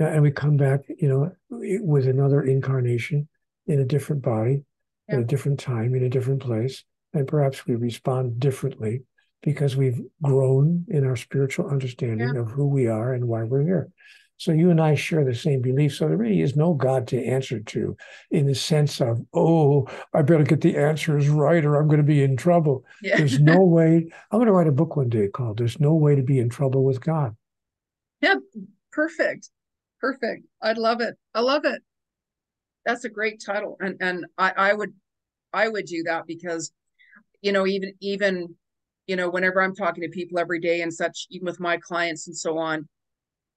Yeah, 0.00 0.06
and 0.14 0.22
we 0.22 0.30
come 0.30 0.56
back, 0.56 0.80
you 0.88 1.08
know, 1.08 1.32
with 1.50 2.06
another 2.06 2.42
incarnation 2.42 3.28
in 3.66 3.80
a 3.80 3.84
different 3.84 4.22
body, 4.22 4.64
at 5.10 5.16
Yeah. 5.18 5.20
a 5.24 5.24
different 5.24 5.60
time, 5.60 5.94
in 5.94 6.02
a 6.04 6.08
different 6.08 6.40
place, 6.40 6.84
and 7.12 7.28
perhaps 7.28 7.66
we 7.66 7.74
respond 7.74 8.40
differently 8.40 9.02
because 9.42 9.76
we've 9.76 10.00
grown 10.22 10.84
in 10.88 11.04
our 11.04 11.16
spiritual 11.16 11.68
understanding 11.68 12.36
of 12.36 12.50
who 12.50 12.66
we 12.66 12.86
are 12.86 13.12
and 13.12 13.26
why 13.26 13.42
we're 13.42 13.62
here. 13.62 13.90
So 14.36 14.52
you 14.52 14.70
and 14.70 14.80
I 14.80 14.94
share 14.94 15.24
the 15.24 15.34
same 15.34 15.60
beliefs. 15.62 15.98
So 15.98 16.08
there 16.08 16.16
really 16.16 16.40
is 16.40 16.56
no 16.56 16.74
God 16.74 17.06
to 17.08 17.24
answer 17.24 17.60
to 17.60 17.96
in 18.30 18.46
the 18.46 18.54
sense 18.54 19.00
of, 19.00 19.20
oh, 19.32 19.86
I 20.14 20.22
better 20.22 20.42
get 20.42 20.60
the 20.60 20.76
answers 20.76 21.28
right 21.28 21.64
or 21.64 21.76
I'm 21.76 21.86
going 21.86 21.98
to 21.98 22.04
be 22.04 22.22
in 22.22 22.36
trouble. 22.36 22.84
yeah 23.02 23.16
There's 23.18 23.38
no 23.38 23.60
way. 23.64 24.06
I'm 24.30 24.38
going 24.38 24.46
to 24.46 24.52
write 24.52 24.66
a 24.66 24.72
book 24.72 24.96
one 24.96 25.08
day 25.08 25.28
called 25.28 25.58
There's 25.58 25.78
No 25.78 25.94
Way 25.94 26.16
to 26.16 26.22
Be 26.22 26.40
in 26.40 26.48
Trouble 26.48 26.84
with 26.84 27.00
God. 27.00 27.36
yeah 28.20 28.34
perfect 28.90 29.48
perfect 30.00 30.44
i 30.60 30.72
love 30.72 31.00
it 31.00 31.16
i 31.34 31.40
love 31.40 31.64
it 31.64 31.80
that's 32.84 33.04
a 33.04 33.08
great 33.08 33.42
title 33.44 33.76
and 33.80 33.96
and 34.00 34.26
i 34.36 34.52
i 34.56 34.72
would 34.72 34.92
i 35.52 35.66
would 35.66 35.86
do 35.86 36.02
that 36.02 36.26
because 36.26 36.72
you 37.42 37.50
know, 37.52 37.66
even 37.66 37.92
even 38.00 38.54
you 39.06 39.16
know, 39.16 39.28
whenever 39.28 39.60
I'm 39.60 39.74
talking 39.74 40.02
to 40.02 40.08
people 40.08 40.38
every 40.38 40.60
day 40.60 40.82
and 40.82 40.92
such, 40.92 41.26
even 41.30 41.46
with 41.46 41.60
my 41.60 41.76
clients 41.76 42.26
and 42.26 42.36
so 42.36 42.58
on, 42.58 42.88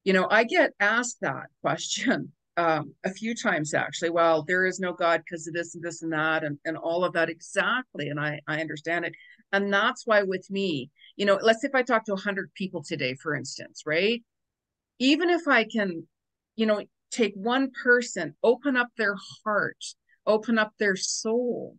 you 0.04 0.14
know, 0.14 0.28
I 0.30 0.44
get 0.44 0.72
asked 0.80 1.18
that 1.22 1.48
question 1.62 2.32
um, 2.58 2.94
a 3.04 3.12
few 3.12 3.36
times 3.36 3.74
actually. 3.74 4.12
Well, 4.12 4.44
there 4.44 4.66
is 4.66 4.80
no 4.80 4.94
God 4.94 5.22
because 5.24 5.48
of 5.48 5.54
this 5.54 5.76
and 5.76 5.84
this 5.84 6.02
and 6.02 6.14
that 6.14 6.44
and, 6.44 6.58
and 6.66 6.78
all 6.78 7.04
of 7.04 7.14
that 7.14 7.30
exactly. 7.30 8.10
And 8.10 8.20
I, 8.20 8.40
I 8.48 8.62
understand 8.62 9.06
it. 9.06 9.14
And 9.52 9.72
that's 9.74 10.06
why 10.06 10.24
with 10.24 10.50
me, 10.50 10.90
you 11.16 11.26
know, 11.26 11.40
let's 11.42 11.62
say 11.62 11.68
if 11.68 11.76
I 11.76 11.84
talk 11.84 12.06
to 12.06 12.14
100 12.14 12.54
people 12.56 12.84
today, 12.84 13.16
for 13.16 13.36
instance, 13.36 13.84
right? 13.86 14.24
Even 15.00 15.30
if 15.30 15.48
I 15.48 15.66
can, 15.66 16.08
you 16.56 16.66
know, 16.66 16.82
take 17.12 17.34
one 17.36 17.72
person, 17.84 18.36
open 18.44 18.76
up 18.76 18.90
their 18.98 19.16
heart, 19.44 19.84
open 20.26 20.58
up 20.58 20.74
their 20.80 20.96
soul 20.96 21.78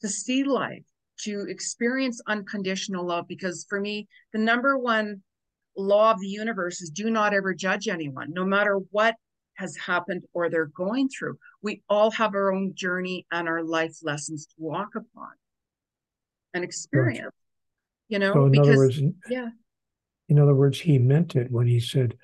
to 0.00 0.08
see 0.08 0.44
life, 0.44 0.84
to 1.24 1.46
experience 1.48 2.20
unconditional 2.26 3.06
love. 3.06 3.26
Because 3.28 3.66
for 3.68 3.80
me, 3.80 4.08
the 4.32 4.38
number 4.38 4.78
one 4.78 5.22
law 5.76 6.10
of 6.10 6.20
the 6.20 6.26
universe 6.26 6.80
is 6.80 6.90
do 6.90 7.10
not 7.10 7.32
ever 7.34 7.54
judge 7.54 7.88
anyone, 7.88 8.32
no 8.32 8.44
matter 8.44 8.78
what 8.90 9.14
has 9.54 9.76
happened 9.76 10.22
or 10.32 10.48
they're 10.48 10.66
going 10.66 11.08
through. 11.08 11.36
We 11.62 11.82
all 11.88 12.10
have 12.12 12.34
our 12.34 12.52
own 12.52 12.74
journey 12.74 13.26
and 13.30 13.48
our 13.48 13.62
life 13.62 13.96
lessons 14.02 14.46
to 14.46 14.54
walk 14.58 14.90
upon 14.94 15.30
and 16.54 16.64
experience. 16.64 17.34
You 18.08 18.18
know, 18.18 18.32
so 18.32 18.46
in 18.46 18.52
because 18.52 18.68
other 18.68 18.76
words, 18.76 19.00
yeah. 19.28 19.48
In 20.28 20.38
other 20.38 20.54
words, 20.54 20.80
he 20.80 20.98
meant 20.98 21.36
it 21.36 21.50
when 21.50 21.66
he 21.66 21.80
said, 21.80 22.16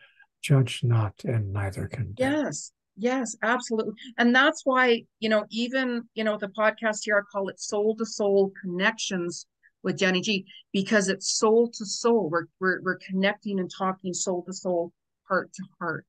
"Judge 0.43 0.83
not, 0.83 1.25
and 1.25 1.53
neither 1.53 1.89
can." 1.89 2.15
Yes, 2.17 2.73
yes, 2.97 3.37
absolutely, 3.43 3.95
and 4.19 4.35
that's 4.35 4.63
why 4.65 5.03
you 5.21 5.29
know, 5.29 5.45
even 5.51 6.03
you 6.15 6.25
know, 6.25 6.39
the 6.39 6.49
podcast 6.49 7.01
here, 7.03 7.19
I 7.19 7.23
call 7.31 7.49
it 7.49 7.61
soul 7.61 7.97
to 7.97 8.07
soul 8.07 8.53
connections 8.61 9.47
with 9.83 9.99
Jeni 9.99 10.23
Ji 10.23 10.47
because 10.73 11.09
it's 11.09 11.39
soul 11.39 11.71
to 11.75 11.85
soul. 11.85 12.31
We're 12.31 12.47
we're 12.61 12.81
we're 12.83 12.99
connecting 12.99 13.61
and 13.61 13.71
talking 13.71 14.15
soul 14.15 14.43
to 14.45 14.53
soul, 14.53 14.93
heart 15.29 15.53
to 15.55 15.65
heart 15.81 16.07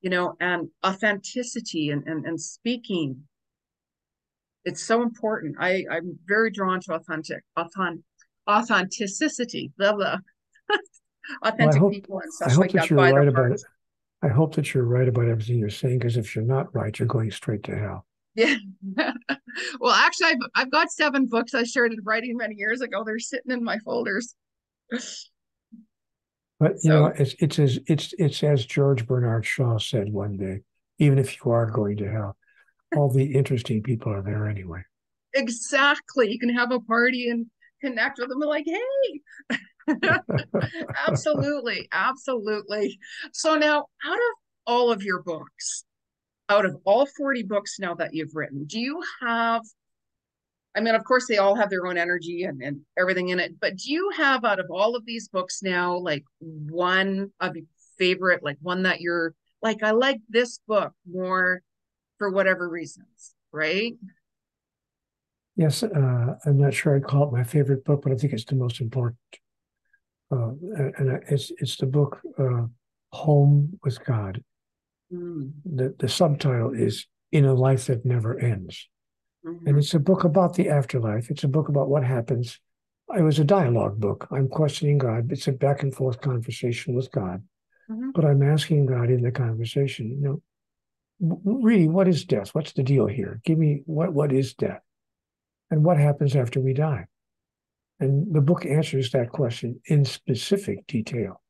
you 0.00 0.10
know, 0.10 0.36
and 0.40 0.68
authenticity 0.86 1.90
and, 1.90 2.06
and, 2.06 2.24
and 2.24 2.40
speaking. 2.40 3.24
It's 4.64 4.82
so 4.82 5.02
important. 5.02 5.56
I, 5.58 5.84
I'm 5.90 6.18
very 6.26 6.50
drawn 6.50 6.80
to 6.82 6.94
authentic, 6.94 7.42
authentic, 7.56 8.04
authenticity, 8.48 9.72
blah, 9.78 9.94
blah. 9.94 10.18
authentic 11.42 11.80
well, 11.80 11.80
hope, 11.80 11.92
people 11.92 12.20
and 12.20 12.32
stuff 12.32 12.56
like 12.58 12.72
that. 12.72 12.82
that 12.82 12.90
you're 12.90 12.98
right 12.98 13.28
about 13.28 13.52
it. 13.52 13.62
I 14.22 14.28
hope 14.28 14.54
that 14.56 14.74
you're 14.74 14.84
right 14.84 15.08
about 15.08 15.28
everything 15.28 15.58
you're 15.58 15.70
saying, 15.70 15.98
because 15.98 16.16
if 16.16 16.34
you're 16.34 16.44
not 16.44 16.74
right, 16.74 16.96
you're 16.98 17.06
going 17.08 17.30
straight 17.30 17.62
to 17.64 17.76
hell. 17.76 18.06
Yeah. 18.34 18.56
well, 19.80 19.92
actually, 19.92 20.28
I've, 20.28 20.36
I've 20.54 20.70
got 20.70 20.90
seven 20.90 21.26
books 21.26 21.54
I 21.54 21.64
started 21.64 22.00
writing 22.04 22.36
many 22.36 22.56
years 22.56 22.80
ago. 22.80 23.04
They're 23.04 23.18
sitting 23.18 23.52
in 23.52 23.62
my 23.64 23.78
folders. 23.80 24.34
But 26.60 26.72
you 26.82 26.90
so, 26.90 26.90
know, 26.90 27.06
it's 27.16 27.34
it's 27.38 27.58
as 27.58 27.78
it's 27.86 28.14
it's 28.18 28.42
as 28.42 28.66
George 28.66 29.06
Bernard 29.06 29.46
Shaw 29.46 29.78
said 29.78 30.12
one 30.12 30.36
day. 30.36 30.62
Even 30.98 31.18
if 31.18 31.36
you 31.36 31.52
are 31.52 31.70
going 31.70 31.98
to 31.98 32.10
hell, 32.10 32.36
all 32.96 33.08
the 33.08 33.24
interesting 33.24 33.82
people 33.82 34.12
are 34.12 34.22
there 34.22 34.48
anyway. 34.48 34.82
Exactly. 35.34 36.32
You 36.32 36.38
can 36.40 36.48
have 36.48 36.72
a 36.72 36.80
party 36.80 37.28
and 37.28 37.46
connect 37.80 38.18
with 38.18 38.28
them. 38.28 38.40
like, 38.40 38.66
hey, 38.66 39.56
absolutely, 41.06 41.88
absolutely. 41.92 42.98
So 43.32 43.56
now, 43.56 43.86
out 44.04 44.14
of 44.14 44.36
all 44.66 44.90
of 44.90 45.02
your 45.02 45.22
books, 45.22 45.84
out 46.48 46.64
of 46.64 46.76
all 46.84 47.06
40 47.16 47.42
books 47.44 47.76
now 47.78 47.94
that 47.94 48.14
you've 48.14 48.34
written, 48.34 48.64
do 48.64 48.80
you 48.80 49.02
have 49.22 49.62
I 50.76 50.80
mean, 50.80 50.94
of 50.94 51.02
course, 51.02 51.26
they 51.26 51.38
all 51.38 51.56
have 51.56 51.70
their 51.70 51.86
own 51.86 51.98
energy 51.98 52.44
and, 52.44 52.62
and 52.62 52.80
everything 52.96 53.30
in 53.30 53.40
it. 53.40 53.54
But 53.60 53.76
do 53.76 53.92
you 53.92 54.10
have 54.16 54.44
out 54.44 54.60
of 54.60 54.66
all 54.70 54.94
of 54.94 55.04
these 55.04 55.26
books 55.26 55.60
now, 55.60 55.96
like 55.96 56.22
one 56.38 57.32
of 57.40 57.56
your 57.56 57.64
favorite, 57.98 58.44
like 58.44 58.58
one 58.60 58.84
that 58.84 59.00
you're 59.00 59.34
like, 59.60 59.82
I 59.82 59.90
like 59.90 60.20
this 60.28 60.60
book 60.68 60.92
more 61.10 61.62
for 62.18 62.30
whatever 62.30 62.68
reasons, 62.68 63.34
right? 63.50 63.94
Yes, 65.56 65.82
uh, 65.82 66.34
I'm 66.46 66.58
not 66.58 66.74
sure 66.74 66.94
I'd 66.94 67.02
call 67.02 67.24
it 67.24 67.32
my 67.32 67.42
favorite 67.42 67.84
book, 67.84 68.02
but 68.02 68.12
I 68.12 68.14
think 68.14 68.32
it's 68.32 68.44
the 68.44 68.54
most 68.54 68.80
important. 68.80 69.18
Uh, 70.30 70.50
and 70.98 71.22
it's 71.28 71.50
it's 71.58 71.76
the 71.76 71.86
book 71.86 72.20
uh, 72.38 72.66
"Home 73.12 73.78
with 73.82 74.04
God." 74.04 74.42
Mm. 75.12 75.52
The 75.64 75.94
the 75.98 76.08
subtitle 76.08 76.72
is 76.74 77.06
"In 77.32 77.44
a 77.44 77.54
Life 77.54 77.86
That 77.86 78.04
Never 78.04 78.38
Ends." 78.38 78.88
Mm-hmm. 79.46 79.68
And 79.68 79.78
it's 79.78 79.94
a 79.94 80.00
book 80.00 80.24
about 80.24 80.54
the 80.54 80.68
afterlife. 80.68 81.30
It's 81.30 81.44
a 81.44 81.48
book 81.48 81.68
about 81.68 81.88
what 81.88 82.04
happens. 82.04 82.60
It 83.16 83.22
was 83.22 83.38
a 83.38 83.44
dialogue 83.44 83.98
book. 83.98 84.28
I'm 84.30 84.48
questioning 84.48 84.98
God. 84.98 85.32
It's 85.32 85.48
a 85.48 85.52
back 85.52 85.82
and 85.82 85.94
forth 85.94 86.20
conversation 86.20 86.94
with 86.94 87.10
God. 87.10 87.42
Mm-hmm. 87.90 88.10
But 88.14 88.26
I'm 88.26 88.42
asking 88.42 88.86
God 88.86 89.08
in 89.08 89.22
the 89.22 89.30
conversation, 89.30 90.10
you 90.10 90.20
know, 90.20 90.42
really, 91.44 91.88
what 91.88 92.06
is 92.06 92.24
death? 92.24 92.54
What's 92.54 92.72
the 92.72 92.82
deal 92.82 93.06
here? 93.06 93.40
Give 93.44 93.58
me 93.58 93.82
what 93.86 94.12
what 94.12 94.32
is 94.32 94.54
death? 94.54 94.82
And 95.70 95.84
what 95.84 95.98
happens 95.98 96.36
after 96.36 96.60
we 96.60 96.74
die? 96.74 97.06
And 98.00 98.32
the 98.34 98.40
book 98.40 98.64
answers 98.64 99.10
that 99.10 99.30
question 99.30 99.80
in 99.86 100.04
specific 100.04 100.86
detail. 100.86 101.42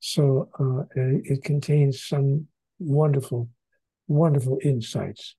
So 0.00 0.48
uh, 0.58 0.84
it 0.96 1.44
contains 1.44 2.02
some 2.02 2.46
wonderful, 2.78 3.48
wonderful 4.08 4.58
insights 4.62 5.36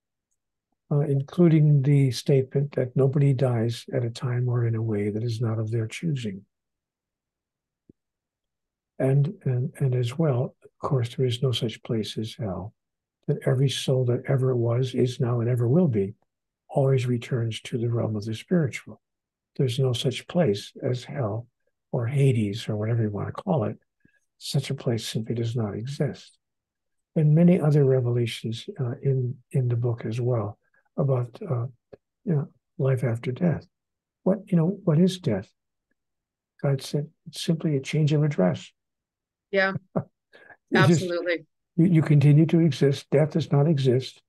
uh, 0.94 1.00
including 1.00 1.82
the 1.82 2.12
statement 2.12 2.76
that 2.76 2.96
nobody 2.96 3.34
dies 3.34 3.86
at 3.94 4.04
a 4.04 4.10
time 4.10 4.48
or 4.48 4.68
in 4.68 4.76
a 4.76 4.82
way 4.82 5.10
that 5.10 5.24
is 5.24 5.42
not 5.42 5.60
of 5.60 5.72
their 5.72 5.88
choosing. 5.88 6.42
And, 9.00 9.34
and, 9.44 9.74
and 9.80 9.96
as 9.96 10.18
well, 10.18 10.56
of 10.64 10.88
course, 10.88 11.16
there 11.16 11.26
is 11.26 11.42
no 11.42 11.52
such 11.52 11.82
place 11.84 12.18
as 12.18 12.36
hell, 12.40 12.74
that 13.28 13.40
every 13.46 13.70
soul 13.70 14.06
that 14.06 14.24
ever 14.28 14.56
was, 14.56 14.94
is 14.94 15.20
now, 15.20 15.40
and 15.40 15.50
ever 15.50 15.68
will 15.68 15.88
be, 15.88 16.14
always 16.70 17.08
returns 17.08 17.60
to 17.62 17.78
the 17.78 17.90
realm 17.90 18.16
of 18.16 18.26
the 18.26 18.36
spiritual. 18.36 19.02
There's 19.56 19.80
no 19.80 19.94
such 19.94 20.28
place 20.28 20.72
as 20.82 21.04
hell 21.04 21.48
or 21.92 22.08
Hades 22.08 22.68
or 22.68 22.76
whatever 22.76 23.04
you 23.04 23.12
want 23.12 23.28
to 23.28 23.34
call 23.34 23.66
it. 23.66 23.78
Such 24.40 24.70
a 24.70 24.76
place 24.76 25.06
simply 25.06 25.36
does 25.36 25.56
not 25.56 25.76
exist. 25.76 26.38
And 27.16 27.36
many 27.36 27.62
other 27.62 27.86
revelations 27.86 28.68
uh, 28.80 28.94
in, 29.02 29.36
in 29.52 29.68
the 29.68 29.76
book 29.76 30.06
as 30.06 30.20
well 30.20 30.58
about 30.98 31.38
uh, 31.42 31.68
you 32.26 32.34
know 32.36 32.48
life 32.78 33.04
after 33.04 33.32
death. 33.32 33.66
What 34.24 34.40
you 34.48 34.58
know, 34.58 34.80
what 34.84 35.00
is 35.00 35.20
death? 35.20 35.50
God 36.62 36.82
said 36.82 37.10
it's 37.28 37.44
simply 37.44 37.76
a 37.76 37.82
change 37.82 38.14
of 38.14 38.24
address. 38.24 38.72
Yeah, 39.52 39.74
absolutely. 40.76 41.38
Just, 41.38 41.48
you, 41.76 41.86
you 41.86 42.02
continue 42.02 42.46
to 42.48 42.60
exist. 42.60 43.08
Death 43.12 43.32
does 43.32 43.52
not 43.52 43.68
exist. 43.68 44.22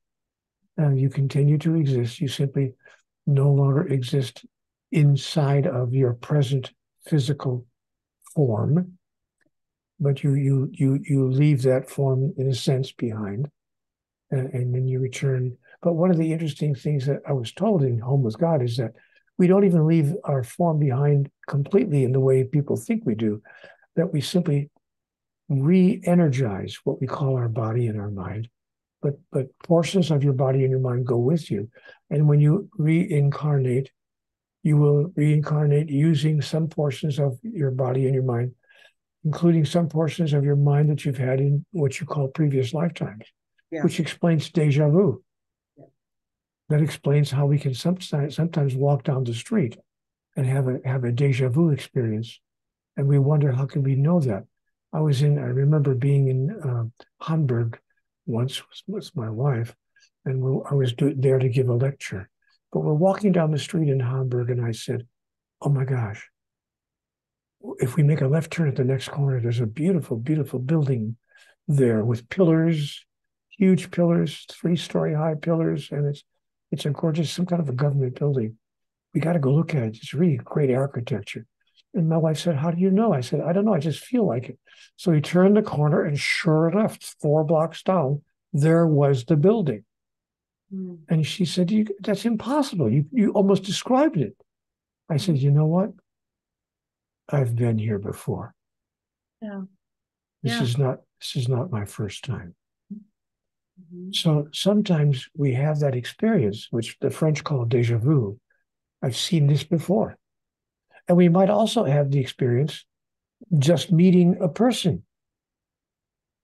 Uh, 0.79 0.91
you 0.91 1.09
continue 1.09 1.57
to 1.59 1.77
exist. 1.77 2.21
You 2.21 2.29
simply 2.29 2.75
no 3.27 3.51
longer 3.51 3.87
exist 3.87 4.45
inside 4.95 5.67
of 5.67 5.93
your 5.93 6.15
present 6.15 6.73
physical 7.07 7.67
form, 8.35 8.99
but 10.01 10.23
you 10.23 10.35
you 10.35 10.71
you 10.73 11.01
you 11.03 11.31
leave 11.31 11.63
that 11.63 11.91
form 11.91 12.33
in 12.37 12.49
a 12.49 12.55
sense 12.55 12.93
behind, 12.93 13.49
and, 14.31 14.53
and 14.55 14.75
then 14.75 14.87
you 14.89 15.01
return 15.01 15.57
but 15.85 15.97
one 15.97 16.11
of 16.11 16.17
the 16.17 16.33
interesting 16.33 16.75
things 16.75 17.05
that 17.05 17.21
I 17.29 17.33
was 17.33 17.53
told 17.53 17.83
in 17.83 17.99
Home 17.99 18.23
with 18.23 18.39
God 18.39 18.63
is 18.63 18.79
that 18.79 18.95
we 19.37 19.47
don't 19.47 19.67
even 19.67 19.87
leave 19.87 20.15
our 20.25 20.43
form 20.43 20.79
behind 20.79 21.31
completely 21.47 22.05
in 22.05 22.13
the 22.13 22.21
way 22.21 22.43
people 22.43 22.77
think 22.77 23.05
we 23.05 23.15
do, 23.15 23.43
that 23.95 24.11
we 24.11 24.23
simply 24.23 24.71
re 25.51 26.01
energize 26.07 26.79
what 26.85 27.03
we 27.03 27.07
call 27.07 27.37
our 27.37 27.51
body 27.51 27.87
and 27.87 28.01
our 28.01 28.11
mind. 28.11 28.49
But, 29.03 29.21
but 29.31 29.49
portions 29.63 30.11
of 30.11 30.25
your 30.25 30.33
body 30.33 30.63
and 30.63 30.71
your 30.71 30.81
mind 30.81 31.07
go 31.07 31.19
with 31.19 31.51
you. 31.51 31.69
And 32.09 32.27
when 32.27 32.41
you 32.41 32.71
reincarnate, 32.79 33.91
you 34.65 34.77
will 34.77 35.13
reincarnate 35.15 35.89
using 35.89 36.43
some 36.43 36.67
portions 36.67 37.21
of 37.21 37.39
your 37.43 37.71
body 37.71 38.07
and 38.07 38.15
your 38.15 38.25
mind, 38.25 38.51
including 39.25 39.65
some 39.65 39.89
portions 39.89 40.33
of 40.33 40.43
your 40.43 40.57
mind 40.57 40.91
that 40.91 41.05
you've 41.05 41.19
had 41.19 41.39
in 41.39 41.65
what 41.71 42.01
you 42.01 42.07
call 42.07 42.29
previous 42.29 42.75
lifetimes, 42.75 43.27
yeah. 43.71 43.85
which 43.85 44.01
explains 44.01 44.51
deja 44.51 44.89
vu 44.89 45.23
that 46.71 46.81
explains 46.81 47.31
how 47.31 47.47
we 47.47 47.59
can 47.59 47.75
sometimes 47.75 48.35
sometimes 48.35 48.75
walk 48.75 49.05
down 49.05 49.23
the 49.23 49.35
street 49.35 49.77
and 50.35 50.47
have 50.47 50.67
a 50.67 50.79
have 50.85 51.05
a 51.05 51.13
deja 51.13 51.49
vu 51.49 51.71
experience, 51.71 52.41
and 52.97 53.07
we 53.07 53.19
wonder 53.19 53.53
how 53.53 53.67
can 53.67 53.83
we 53.83 53.95
know 53.95 54.19
that. 54.21 54.45
I 54.93 55.01
was 55.01 55.23
in. 55.23 55.39
I 55.39 55.43
remember 55.43 55.95
being 55.95 56.29
in 56.29 56.51
uh, 56.51 56.85
Hamburg 57.25 57.79
once 58.27 58.63
with, 58.67 58.83
with, 58.87 59.17
my 59.17 59.29
wife, 59.29 59.75
and 60.25 60.41
we, 60.41 60.63
I 60.71 60.75
was 60.75 60.95
do, 60.95 61.15
there 61.15 61.39
to 61.39 61.49
give 61.49 61.69
a 61.69 61.75
lecture. 61.75 62.31
But 62.75 62.81
we're 62.81 62.93
walking 62.93 63.31
down 63.31 63.53
the 63.53 63.59
street 63.59 63.89
in 63.89 64.01
Hamburg, 64.01 64.51
and 64.51 64.61
I 64.61 64.73
said, 64.73 65.07
"Oh 65.63 65.69
my 65.69 65.85
gosh! 65.85 66.29
If 67.79 67.95
we 67.95 68.03
make 68.03 68.21
a 68.21 68.27
left 68.27 68.51
turn 68.51 68.67
at 68.67 68.75
the 68.75 68.83
next 68.83 69.11
corner, 69.11 69.41
there's 69.41 69.61
a 69.61 69.67
beautiful, 69.67 70.17
beautiful 70.17 70.59
building 70.59 71.17
there 71.69 72.05
with 72.05 72.29
pillars, 72.29 73.07
huge 73.57 73.93
pillars, 73.93 74.45
three-story 74.51 75.15
high 75.15 75.37
pillars, 75.41 75.91
and 75.93 76.05
it's 76.07 76.25
it's 76.73 76.85
a 76.85 76.91
gorgeous, 76.91 77.31
some 77.31 77.47
kind 77.47 77.63
of 77.63 77.69
a 77.69 77.73
government 77.73 78.19
building. 78.19 78.59
we 79.15 79.21
got 79.21 79.35
to 79.35 79.39
go 79.39 79.55
look 79.55 79.73
at 79.77 79.85
it. 79.85 79.97
It's 79.99 80.13
really 80.13 80.39
great 80.39 80.75
architecture. 80.75 81.47
And 81.95 82.09
my 82.09 82.17
wife 82.17 82.39
said, 82.39 82.57
How 82.57 82.73
do 82.73 82.81
you 82.81 82.91
know? 82.91 83.13
I 83.13 83.21
said, 83.21 83.41
I 83.41 83.53
don't 83.53 83.67
know. 83.67 83.75
I 83.75 83.79
just 83.79 84.05
feel 84.05 84.27
like 84.27 84.49
it. 84.49 84.59
So 84.97 85.13
he 85.13 85.21
turned 85.21 85.57
the 85.57 85.63
corner, 85.63 86.03
and 86.03 86.19
sure 86.19 86.69
enough, 86.69 86.99
four 87.23 87.45
blocks 87.45 87.85
down, 87.85 88.23
there 88.53 88.85
was 88.85 89.27
the 89.27 89.37
building. 89.37 89.85
Mm. 90.73 90.99
And 91.09 91.27
she 91.27 91.45
said, 91.45 91.73
That's 92.01 92.25
impossible. 92.25 92.91
You, 92.91 93.07
you 93.13 93.33
almost 93.33 93.65
described 93.65 94.17
it. 94.17 94.37
I 95.11 95.17
said, 95.17 95.39
You 95.39 95.51
know 95.51 95.67
what? 95.67 95.91
I've 97.29 97.57
been 97.57 97.79
here 97.79 97.99
before. 97.99 98.55
Yeah. 99.41 99.63
This 100.43 100.53
yeah. 100.53 100.63
is 100.63 100.79
not 100.79 100.99
this 101.21 101.37
is 101.43 101.49
not 101.49 101.71
my 101.71 101.85
first 101.85 102.25
time. 102.25 102.55
Mm-hmm. 102.93 104.11
So 104.13 104.49
sometimes 104.53 105.29
we 105.37 105.55
have 105.55 105.81
that 105.81 105.95
experience, 105.95 106.69
which 106.71 106.99
the 107.01 107.11
French 107.11 107.43
call 107.43 107.65
deja 107.65 107.99
vu. 107.99 108.39
I've 109.03 109.17
seen 109.17 109.47
this 109.47 109.65
before. 109.65 110.17
And 111.09 111.17
we 111.17 111.29
might 111.29 111.51
also 111.51 111.85
have 111.85 112.11
the 112.11 112.21
experience 112.21 112.85
just 113.59 113.93
meeting 113.93 114.37
a 114.41 114.49
person. 114.49 115.03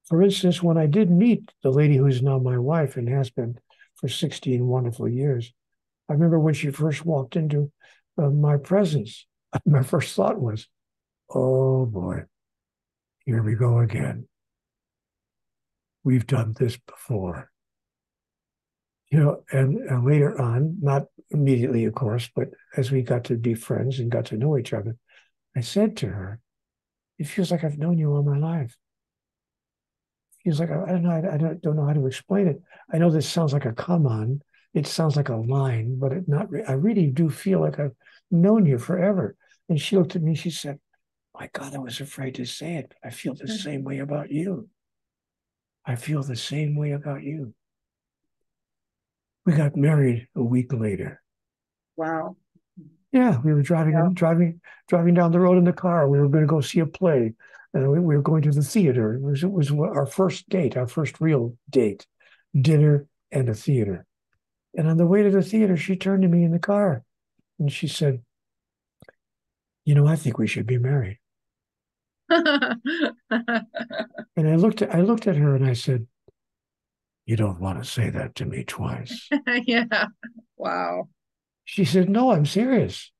For 0.08 0.22
instance, 0.22 0.62
when 0.62 0.76
I 0.76 0.86
did 0.86 1.10
meet 1.10 1.52
the 1.62 1.70
lady 1.70 1.96
who 1.96 2.06
is 2.06 2.20
now 2.20 2.38
my 2.38 2.58
wife 2.58 2.96
and 2.96 3.08
has 3.08 3.30
been 3.30 3.58
for 4.00 4.08
16 4.08 4.66
wonderful 4.66 5.08
years, 5.08 5.52
I 6.08 6.14
remember 6.14 6.40
when 6.40 6.54
she 6.54 6.70
first 6.70 7.04
walked 7.04 7.36
into 7.36 7.70
uh, 8.18 8.30
my 8.30 8.56
presence, 8.56 9.26
my 9.66 9.82
first 9.82 10.14
thought 10.16 10.40
was, 10.40 10.66
oh 11.32 11.86
boy, 11.86 12.24
here 13.24 13.42
we 13.42 13.54
go 13.54 13.78
again. 13.78 14.26
We've 16.02 16.26
done 16.26 16.54
this 16.58 16.78
before. 16.78 17.50
You 19.10 19.18
know, 19.18 19.44
and, 19.52 19.76
and 19.76 20.06
later 20.06 20.40
on, 20.40 20.78
not 20.80 21.06
immediately, 21.30 21.84
of 21.84 21.94
course, 21.94 22.30
but 22.34 22.48
as 22.76 22.90
we 22.90 23.02
got 23.02 23.24
to 23.24 23.36
be 23.36 23.54
friends 23.54 23.98
and 23.98 24.10
got 24.10 24.26
to 24.26 24.36
know 24.36 24.56
each 24.56 24.72
other, 24.72 24.96
I 25.54 25.60
said 25.60 25.96
to 25.98 26.06
her, 26.06 26.40
It 27.18 27.26
feels 27.26 27.50
like 27.50 27.64
I've 27.64 27.78
known 27.78 27.98
you 27.98 28.14
all 28.14 28.22
my 28.22 28.38
life. 28.38 28.76
Feels 30.44 30.60
like 30.60 30.70
I, 30.70 30.82
I 30.82 30.86
don't 30.86 31.02
know, 31.02 31.10
I, 31.10 31.34
I, 31.34 31.36
don't, 31.36 31.62
don't 31.62 31.76
know 31.76 31.86
how 31.86 31.92
to 31.92 32.06
explain 32.06 32.48
it. 32.48 32.62
I 32.92 32.98
know 32.98 33.10
this 33.10 33.28
sounds 33.28 33.52
like 33.52 33.66
a 33.66 33.72
come 33.72 34.06
on, 34.06 34.40
it 34.72 34.86
sounds 34.86 35.16
like 35.16 35.28
a 35.28 35.36
line, 35.36 35.98
but 35.98 36.12
it 36.12 36.28
not. 36.28 36.48
I 36.66 36.72
really 36.72 37.08
do 37.08 37.28
feel 37.28 37.60
like 37.60 37.78
I've 37.78 37.94
known 38.30 38.66
you 38.66 38.78
forever. 38.78 39.36
And 39.68 39.80
she 39.80 39.96
looked 39.96 40.16
at 40.16 40.22
me. 40.22 40.34
She 40.34 40.50
said, 40.50 40.78
"My 41.34 41.48
God, 41.52 41.74
I 41.74 41.78
was 41.78 42.00
afraid 42.00 42.36
to 42.36 42.44
say 42.44 42.74
it, 42.74 42.88
but 42.88 43.08
I 43.08 43.10
feel 43.10 43.34
the 43.34 43.44
mm-hmm. 43.44 43.54
same 43.54 43.84
way 43.84 43.98
about 43.98 44.30
you. 44.30 44.68
I 45.84 45.96
feel 45.96 46.22
the 46.22 46.36
same 46.36 46.76
way 46.76 46.92
about 46.92 47.22
you." 47.22 47.54
We 49.44 49.54
got 49.54 49.76
married 49.76 50.28
a 50.36 50.42
week 50.42 50.72
later. 50.72 51.22
Wow. 51.96 52.36
Yeah, 53.12 53.40
we 53.42 53.52
were 53.52 53.62
driving 53.62 53.94
yeah. 53.94 54.08
driving 54.12 54.60
driving 54.88 55.14
down 55.14 55.32
the 55.32 55.40
road 55.40 55.58
in 55.58 55.64
the 55.64 55.72
car. 55.72 56.08
We 56.08 56.20
were 56.20 56.28
going 56.28 56.44
to 56.44 56.48
go 56.48 56.60
see 56.60 56.78
a 56.78 56.86
play, 56.86 57.34
and 57.72 57.90
we, 57.90 58.00
we 58.00 58.16
were 58.16 58.22
going 58.22 58.42
to 58.42 58.50
the 58.50 58.62
theater. 58.62 59.14
It 59.14 59.22
was, 59.22 59.42
it 59.42 59.50
was 59.50 59.70
our 59.70 60.06
first 60.06 60.48
date, 60.48 60.76
our 60.76 60.86
first 60.86 61.20
real 61.20 61.56
date, 61.68 62.06
dinner 62.58 63.06
and 63.30 63.48
a 63.48 63.54
theater. 63.54 64.06
And 64.76 64.88
on 64.88 64.96
the 64.96 65.06
way 65.06 65.22
to 65.22 65.30
the 65.30 65.42
theater, 65.42 65.76
she 65.76 65.96
turned 65.96 66.22
to 66.22 66.28
me 66.28 66.44
in 66.44 66.52
the 66.52 66.58
car, 66.58 67.02
and 67.58 67.72
she 67.72 67.88
said, 67.88 68.22
"You 69.84 69.96
know, 69.96 70.06
I 70.06 70.14
think 70.14 70.38
we 70.38 70.46
should 70.46 70.66
be 70.66 70.78
married." 70.78 71.18
and 72.28 72.78
I 74.36 74.54
looked 74.54 74.82
at 74.82 74.94
I 74.94 75.00
looked 75.00 75.26
at 75.26 75.34
her 75.36 75.56
and 75.56 75.66
I 75.66 75.72
said, 75.72 76.06
you 77.30 77.36
don't 77.36 77.60
want 77.60 77.80
to 77.80 77.88
say 77.88 78.10
that 78.10 78.34
to 78.34 78.44
me 78.44 78.64
twice. 78.64 79.28
yeah. 79.64 80.06
Wow. 80.56 81.10
She 81.64 81.84
said, 81.84 82.10
No, 82.10 82.32
I'm 82.32 82.44
serious. 82.44 83.12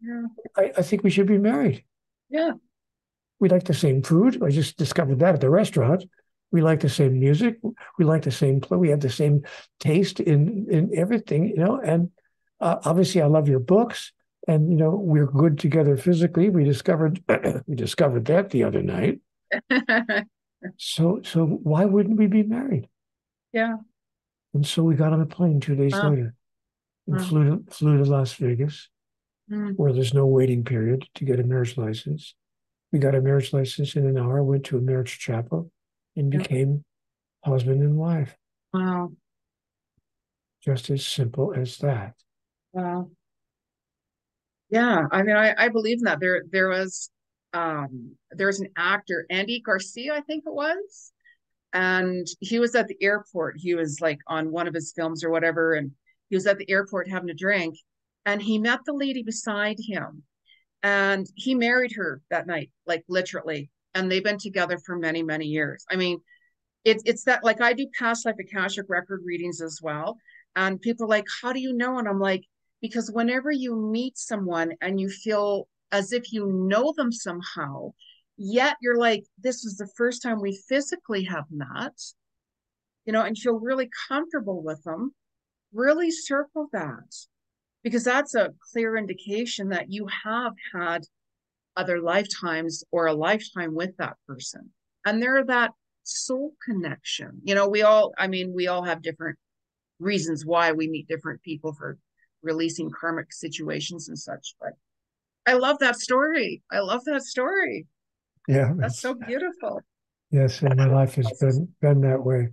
Yeah. 0.00 0.22
I, 0.56 0.72
I 0.78 0.82
think 0.82 1.04
we 1.04 1.10
should 1.10 1.28
be 1.28 1.38
married. 1.38 1.84
Yeah. 2.28 2.54
We 3.40 3.48
like 3.48 3.64
the 3.64 3.74
same 3.74 4.02
food. 4.02 4.42
I 4.42 4.50
just 4.50 4.76
discovered 4.76 5.18
that 5.18 5.34
at 5.34 5.40
the 5.40 5.50
restaurant. 5.50 6.04
We 6.52 6.62
like 6.62 6.80
the 6.80 6.88
same 6.88 7.18
music. 7.18 7.56
We 7.98 8.04
like 8.04 8.22
the 8.22 8.30
same 8.30 8.60
play. 8.60 8.78
We 8.78 8.90
have 8.90 9.00
the 9.00 9.10
same 9.10 9.42
taste 9.80 10.20
in 10.20 10.66
in 10.70 10.90
everything, 10.96 11.48
you 11.48 11.56
know. 11.56 11.80
And 11.80 12.10
uh, 12.60 12.76
obviously, 12.84 13.22
I 13.22 13.26
love 13.26 13.48
your 13.48 13.60
books, 13.60 14.12
and 14.46 14.70
you 14.70 14.76
know, 14.76 14.90
we're 14.90 15.26
good 15.26 15.58
together 15.58 15.96
physically. 15.96 16.50
We 16.50 16.64
discovered 16.64 17.22
we 17.66 17.74
discovered 17.74 18.26
that 18.26 18.50
the 18.50 18.64
other 18.64 18.82
night. 18.82 19.20
so 20.78 21.20
so 21.24 21.44
why 21.44 21.84
wouldn't 21.86 22.18
we 22.18 22.28
be 22.28 22.44
married? 22.44 22.88
Yeah. 23.52 23.76
And 24.54 24.64
so 24.64 24.84
we 24.84 24.94
got 24.94 25.12
on 25.12 25.20
a 25.20 25.26
plane 25.26 25.58
two 25.60 25.74
days 25.74 25.92
later 25.92 26.34
and 27.06 27.26
flew, 27.26 27.44
to, 27.44 27.72
flew 27.72 27.98
to 27.98 28.04
Las 28.04 28.34
Vegas, 28.34 28.88
mm. 29.50 29.74
where 29.76 29.92
there's 29.92 30.14
no 30.14 30.26
waiting 30.26 30.64
period 30.64 31.06
to 31.16 31.24
get 31.24 31.40
a 31.40 31.44
marriage 31.44 31.76
license. 31.76 32.34
We 32.94 33.00
got 33.00 33.16
a 33.16 33.20
marriage 33.20 33.52
license 33.52 33.96
in 33.96 34.06
an 34.06 34.16
hour, 34.16 34.40
went 34.44 34.66
to 34.66 34.78
a 34.78 34.80
marriage 34.80 35.18
chapel, 35.18 35.68
and 36.14 36.32
yeah. 36.32 36.38
became 36.38 36.84
husband 37.44 37.82
and 37.82 37.96
wife. 37.96 38.36
Wow. 38.72 39.10
Just 40.62 40.90
as 40.90 41.04
simple 41.04 41.52
as 41.56 41.76
that. 41.78 42.14
Wow. 42.72 43.10
Yeah, 44.70 45.08
I 45.10 45.24
mean, 45.24 45.34
I, 45.34 45.54
I 45.58 45.70
believe 45.70 45.98
in 45.98 46.04
that. 46.04 46.20
There, 46.20 46.44
there 46.52 46.68
was, 46.68 47.10
um, 47.52 48.12
there 48.30 48.46
was 48.46 48.60
an 48.60 48.68
actor, 48.76 49.26
Andy 49.28 49.60
Garcia, 49.60 50.14
I 50.14 50.20
think 50.20 50.44
it 50.46 50.54
was, 50.54 51.10
and 51.72 52.24
he 52.38 52.60
was 52.60 52.76
at 52.76 52.86
the 52.86 52.96
airport. 53.02 53.56
He 53.58 53.74
was 53.74 54.00
like 54.00 54.20
on 54.28 54.52
one 54.52 54.68
of 54.68 54.74
his 54.74 54.92
films 54.94 55.24
or 55.24 55.30
whatever, 55.30 55.74
and 55.74 55.90
he 56.30 56.36
was 56.36 56.46
at 56.46 56.58
the 56.58 56.70
airport 56.70 57.10
having 57.10 57.30
a 57.30 57.34
drink, 57.34 57.74
and 58.24 58.40
he 58.40 58.56
met 58.56 58.84
the 58.86 58.92
lady 58.92 59.24
beside 59.24 59.78
him, 59.80 60.22
and 60.84 61.26
he 61.34 61.56
married 61.56 61.92
her 61.96 62.22
that 62.30 62.46
night, 62.46 62.70
like 62.86 63.04
literally, 63.08 63.70
and 63.94 64.10
they've 64.10 64.22
been 64.22 64.38
together 64.38 64.78
for 64.78 64.96
many, 64.96 65.24
many 65.24 65.46
years. 65.46 65.84
I 65.90 65.96
mean, 65.96 66.20
it's 66.84 67.02
it's 67.06 67.24
that 67.24 67.42
like 67.42 67.60
I 67.60 67.72
do 67.72 67.88
past 67.98 68.24
life 68.24 68.36
akashic 68.38 68.86
record 68.88 69.22
readings 69.24 69.60
as 69.60 69.80
well, 69.82 70.18
and 70.54 70.80
people 70.80 71.08
like, 71.08 71.26
"How 71.42 71.52
do 71.52 71.60
you 71.60 71.72
know?" 71.72 71.98
And 71.98 72.06
I'm 72.06 72.20
like, 72.20 72.44
because 72.80 73.10
whenever 73.10 73.50
you 73.50 73.74
meet 73.74 74.18
someone 74.18 74.74
and 74.80 75.00
you 75.00 75.08
feel 75.08 75.66
as 75.90 76.12
if 76.12 76.32
you 76.32 76.46
know 76.52 76.92
them 76.96 77.10
somehow 77.10 77.90
yet 78.36 78.76
you're 78.82 78.98
like 78.98 79.24
this 79.38 79.64
is 79.64 79.76
the 79.76 79.88
first 79.96 80.22
time 80.22 80.40
we 80.40 80.60
physically 80.68 81.22
have 81.24 81.44
met 81.50 81.96
you 83.06 83.12
know 83.12 83.22
and 83.22 83.38
feel 83.38 83.58
really 83.60 83.88
comfortable 84.08 84.62
with 84.62 84.82
them 84.82 85.14
really 85.72 86.10
circle 86.10 86.66
that 86.72 87.14
because 87.84 88.02
that's 88.02 88.34
a 88.34 88.50
clear 88.72 88.96
indication 88.96 89.68
that 89.68 89.92
you 89.92 90.06
have 90.24 90.52
had 90.74 91.04
other 91.76 92.00
lifetimes 92.00 92.82
or 92.90 93.06
a 93.06 93.12
lifetime 93.12 93.74
with 93.74 93.96
that 93.98 94.16
person 94.26 94.70
and 95.06 95.22
they're 95.22 95.44
that 95.44 95.70
soul 96.02 96.52
connection 96.64 97.40
you 97.44 97.54
know 97.54 97.68
we 97.68 97.82
all 97.82 98.12
i 98.18 98.26
mean 98.26 98.52
we 98.52 98.66
all 98.66 98.82
have 98.82 99.02
different 99.02 99.38
reasons 100.00 100.44
why 100.44 100.72
we 100.72 100.88
meet 100.88 101.08
different 101.08 101.40
people 101.42 101.72
for 101.72 101.96
releasing 102.42 102.90
karmic 102.90 103.32
situations 103.32 104.08
and 104.08 104.18
such 104.18 104.54
but 104.60 104.72
i 105.46 105.52
love 105.54 105.78
that 105.78 105.96
story 105.96 106.62
i 106.72 106.80
love 106.80 107.04
that 107.04 107.22
story 107.22 107.86
yeah. 108.48 108.72
That's 108.76 109.00
so 109.00 109.14
beautiful. 109.14 109.80
Yes, 110.30 110.62
and 110.62 110.76
my 110.76 110.86
life 110.86 111.14
has 111.14 111.30
been 111.40 111.68
been 111.80 112.00
that 112.02 112.22
way 112.22 112.48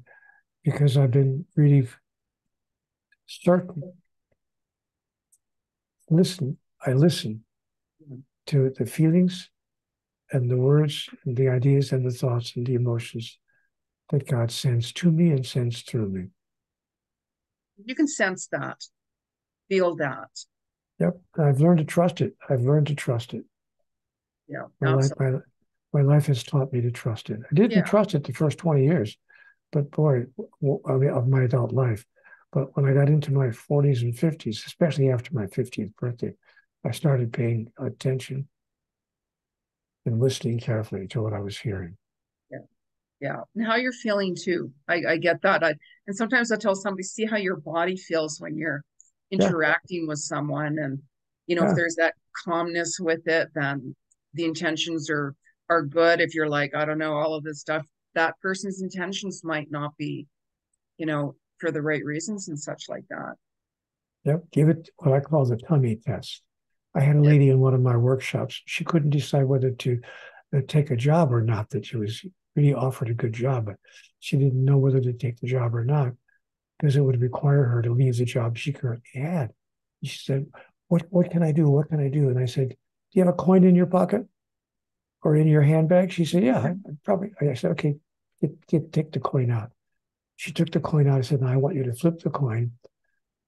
because 0.64 0.98
I've 0.98 1.12
been 1.12 1.46
really 1.56 1.88
certain. 3.28 3.94
Listen, 6.12 6.57
I 6.86 6.91
listen 6.91 7.45
to 8.47 8.70
the 8.78 8.86
feelings 8.86 9.49
and 10.32 10.51
the 10.51 10.57
words 10.57 11.09
and 11.26 11.38
the 11.38 11.47
ideas 11.47 11.93
and 11.93 12.05
the 12.05 12.12
thoughts 12.12 12.53
and 12.55 12.68
the 12.68 12.76
emotions 12.76 13.39
that 14.09 14.28
God 14.28 14.51
sends 14.51 14.91
to 14.93 15.09
me 15.09 15.32
and 15.32 15.45
sends 15.45 15.82
through 15.82 16.09
me. 16.09 16.26
You 17.86 17.95
can 17.95 18.07
sense 18.07 18.47
that, 18.51 18.84
feel 19.70 19.95
that. 19.95 20.30
Yep. 20.99 21.20
I've 21.39 21.62
learned 21.62 21.80
to 21.80 21.86
trust 21.86 22.20
it. 22.20 22.36
I've 22.49 22.62
learned 22.62 22.88
to 22.88 22.95
trust 22.95 23.34
it. 23.34 23.45
Yeah. 24.49 24.66
My 24.82 24.93
life, 24.93 25.12
my, 25.18 25.32
my 25.93 26.01
life 26.01 26.26
has 26.26 26.43
taught 26.43 26.74
me 26.74 26.82
to 26.82 26.91
trust 26.91 27.30
it. 27.30 27.39
I 27.39 27.55
didn't 27.55 27.72
yeah. 27.72 27.84
trust 27.84 28.14
it 28.16 28.26
the 28.26 28.34
first 28.34 28.57
20 28.57 28.84
years, 28.84 29.18
but 29.72 29.89
boy, 29.91 30.26
I 30.86 30.91
mean 30.93 31.09
of 31.09 31.30
my 31.30 31.43
adult 31.43 31.72
life. 31.72 32.05
But 32.52 32.76
when 32.76 32.86
I 32.86 32.93
got 32.93 33.10
into 33.10 33.32
my 33.32 33.47
40s 33.47 34.02
and 34.02 34.14
50s, 34.14 34.66
especially 34.66 35.10
after 35.10 35.34
my 35.34 35.45
50th 35.45 35.95
birthday, 35.95 36.34
I 36.84 36.91
started 36.91 37.32
paying 37.32 37.72
attention 37.80 38.47
and 40.06 40.20
listening 40.20 40.60
carefully 40.60 41.08
to 41.10 41.22
what 41.22 41.34
I 41.34 41.39
was 41.39 41.58
hearing. 41.58 41.95
Yeah. 42.49 42.66
Yeah. 43.22 43.41
And 43.56 43.66
how 43.66 43.76
you're 43.76 43.93
feeling 43.93 44.36
too. 44.36 44.72
I, 44.88 45.02
I 45.08 45.18
get 45.18 45.41
that. 45.43 45.64
I, 45.64 45.76
and 46.08 46.16
sometimes 46.16 46.52
I 46.52 46.58
tell 46.58 46.76
somebody, 46.76 47.04
see 47.04 47.26
how 47.26 47.38
your 47.38 47.58
body 47.58 47.95
feels 47.95 48.39
when 48.39 48.58
you're 48.58 48.84
interacting 49.30 50.04
yeah. 50.04 50.08
with 50.10 50.20
someone. 50.20 50.78
And, 50.80 50.99
you 51.47 51.56
know, 51.56 51.64
yeah. 51.64 51.70
if 51.70 51.76
there's 51.76 51.95
that 51.95 52.16
calmness 52.45 52.99
with 52.99 53.28
it, 53.28 53.49
then 53.54 53.95
the 54.34 54.45
intentions 54.45 55.10
are 55.10 55.36
are 55.70 55.82
good 55.82 56.20
if 56.20 56.36
you're 56.36 56.49
like 56.49 56.76
i 56.76 56.86
don't 56.86 56.97
know 56.97 57.14
all 57.14 57.34
of 57.34 57.43
this 57.43 57.60
stuff 57.60 57.86
that 58.14 58.36
person's 58.41 58.82
intentions 58.82 59.41
might 59.43 59.72
not 59.72 59.95
be 59.97 60.28
you 60.97 61.06
know 61.06 61.36
for 61.62 61.72
the 61.72 61.82
right 61.82 62.03
reasons 62.03 62.49
and 62.49 62.59
such 62.59 62.89
like 62.89 63.05
that 63.09 63.36
Yep. 64.24 64.43
Give 64.51 64.70
it 64.70 64.89
what 64.97 65.14
I 65.14 65.20
call 65.20 65.45
the 65.45 65.57
tummy 65.57 65.95
test. 65.95 66.41
I 66.93 66.99
had 67.01 67.16
a 67.16 67.22
lady 67.22 67.49
in 67.49 67.59
one 67.59 67.74
of 67.74 67.82
my 67.82 67.95
workshops. 67.95 68.62
She 68.66 68.84
couldn't 68.84 69.12
decide 69.12 69.45
whether 69.45 69.72
to 69.72 69.99
uh, 70.55 70.59
take 70.68 70.91
a 70.91 70.95
job 70.95 71.34
or 71.34 71.41
not, 71.41 71.70
that 71.70 71.86
she 71.86 71.97
was 71.97 72.24
really 72.55 72.74
offered 72.74 73.09
a 73.09 73.14
good 73.14 73.34
job, 73.34 73.66
but 73.66 73.78
she 74.20 74.38
didn't 74.38 74.64
know 74.64 74.78
whether 74.78 74.99
to 74.99 75.14
take 75.14 75.39
the 75.39 75.47
job 75.47 75.74
or 75.74 75.86
not 75.86 76.12
because 76.78 76.95
it 76.95 77.01
would 77.01 77.22
require 77.22 77.64
her 77.64 77.82
to 77.82 77.93
leave 77.93 78.18
the 78.18 78.26
job 78.26 78.57
she 78.57 78.74
currently 78.74 79.22
had. 79.22 79.51
She 80.03 80.20
said, 80.20 80.47
What 80.88 81.03
what 81.09 81.32
can 81.32 81.43
I 81.43 81.51
do? 81.51 81.70
What 81.70 81.89
can 81.89 81.99
I 81.99 82.09
do? 82.09 82.30
And 82.30 82.38
I 82.38 82.45
said, 82.45 82.70
Do 82.70 82.76
you 83.14 83.24
have 83.24 83.34
a 83.34 83.38
coin 83.38 83.64
in 83.64 83.76
your 83.76 83.86
pocket 83.86 84.28
or 85.24 85.36
in 85.36 85.47
your 85.47 85.62
handbag? 85.62 86.12
She 86.12 86.26
said, 86.26 86.43
Yeah, 86.43 86.59
I, 86.59 86.76
probably. 87.05 87.32
I 87.39 87.53
said, 87.53 87.72
Okay, 87.72 87.95
get, 88.41 88.68
get, 88.68 88.91
take 88.91 89.12
the 89.14 89.20
coin 89.20 89.49
out. 89.49 89.72
She 90.42 90.52
took 90.52 90.72
the 90.72 90.80
coin 90.80 91.08
out. 91.08 91.20
I 91.20 91.22
said, 91.22 91.44
I 91.44 91.56
want 91.58 91.76
you 91.76 91.84
to 91.84 91.94
flip 91.94 92.18
the 92.22 92.32
coin. 92.32 92.72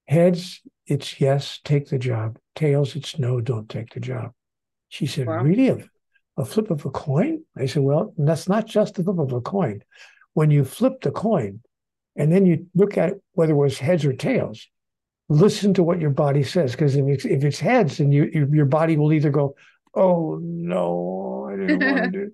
Heads, 0.08 0.62
it's 0.86 1.20
yes, 1.20 1.60
take 1.64 1.90
the 1.90 1.98
job. 1.98 2.38
Tails, 2.54 2.96
it's 2.96 3.18
no, 3.18 3.42
don't 3.42 3.68
take 3.68 3.96
the 3.96 4.00
job. 4.00 4.32
She 4.90 5.08
said, 5.08 5.26
wow. 5.26 5.42
Really? 5.42 5.70
A, 5.70 5.80
a 6.38 6.46
flip 6.46 6.70
of 6.70 6.86
a 6.86 6.92
coin? 6.92 7.46
I 7.58 7.66
said, 7.66 7.82
Well, 7.82 8.14
that's 8.16 8.48
not 8.48 8.68
just 8.68 9.00
a 9.00 9.04
flip 9.04 9.18
of 9.18 9.34
a 9.34 9.42
coin. 9.42 9.82
When 10.36 10.52
you 10.52 10.64
flip 10.64 11.02
the 11.02 11.10
coin 11.10 11.62
and 12.16 12.32
then 12.32 12.46
you 12.46 12.68
look 12.76 12.96
at 12.96 13.16
whether 13.32 13.54
it 13.54 13.58
was 13.58 13.80
heads 13.80 14.06
or 14.06 14.14
tails, 14.14 14.68
listen 15.30 15.74
to 15.74 15.82
what 15.82 16.00
your 16.00 16.12
body 16.12 16.44
says. 16.44 16.74
Because 16.74 16.96
if 16.96 17.08
it's, 17.08 17.26
if 17.26 17.44
it's 17.44 17.60
heads, 17.60 17.98
then 17.98 18.12
you, 18.12 18.30
your 18.54 18.68
body 18.68 18.98
will 18.98 19.14
either 19.14 19.32
go, 19.32 19.56
Oh 19.96 20.38
no, 20.44 21.50
I 21.52 21.56
didn't 21.56 21.92
want 21.92 22.04
to 22.14 22.20
do 22.20 22.32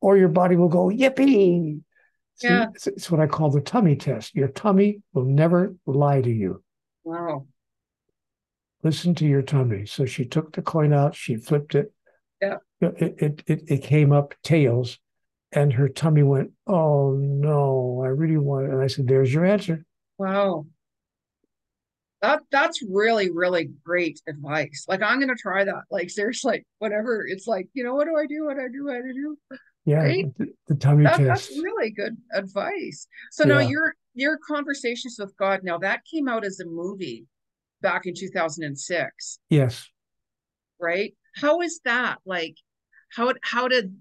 or 0.00 0.16
your 0.16 0.28
body 0.28 0.56
will 0.56 0.68
go, 0.68 0.86
Yippee. 0.86 1.80
Yeah. 2.42 2.66
It's, 2.74 2.86
it's 2.86 3.10
what 3.10 3.20
I 3.20 3.26
call 3.26 3.50
the 3.50 3.60
tummy 3.60 3.96
test. 3.96 4.34
Your 4.34 4.48
tummy 4.48 5.02
will 5.12 5.24
never 5.24 5.74
lie 5.86 6.20
to 6.20 6.30
you. 6.30 6.62
Wow. 7.04 7.46
Listen 8.82 9.14
to 9.16 9.26
your 9.26 9.42
tummy. 9.42 9.86
So 9.86 10.04
she 10.04 10.24
took 10.24 10.52
the 10.52 10.62
coin 10.62 10.92
out, 10.92 11.14
she 11.14 11.36
flipped 11.36 11.74
it. 11.74 11.92
Yeah. 12.40 12.56
It, 12.80 13.14
it, 13.18 13.42
it, 13.46 13.62
it 13.66 13.82
came 13.82 14.12
up 14.12 14.34
tails, 14.44 14.98
and 15.50 15.72
her 15.72 15.88
tummy 15.88 16.22
went, 16.22 16.52
Oh 16.66 17.12
no, 17.18 18.02
I 18.04 18.08
really 18.08 18.36
want 18.36 18.66
it. 18.66 18.70
And 18.70 18.82
I 18.82 18.86
said, 18.86 19.08
There's 19.08 19.32
your 19.32 19.44
answer. 19.44 19.84
Wow. 20.18 20.66
That 22.22 22.40
that's 22.50 22.82
really, 22.88 23.30
really 23.30 23.70
great 23.84 24.20
advice. 24.28 24.86
Like 24.88 25.02
I'm 25.02 25.20
gonna 25.20 25.36
try 25.36 25.64
that. 25.64 25.84
Like 25.90 26.10
seriously, 26.10 26.66
whatever. 26.78 27.24
It's 27.26 27.46
like, 27.46 27.68
you 27.74 27.84
know, 27.84 27.94
what 27.94 28.06
do 28.06 28.16
I 28.16 28.26
do? 28.26 28.46
What 28.46 28.56
do 28.56 28.62
I 28.62 28.68
do? 28.68 28.84
What 28.84 29.02
do 29.02 29.08
I 29.08 29.12
do? 29.12 29.36
Yeah, 29.88 30.02
right? 30.02 30.26
the, 30.36 30.48
the, 30.66 30.74
tummy 30.74 31.04
that, 31.04 31.16
test. 31.16 31.48
That's 31.48 31.62
really 31.62 31.90
good 31.90 32.14
advice. 32.34 33.08
So 33.30 33.44
yeah. 33.44 33.54
now 33.54 33.60
your 33.60 33.94
your 34.14 34.38
conversations 34.46 35.16
with 35.18 35.34
God. 35.38 35.60
Now 35.62 35.78
that 35.78 36.02
came 36.04 36.28
out 36.28 36.44
as 36.44 36.60
a 36.60 36.66
movie 36.66 37.24
back 37.80 38.04
in 38.04 38.12
2006. 38.14 39.38
Yes. 39.48 39.88
Right. 40.78 41.14
How 41.36 41.62
is 41.62 41.80
that? 41.86 42.18
Like, 42.26 42.56
how 43.16 43.32
how 43.42 43.66
did 43.66 43.96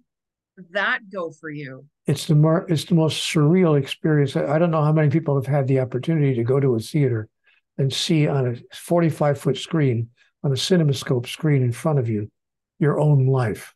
that 0.71 1.09
go 1.09 1.31
for 1.31 1.49
you? 1.49 1.85
It's 2.05 2.25
the 2.25 2.35
more 2.35 2.65
it's 2.67 2.83
the 2.83 2.95
most 2.95 3.33
surreal 3.33 3.79
experience. 3.79 4.35
I 4.35 4.59
don't 4.59 4.71
know 4.71 4.83
how 4.83 4.91
many 4.91 5.09
people 5.09 5.35
have 5.35 5.47
had 5.47 5.67
the 5.67 5.79
opportunity 5.79 6.35
to 6.35 6.43
go 6.43 6.59
to 6.59 6.75
a 6.75 6.79
theater 6.79 7.29
and 7.77 7.93
see 7.93 8.27
on 8.27 8.45
a 8.45 8.75
45 8.75 9.39
foot 9.39 9.57
screen 9.57 10.09
on 10.43 10.51
a 10.51 10.55
cinemascope 10.55 11.27
screen 11.27 11.61
in 11.63 11.71
front 11.71 11.97
of 11.97 12.09
you 12.09 12.29
your 12.77 12.99
own 12.99 13.27
life. 13.27 13.73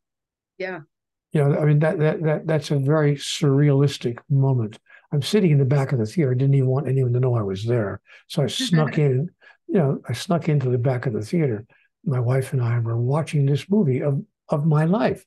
Yeah. 0.57 0.81
You 1.33 1.43
know, 1.43 1.57
I 1.57 1.65
mean 1.65 1.79
that 1.79 1.97
that 1.99 2.21
that 2.23 2.47
that's 2.47 2.71
a 2.71 2.79
very 2.79 3.15
surrealistic 3.15 4.19
moment. 4.29 4.79
I'm 5.13 5.21
sitting 5.21 5.51
in 5.51 5.57
the 5.57 5.65
back 5.65 5.91
of 5.91 5.99
the 5.99 6.05
theater. 6.05 6.31
I 6.31 6.35
didn't 6.35 6.55
even 6.55 6.69
want 6.69 6.87
anyone 6.87 7.13
to 7.13 7.19
know 7.19 7.35
I 7.35 7.41
was 7.41 7.65
there. 7.65 8.01
So 8.27 8.43
I 8.43 8.47
snuck 8.47 8.97
in, 8.97 9.29
you 9.67 9.75
know, 9.75 10.01
I 10.07 10.13
snuck 10.13 10.47
into 10.47 10.69
the 10.69 10.77
back 10.77 11.05
of 11.05 11.13
the 11.13 11.21
theater. 11.21 11.65
My 12.05 12.19
wife 12.19 12.53
and 12.53 12.61
I 12.61 12.79
were 12.79 12.97
watching 12.97 13.45
this 13.45 13.69
movie 13.69 14.01
of 14.01 14.21
of 14.49 14.65
my 14.65 14.85
life, 14.85 15.25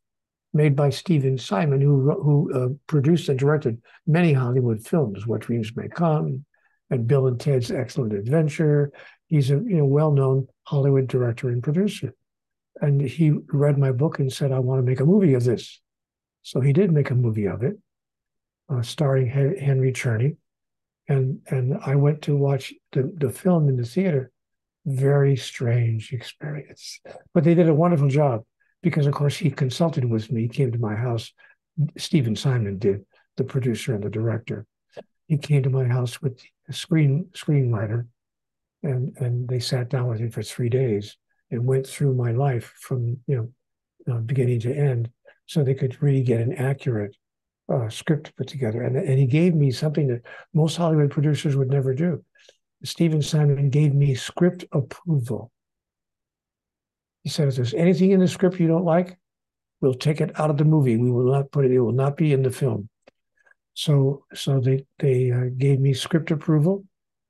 made 0.52 0.76
by 0.76 0.90
Stephen 0.90 1.38
Simon, 1.38 1.80
who 1.80 2.12
who 2.12 2.52
uh, 2.54 2.68
produced 2.86 3.28
and 3.28 3.38
directed 3.38 3.80
many 4.06 4.32
Hollywood 4.32 4.86
films, 4.86 5.26
What 5.26 5.42
Dreams 5.42 5.72
May 5.76 5.88
Come, 5.88 6.44
and 6.90 7.06
Bill 7.06 7.26
and 7.26 7.40
Ted's 7.40 7.70
Excellent 7.70 8.12
Adventure. 8.12 8.92
He's 9.28 9.50
a 9.50 9.54
you 9.54 9.78
know 9.78 9.86
well-known 9.86 10.48
Hollywood 10.64 11.06
director 11.08 11.48
and 11.48 11.62
producer. 11.62 12.14
And 12.80 13.00
he 13.00 13.30
read 13.48 13.78
my 13.78 13.92
book 13.92 14.18
and 14.18 14.32
said, 14.32 14.50
I 14.50 14.58
want 14.58 14.80
to 14.80 14.82
make 14.82 15.00
a 15.00 15.04
movie 15.04 15.34
of 15.34 15.44
this. 15.44 15.80
So 16.44 16.60
he 16.60 16.74
did 16.74 16.92
make 16.92 17.10
a 17.10 17.14
movie 17.14 17.46
of 17.46 17.62
it, 17.62 17.78
uh, 18.68 18.82
starring 18.82 19.26
Henry 19.26 19.92
Czerny. 19.92 20.36
And 21.08 21.40
and 21.48 21.78
I 21.84 21.96
went 21.96 22.22
to 22.22 22.36
watch 22.36 22.72
the, 22.92 23.12
the 23.16 23.30
film 23.30 23.68
in 23.68 23.76
the 23.76 23.84
theater. 23.84 24.30
Very 24.86 25.36
strange 25.36 26.12
experience. 26.12 27.00
But 27.32 27.44
they 27.44 27.54
did 27.54 27.68
a 27.68 27.74
wonderful 27.74 28.08
job 28.08 28.44
because, 28.82 29.06
of 29.06 29.14
course, 29.14 29.36
he 29.36 29.50
consulted 29.50 30.04
with 30.04 30.30
me. 30.30 30.42
He 30.42 30.48
came 30.48 30.70
to 30.72 30.78
my 30.78 30.94
house. 30.94 31.32
Stephen 31.96 32.36
Simon 32.36 32.78
did, 32.78 33.04
the 33.38 33.44
producer 33.44 33.94
and 33.94 34.04
the 34.04 34.10
director. 34.10 34.66
He 35.26 35.38
came 35.38 35.62
to 35.62 35.70
my 35.70 35.86
house 35.86 36.20
with 36.20 36.42
a 36.68 36.74
screen 36.74 37.30
screenwriter, 37.32 38.06
and 38.82 39.16
and 39.16 39.48
they 39.48 39.60
sat 39.60 39.88
down 39.88 40.08
with 40.08 40.20
me 40.20 40.28
for 40.28 40.42
three 40.42 40.68
days 40.68 41.16
and 41.50 41.66
went 41.66 41.86
through 41.86 42.14
my 42.14 42.32
life 42.32 42.74
from 42.78 43.18
you 43.26 43.36
know 44.06 44.14
uh, 44.14 44.18
beginning 44.20 44.60
to 44.60 44.74
end, 44.74 45.10
so 45.46 45.62
they 45.62 45.74
could 45.74 46.02
really 46.02 46.22
get 46.22 46.40
an 46.40 46.54
accurate 46.54 47.16
uh, 47.72 47.88
script 47.88 48.34
put 48.36 48.48
together. 48.48 48.82
And 48.82 48.96
and 48.96 49.18
he 49.18 49.26
gave 49.26 49.54
me 49.54 49.70
something 49.70 50.08
that 50.08 50.22
most 50.52 50.76
Hollywood 50.76 51.10
producers 51.10 51.56
would 51.56 51.70
never 51.70 51.94
do. 51.94 52.24
Stephen 52.84 53.22
Simon 53.22 53.70
gave 53.70 53.94
me 53.94 54.14
script 54.14 54.64
approval. 54.72 55.50
He 57.22 57.30
said, 57.30 57.48
if 57.48 57.56
there's 57.56 57.72
anything 57.72 58.10
in 58.10 58.20
the 58.20 58.28
script 58.28 58.60
you 58.60 58.68
don't 58.68 58.84
like, 58.84 59.18
we'll 59.80 59.94
take 59.94 60.20
it 60.20 60.38
out 60.38 60.50
of 60.50 60.58
the 60.58 60.64
movie. 60.64 60.98
We 60.98 61.10
will 61.10 61.32
not 61.32 61.50
put 61.50 61.64
it. 61.64 61.72
It 61.72 61.80
will 61.80 61.92
not 61.92 62.16
be 62.16 62.34
in 62.34 62.42
the 62.42 62.50
film. 62.50 62.88
So 63.74 64.24
so 64.34 64.60
they 64.60 64.84
they 64.98 65.30
uh, 65.30 65.50
gave 65.56 65.80
me 65.80 65.94
script 65.94 66.30
approval, 66.30 66.84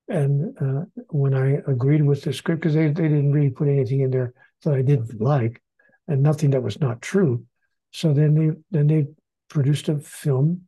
and 0.08 0.56
uh, 0.60 0.84
when 1.08 1.34
I 1.34 1.62
agreed 1.66 2.04
with 2.04 2.22
the 2.22 2.32
script, 2.32 2.60
because 2.60 2.74
they 2.74 2.88
they 2.88 3.08
didn't 3.08 3.32
really 3.32 3.50
put 3.50 3.68
anything 3.68 4.00
in 4.00 4.10
there 4.10 4.34
that 4.62 4.74
I 4.74 4.82
didn't 4.82 5.20
like, 5.20 5.62
and 6.06 6.22
nothing 6.22 6.50
that 6.50 6.62
was 6.62 6.80
not 6.80 7.00
true. 7.00 7.46
So 7.94 8.12
then 8.12 8.34
they 8.34 8.50
then 8.72 8.88
they 8.88 9.06
produced 9.48 9.88
a 9.88 9.98
film, 10.00 10.62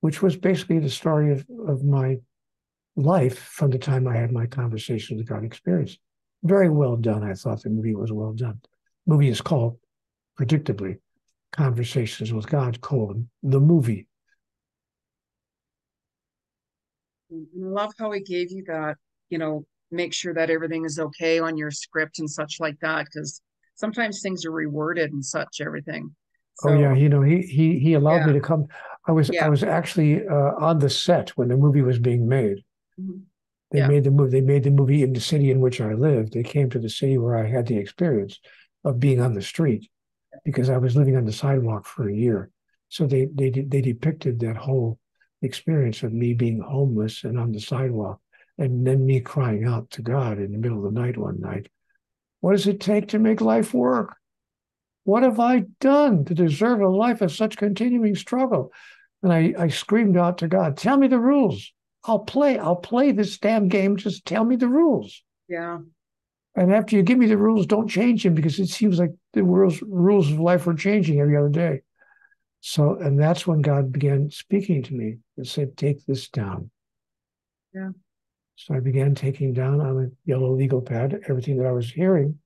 which 0.00 0.22
was 0.22 0.36
basically 0.36 0.78
the 0.78 0.88
story 0.88 1.32
of 1.32 1.44
of 1.66 1.82
my 1.82 2.18
life 2.94 3.36
from 3.36 3.70
the 3.70 3.78
time 3.78 4.06
I 4.06 4.16
had 4.16 4.30
my 4.30 4.46
conversation 4.46 5.16
with 5.16 5.26
God 5.26 5.44
experience. 5.44 5.98
Very 6.44 6.70
well 6.70 6.96
done. 6.96 7.24
I 7.24 7.34
thought 7.34 7.62
the 7.62 7.70
movie 7.70 7.96
was 7.96 8.12
well 8.12 8.32
done. 8.32 8.60
The 9.06 9.12
movie 9.12 9.28
is 9.28 9.40
called, 9.40 9.80
predictably, 10.38 10.98
Conversations 11.50 12.32
with 12.32 12.48
God, 12.48 12.80
colon, 12.80 13.28
the 13.42 13.60
movie. 13.60 14.06
And 17.28 17.48
I 17.60 17.68
love 17.82 17.92
how 17.98 18.12
he 18.12 18.20
gave 18.20 18.52
you 18.52 18.62
that, 18.68 18.98
you 19.30 19.38
know, 19.38 19.66
make 19.90 20.14
sure 20.14 20.32
that 20.34 20.48
everything 20.48 20.84
is 20.84 21.00
okay 21.00 21.40
on 21.40 21.56
your 21.56 21.72
script 21.72 22.20
and 22.20 22.30
such 22.30 22.60
like 22.60 22.78
that, 22.82 23.06
because 23.06 23.42
sometimes 23.74 24.22
things 24.22 24.46
are 24.46 24.52
reworded 24.52 25.06
and 25.06 25.24
such 25.24 25.60
everything. 25.60 26.14
So, 26.54 26.70
oh 26.70 26.78
yeah, 26.78 26.94
you 26.94 27.08
know, 27.08 27.22
he 27.22 27.42
he 27.42 27.78
he 27.78 27.94
allowed 27.94 28.16
yeah. 28.16 28.26
me 28.26 28.32
to 28.34 28.40
come. 28.40 28.66
I 29.06 29.12
was 29.12 29.30
yeah. 29.32 29.46
I 29.46 29.48
was 29.48 29.62
actually 29.62 30.26
uh, 30.26 30.52
on 30.58 30.78
the 30.78 30.90
set 30.90 31.30
when 31.30 31.48
the 31.48 31.56
movie 31.56 31.82
was 31.82 31.98
being 31.98 32.28
made. 32.28 32.58
Mm-hmm. 33.00 33.20
They 33.70 33.78
yeah. 33.78 33.88
made 33.88 34.04
the 34.04 34.10
movie. 34.10 34.30
They 34.30 34.46
made 34.46 34.64
the 34.64 34.70
movie 34.70 35.02
in 35.02 35.12
the 35.12 35.20
city 35.20 35.50
in 35.50 35.60
which 35.60 35.80
I 35.80 35.94
lived. 35.94 36.32
They 36.32 36.42
came 36.42 36.68
to 36.70 36.78
the 36.78 36.90
city 36.90 37.18
where 37.18 37.36
I 37.36 37.48
had 37.48 37.66
the 37.66 37.78
experience 37.78 38.38
of 38.84 39.00
being 39.00 39.20
on 39.20 39.34
the 39.34 39.42
street 39.42 39.88
because 40.44 40.68
I 40.68 40.76
was 40.76 40.96
living 40.96 41.16
on 41.16 41.24
the 41.24 41.32
sidewalk 41.32 41.86
for 41.86 42.08
a 42.08 42.14
year. 42.14 42.50
So 42.88 43.06
they 43.06 43.28
they 43.34 43.50
they 43.50 43.80
depicted 43.80 44.40
that 44.40 44.56
whole 44.56 44.98
experience 45.40 46.02
of 46.02 46.12
me 46.12 46.34
being 46.34 46.60
homeless 46.60 47.24
and 47.24 47.38
on 47.38 47.52
the 47.52 47.60
sidewalk, 47.60 48.20
and 48.58 48.86
then 48.86 49.04
me 49.04 49.20
crying 49.20 49.64
out 49.64 49.90
to 49.90 50.02
God 50.02 50.38
in 50.38 50.52
the 50.52 50.58
middle 50.58 50.86
of 50.86 50.94
the 50.94 51.00
night 51.00 51.16
one 51.16 51.40
night, 51.40 51.68
What 52.40 52.52
does 52.52 52.66
it 52.66 52.80
take 52.80 53.08
to 53.08 53.18
make 53.18 53.40
life 53.40 53.74
work? 53.74 54.16
What 55.04 55.22
have 55.22 55.40
I 55.40 55.64
done 55.80 56.24
to 56.26 56.34
deserve 56.34 56.80
a 56.80 56.88
life 56.88 57.20
of 57.22 57.32
such 57.32 57.56
continuing 57.56 58.14
struggle? 58.14 58.72
And 59.22 59.32
I, 59.32 59.54
I 59.58 59.68
screamed 59.68 60.16
out 60.16 60.38
to 60.38 60.48
God, 60.48 60.76
Tell 60.76 60.96
me 60.96 61.08
the 61.08 61.18
rules. 61.18 61.72
I'll 62.04 62.20
play. 62.20 62.58
I'll 62.58 62.76
play 62.76 63.12
this 63.12 63.38
damn 63.38 63.68
game. 63.68 63.96
Just 63.96 64.24
tell 64.24 64.44
me 64.44 64.56
the 64.56 64.68
rules. 64.68 65.22
Yeah. 65.48 65.78
And 66.54 66.72
after 66.72 66.96
you 66.96 67.02
give 67.02 67.18
me 67.18 67.26
the 67.26 67.38
rules, 67.38 67.66
don't 67.66 67.88
change 67.88 68.24
them 68.24 68.34
because 68.34 68.58
it 68.58 68.66
seems 68.66 68.98
like 68.98 69.12
the 69.32 69.42
rules 69.42 69.80
rules 69.82 70.30
of 70.30 70.38
life 70.38 70.66
are 70.66 70.74
changing 70.74 71.20
every 71.20 71.36
other 71.36 71.48
day. 71.48 71.82
So, 72.60 72.96
and 72.96 73.18
that's 73.18 73.46
when 73.46 73.60
God 73.60 73.92
began 73.92 74.30
speaking 74.30 74.82
to 74.84 74.94
me 74.94 75.18
and 75.36 75.46
said, 75.46 75.76
Take 75.76 76.04
this 76.06 76.28
down. 76.28 76.70
Yeah. 77.74 77.90
So 78.56 78.74
I 78.74 78.80
began 78.80 79.14
taking 79.14 79.52
down 79.52 79.80
on 79.80 80.04
a 80.04 80.28
yellow 80.28 80.54
legal 80.54 80.82
pad 80.82 81.20
everything 81.28 81.56
that 81.56 81.66
I 81.66 81.72
was 81.72 81.90
hearing, 81.90 82.38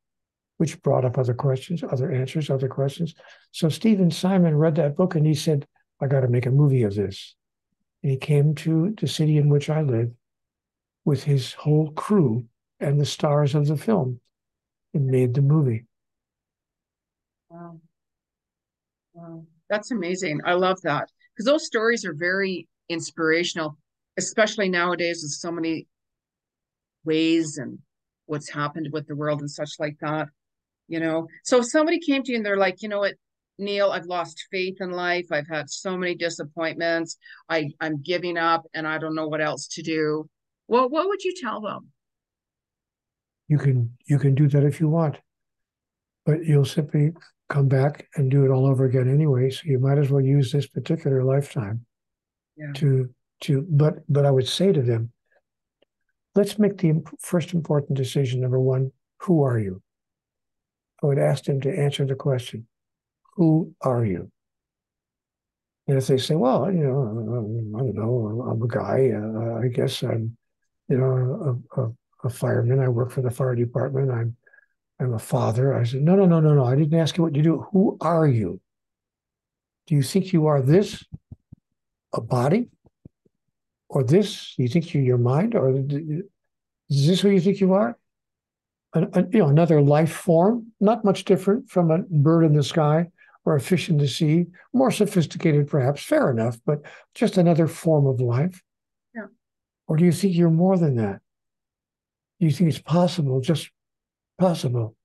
which 0.58 0.80
brought 0.82 1.04
up 1.04 1.18
other 1.18 1.34
questions, 1.34 1.82
other 1.82 2.10
answers, 2.10 2.50
other 2.50 2.68
questions. 2.68 3.14
So 3.52 3.68
Stephen 3.68 4.10
Simon 4.10 4.56
read 4.56 4.76
that 4.76 4.96
book 4.96 5.14
and 5.14 5.26
he 5.26 5.34
said, 5.34 5.66
I 6.00 6.06
got 6.06 6.20
to 6.20 6.28
make 6.28 6.46
a 6.46 6.50
movie 6.50 6.82
of 6.82 6.94
this. 6.94 7.34
And 8.02 8.12
he 8.12 8.18
came 8.18 8.54
to 8.56 8.94
the 8.98 9.08
city 9.08 9.36
in 9.38 9.48
which 9.48 9.68
I 9.68 9.82
live 9.82 10.10
with 11.04 11.24
his 11.24 11.52
whole 11.52 11.90
crew 11.92 12.46
and 12.80 13.00
the 13.00 13.06
stars 13.06 13.54
of 13.54 13.66
the 13.66 13.76
film 13.76 14.20
and 14.94 15.06
made 15.06 15.34
the 15.34 15.42
movie. 15.42 15.86
Wow. 17.48 17.80
Wow. 19.14 19.44
That's 19.68 19.90
amazing. 19.90 20.40
I 20.44 20.54
love 20.54 20.80
that 20.82 21.10
because 21.34 21.46
those 21.46 21.66
stories 21.66 22.04
are 22.04 22.14
very 22.14 22.68
inspirational, 22.88 23.76
especially 24.16 24.68
nowadays 24.68 25.20
with 25.22 25.32
so 25.32 25.50
many 25.50 25.86
ways 27.04 27.58
and 27.58 27.78
what's 28.26 28.50
happened 28.50 28.88
with 28.92 29.06
the 29.06 29.16
world 29.16 29.40
and 29.40 29.50
such 29.50 29.70
like 29.78 29.96
that. 30.00 30.28
You 30.88 31.00
know, 31.00 31.26
so 31.44 31.58
if 31.58 31.66
somebody 31.66 31.98
came 31.98 32.22
to 32.22 32.30
you 32.30 32.36
and 32.36 32.46
they're 32.46 32.56
like, 32.56 32.80
you 32.80 32.88
know 32.88 33.00
what, 33.00 33.14
Neale, 33.58 33.90
I've 33.90 34.06
lost 34.06 34.46
faith 34.50 34.76
in 34.80 34.90
life. 34.90 35.26
I've 35.32 35.48
had 35.48 35.70
so 35.70 35.96
many 35.96 36.14
disappointments. 36.14 37.16
I, 37.48 37.70
I'm 37.80 38.02
giving 38.02 38.36
up 38.36 38.66
and 38.74 38.86
I 38.86 38.98
don't 38.98 39.14
know 39.14 39.28
what 39.28 39.40
else 39.40 39.66
to 39.68 39.82
do. 39.82 40.28
Well, 40.68 40.88
what 40.88 41.08
would 41.08 41.24
you 41.24 41.34
tell 41.40 41.60
them? 41.60 41.88
You 43.48 43.58
can 43.58 43.96
you 44.06 44.18
can 44.18 44.34
do 44.34 44.48
that 44.48 44.64
if 44.64 44.80
you 44.80 44.88
want. 44.88 45.18
But 46.24 46.44
you'll 46.44 46.64
simply 46.64 47.12
come 47.48 47.68
back 47.68 48.08
and 48.16 48.30
do 48.30 48.44
it 48.44 48.50
all 48.50 48.66
over 48.66 48.84
again 48.84 49.08
anyway. 49.08 49.50
So 49.50 49.62
you 49.64 49.78
might 49.78 49.98
as 49.98 50.10
well 50.10 50.20
use 50.20 50.50
this 50.50 50.66
particular 50.66 51.22
lifetime 51.22 51.86
yeah. 52.56 52.72
to 52.74 53.08
to 53.42 53.66
but 53.68 53.94
but 54.08 54.26
I 54.26 54.30
would 54.30 54.48
say 54.48 54.72
to 54.72 54.82
them, 54.82 55.12
let's 56.34 56.58
make 56.58 56.78
the 56.78 57.02
first 57.20 57.54
important 57.54 57.96
decision. 57.96 58.40
Number 58.40 58.60
one, 58.60 58.90
who 59.20 59.42
are 59.42 59.58
you? 59.58 59.82
I 61.06 61.08
would 61.08 61.18
ask 61.20 61.44
them 61.44 61.60
to 61.60 61.78
answer 61.78 62.04
the 62.04 62.16
question, 62.16 62.66
who 63.36 63.72
are 63.80 64.04
you? 64.04 64.30
And 65.86 65.98
if 65.98 66.08
they 66.08 66.18
say, 66.18 66.34
well, 66.34 66.70
you 66.70 66.82
know, 66.82 67.76
I 67.76 67.82
don't 67.82 67.94
know, 67.94 68.44
I'm 68.50 68.60
a 68.60 68.66
guy, 68.66 69.12
uh, 69.14 69.60
I 69.64 69.68
guess 69.68 70.02
I'm, 70.02 70.36
you 70.88 70.98
know, 70.98 71.62
a, 71.76 71.80
a, 71.80 71.92
a, 72.24 72.28
fireman. 72.28 72.80
I 72.80 72.88
work 72.88 73.12
for 73.12 73.22
the 73.22 73.30
fire 73.30 73.54
department. 73.54 74.10
I'm, 74.10 74.36
I'm 74.98 75.14
a 75.14 75.18
father. 75.18 75.74
I 75.74 75.84
said, 75.84 76.02
no, 76.02 76.16
no, 76.16 76.26
no, 76.26 76.40
no, 76.40 76.54
no. 76.54 76.64
I 76.64 76.74
didn't 76.74 76.98
ask 76.98 77.16
you 77.16 77.22
what 77.22 77.36
you 77.36 77.42
do. 77.42 77.64
Who 77.70 77.98
are 78.00 78.26
you? 78.26 78.60
Do 79.86 79.94
you 79.94 80.02
think 80.02 80.32
you 80.32 80.48
are 80.48 80.60
this, 80.60 81.04
a 82.12 82.20
body, 82.20 82.68
or 83.88 84.02
this? 84.02 84.54
Do 84.56 84.64
you 84.64 84.68
think 84.68 84.92
you're 84.92 85.04
your 85.04 85.18
mind, 85.18 85.54
or 85.54 85.70
is 86.90 87.06
this 87.06 87.20
who 87.20 87.30
you 87.30 87.40
think 87.40 87.60
you 87.60 87.74
are? 87.74 87.96
An, 88.96 89.28
you 89.30 89.40
know, 89.40 89.48
another 89.48 89.82
life 89.82 90.10
form, 90.10 90.72
not 90.80 91.04
much 91.04 91.24
different 91.24 91.68
from 91.68 91.90
a 91.90 91.98
bird 91.98 92.44
in 92.44 92.54
the 92.54 92.62
sky 92.62 93.10
or 93.44 93.54
a 93.54 93.60
fish 93.60 93.90
in 93.90 93.98
the 93.98 94.08
sea, 94.08 94.46
more 94.72 94.90
sophisticated 94.90 95.68
perhaps, 95.68 96.02
fair 96.02 96.30
enough, 96.30 96.58
but 96.64 96.80
just 97.14 97.36
another 97.36 97.68
form 97.68 98.06
of 98.06 98.20
life? 98.20 98.62
Yeah. 99.14 99.26
Or 99.86 99.96
do 99.96 100.04
you 100.04 100.12
think 100.12 100.34
you're 100.34 100.50
more 100.50 100.78
than 100.78 100.96
that? 100.96 101.20
Do 102.40 102.46
you 102.46 102.52
think 102.52 102.70
it's 102.70 102.80
possible, 102.80 103.40
just 103.40 103.70
possible, 104.38 104.96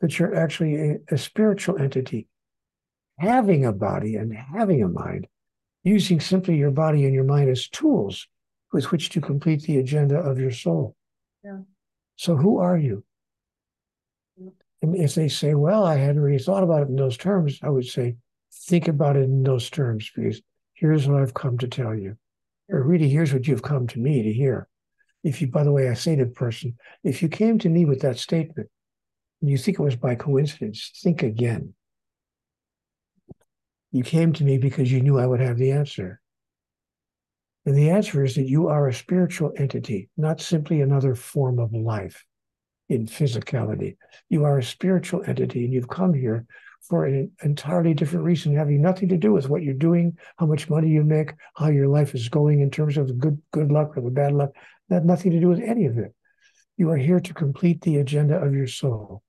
that 0.00 0.18
you're 0.18 0.34
actually 0.34 0.76
a, 0.76 0.96
a 1.10 1.18
spiritual 1.18 1.78
entity, 1.78 2.28
having 3.18 3.64
a 3.64 3.72
body 3.72 4.14
and 4.14 4.32
having 4.32 4.82
a 4.82 4.88
mind, 4.88 5.26
using 5.82 6.20
simply 6.20 6.56
your 6.56 6.70
body 6.70 7.04
and 7.04 7.14
your 7.14 7.24
mind 7.24 7.50
as 7.50 7.68
tools 7.68 8.28
with 8.72 8.90
which 8.92 9.10
to 9.10 9.20
complete 9.20 9.62
the 9.62 9.78
agenda 9.78 10.16
of 10.16 10.38
your 10.38 10.52
soul? 10.52 10.94
Yeah. 11.44 11.58
So 12.16 12.36
who 12.36 12.58
are 12.58 12.78
you? 12.78 13.04
And 14.82 14.94
if 14.94 15.14
they 15.14 15.28
say, 15.28 15.54
well, 15.54 15.84
I 15.84 15.96
hadn't 15.96 16.20
really 16.20 16.42
thought 16.42 16.62
about 16.62 16.82
it 16.82 16.88
in 16.88 16.96
those 16.96 17.16
terms, 17.16 17.58
I 17.62 17.70
would 17.70 17.86
say, 17.86 18.16
think 18.52 18.88
about 18.88 19.16
it 19.16 19.24
in 19.24 19.42
those 19.42 19.70
terms 19.70 20.10
because 20.14 20.42
here's 20.74 21.06
what 21.08 21.22
I've 21.22 21.34
come 21.34 21.58
to 21.58 21.68
tell 21.68 21.94
you. 21.94 22.16
Or 22.68 22.82
really, 22.82 23.08
here's 23.08 23.32
what 23.32 23.46
you've 23.46 23.62
come 23.62 23.86
to 23.88 23.98
me 23.98 24.22
to 24.22 24.32
hear. 24.32 24.68
If 25.22 25.40
you, 25.40 25.48
by 25.48 25.64
the 25.64 25.72
way, 25.72 25.88
I 25.88 25.94
say 25.94 26.16
to 26.16 26.24
the 26.24 26.30
person, 26.30 26.76
if 27.02 27.22
you 27.22 27.28
came 27.28 27.58
to 27.60 27.68
me 27.68 27.84
with 27.84 28.00
that 28.02 28.18
statement 28.18 28.68
and 29.40 29.50
you 29.50 29.56
think 29.56 29.78
it 29.78 29.82
was 29.82 29.96
by 29.96 30.14
coincidence, 30.14 30.90
think 31.02 31.22
again. 31.22 31.74
You 33.92 34.02
came 34.02 34.32
to 34.34 34.44
me 34.44 34.58
because 34.58 34.92
you 34.92 35.00
knew 35.00 35.18
I 35.18 35.26
would 35.26 35.40
have 35.40 35.56
the 35.56 35.72
answer. 35.72 36.20
And 37.64 37.76
the 37.76 37.90
answer 37.90 38.24
is 38.24 38.34
that 38.34 38.48
you 38.48 38.68
are 38.68 38.86
a 38.86 38.94
spiritual 38.94 39.52
entity, 39.56 40.10
not 40.16 40.40
simply 40.40 40.80
another 40.80 41.14
form 41.14 41.58
of 41.58 41.72
life 41.72 42.24
in 42.88 43.06
physicality. 43.06 43.96
You 44.28 44.44
are 44.44 44.58
a 44.58 44.64
spiritual 44.64 45.22
entity 45.26 45.64
and 45.64 45.72
you've 45.72 45.88
come 45.88 46.14
here 46.14 46.46
for 46.82 47.06
an 47.06 47.32
entirely 47.42 47.94
different 47.94 48.24
reason, 48.24 48.54
having 48.54 48.80
nothing 48.80 49.08
to 49.08 49.16
do 49.16 49.32
with 49.32 49.48
what 49.48 49.62
you're 49.62 49.74
doing, 49.74 50.16
how 50.36 50.46
much 50.46 50.70
money 50.70 50.88
you 50.88 51.02
make, 51.02 51.32
how 51.56 51.68
your 51.68 51.88
life 51.88 52.14
is 52.14 52.28
going 52.28 52.60
in 52.60 52.70
terms 52.70 52.96
of 52.96 53.08
the 53.08 53.14
good 53.14 53.40
good 53.52 53.72
luck 53.72 53.96
or 53.96 54.02
the 54.02 54.10
bad 54.10 54.32
luck. 54.32 54.50
That 54.88 55.04
nothing 55.04 55.32
to 55.32 55.40
do 55.40 55.48
with 55.48 55.60
any 55.60 55.86
of 55.86 55.98
it. 55.98 56.14
You 56.76 56.90
are 56.90 56.96
here 56.96 57.18
to 57.18 57.34
complete 57.34 57.80
the 57.80 57.96
agenda 57.96 58.36
of 58.36 58.54
your 58.54 58.68
soul, 58.68 59.22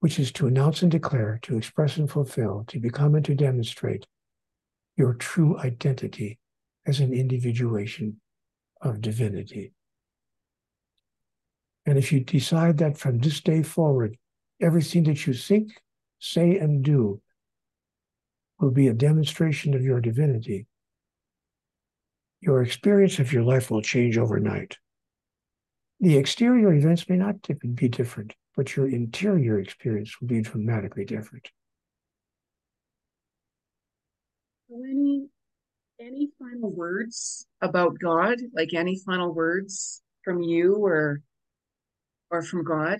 which 0.00 0.20
is 0.20 0.30
to 0.32 0.46
announce 0.46 0.82
and 0.82 0.90
declare, 0.90 1.40
to 1.42 1.56
express 1.56 1.96
and 1.96 2.08
fulfill, 2.08 2.64
to 2.68 2.78
become 2.78 3.16
and 3.16 3.24
to 3.24 3.34
demonstrate 3.34 4.06
your 4.96 5.14
true 5.14 5.58
identity 5.58 6.38
as 6.86 7.00
an 7.00 7.12
individuation 7.12 8.20
of 8.82 9.00
divinity. 9.00 9.72
And 11.86 11.96
if 11.96 12.12
you 12.12 12.20
decide 12.20 12.78
that 12.78 12.98
from 12.98 13.18
this 13.18 13.40
day 13.40 13.62
forward, 13.62 14.18
everything 14.60 15.04
that 15.04 15.26
you 15.26 15.32
think, 15.32 15.70
say, 16.18 16.58
and 16.58 16.84
do 16.84 17.22
will 18.58 18.72
be 18.72 18.88
a 18.88 18.92
demonstration 18.92 19.72
of 19.74 19.82
your 19.82 20.00
divinity, 20.00 20.66
your 22.40 22.62
experience 22.62 23.18
of 23.20 23.32
your 23.32 23.44
life 23.44 23.70
will 23.70 23.82
change 23.82 24.18
overnight. 24.18 24.78
The 26.00 26.18
exterior 26.18 26.74
events 26.74 27.08
may 27.08 27.16
not 27.16 27.36
be 27.74 27.88
different, 27.88 28.34
but 28.56 28.76
your 28.76 28.88
interior 28.88 29.58
experience 29.60 30.20
will 30.20 30.28
be 30.28 30.42
dramatically 30.42 31.04
different. 31.04 31.50
Any 34.70 35.28
any 35.98 36.28
final 36.38 36.70
words 36.70 37.46
about 37.62 37.98
God? 37.98 38.38
Like 38.52 38.74
any 38.74 38.98
final 38.98 39.32
words 39.32 40.02
from 40.24 40.42
you 40.42 40.74
or 40.74 41.22
or 42.30 42.42
from 42.42 42.64
God? 42.64 42.98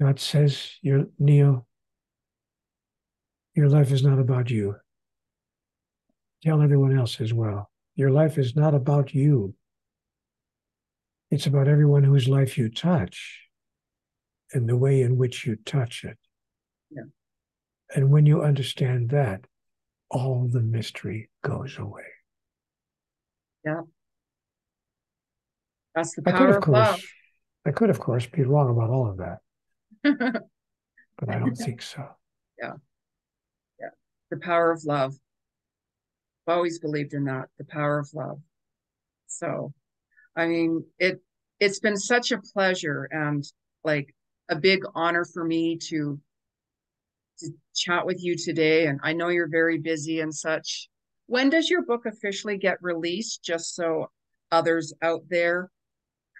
God 0.00 0.18
says, 0.20 0.76
"Your 0.82 1.06
Neale, 1.18 1.66
your 3.54 3.68
life 3.68 3.92
is 3.92 4.02
not 4.02 4.18
about 4.18 4.50
you. 4.50 4.76
Tell 6.42 6.60
everyone 6.60 6.96
else 6.96 7.20
as 7.20 7.32
well. 7.32 7.70
Your 7.94 8.10
life 8.10 8.36
is 8.38 8.56
not 8.56 8.74
about 8.74 9.14
you. 9.14 9.54
It's 11.30 11.46
about 11.46 11.68
everyone 11.68 12.04
whose 12.04 12.28
life 12.28 12.58
you 12.58 12.68
touch 12.68 13.48
and 14.52 14.68
the 14.68 14.76
way 14.76 15.02
in 15.02 15.16
which 15.16 15.46
you 15.46 15.56
touch 15.56 16.04
it. 16.04 16.18
Yeah. 16.90 17.04
And 17.94 18.10
when 18.10 18.26
you 18.26 18.42
understand 18.42 19.10
that, 19.10 19.46
all 20.10 20.48
the 20.48 20.60
mystery 20.60 21.30
goes 21.42 21.78
away. 21.78 22.04
Yeah. 23.64 23.82
That's 25.94 26.14
the 26.14 26.22
power 26.22 26.50
of, 26.50 26.56
of 26.56 26.62
course, 26.62 26.74
love. 26.74 27.02
I 27.66 27.70
could, 27.70 27.90
of 27.90 27.98
course, 27.98 28.26
be 28.26 28.42
wrong 28.42 28.70
about 28.70 28.90
all 28.90 29.08
of 29.08 29.16
that. 29.18 29.38
but 31.18 31.28
I 31.28 31.38
don't 31.38 31.54
think 31.54 31.82
so. 31.82 32.06
Yeah. 32.62 32.74
Yeah. 33.80 33.88
The 34.30 34.36
power 34.36 34.70
of 34.70 34.84
love. 34.84 35.12
I've 36.46 36.54
always 36.54 36.78
believed 36.78 37.14
in 37.14 37.24
that, 37.24 37.48
the 37.58 37.64
power 37.64 37.98
of 37.98 38.08
love. 38.14 38.38
So, 39.26 39.72
I 40.36 40.46
mean, 40.46 40.84
it 41.00 41.20
it's 41.58 41.80
been 41.80 41.96
such 41.96 42.30
a 42.30 42.38
pleasure 42.38 43.08
and 43.10 43.44
like 43.82 44.14
a 44.48 44.54
big 44.54 44.82
honor 44.94 45.24
for 45.24 45.44
me 45.44 45.78
to 45.88 46.20
to 47.40 47.50
chat 47.74 48.06
with 48.06 48.22
you 48.22 48.36
today. 48.36 48.86
And 48.86 49.00
I 49.02 49.14
know 49.14 49.28
you're 49.28 49.48
very 49.48 49.78
busy 49.78 50.20
and 50.20 50.32
such. 50.32 50.88
When 51.26 51.50
does 51.50 51.68
your 51.68 51.82
book 51.82 52.06
officially 52.06 52.56
get 52.56 52.78
released? 52.82 53.42
Just 53.42 53.74
so 53.74 54.10
others 54.52 54.94
out 55.02 55.22
there 55.28 55.70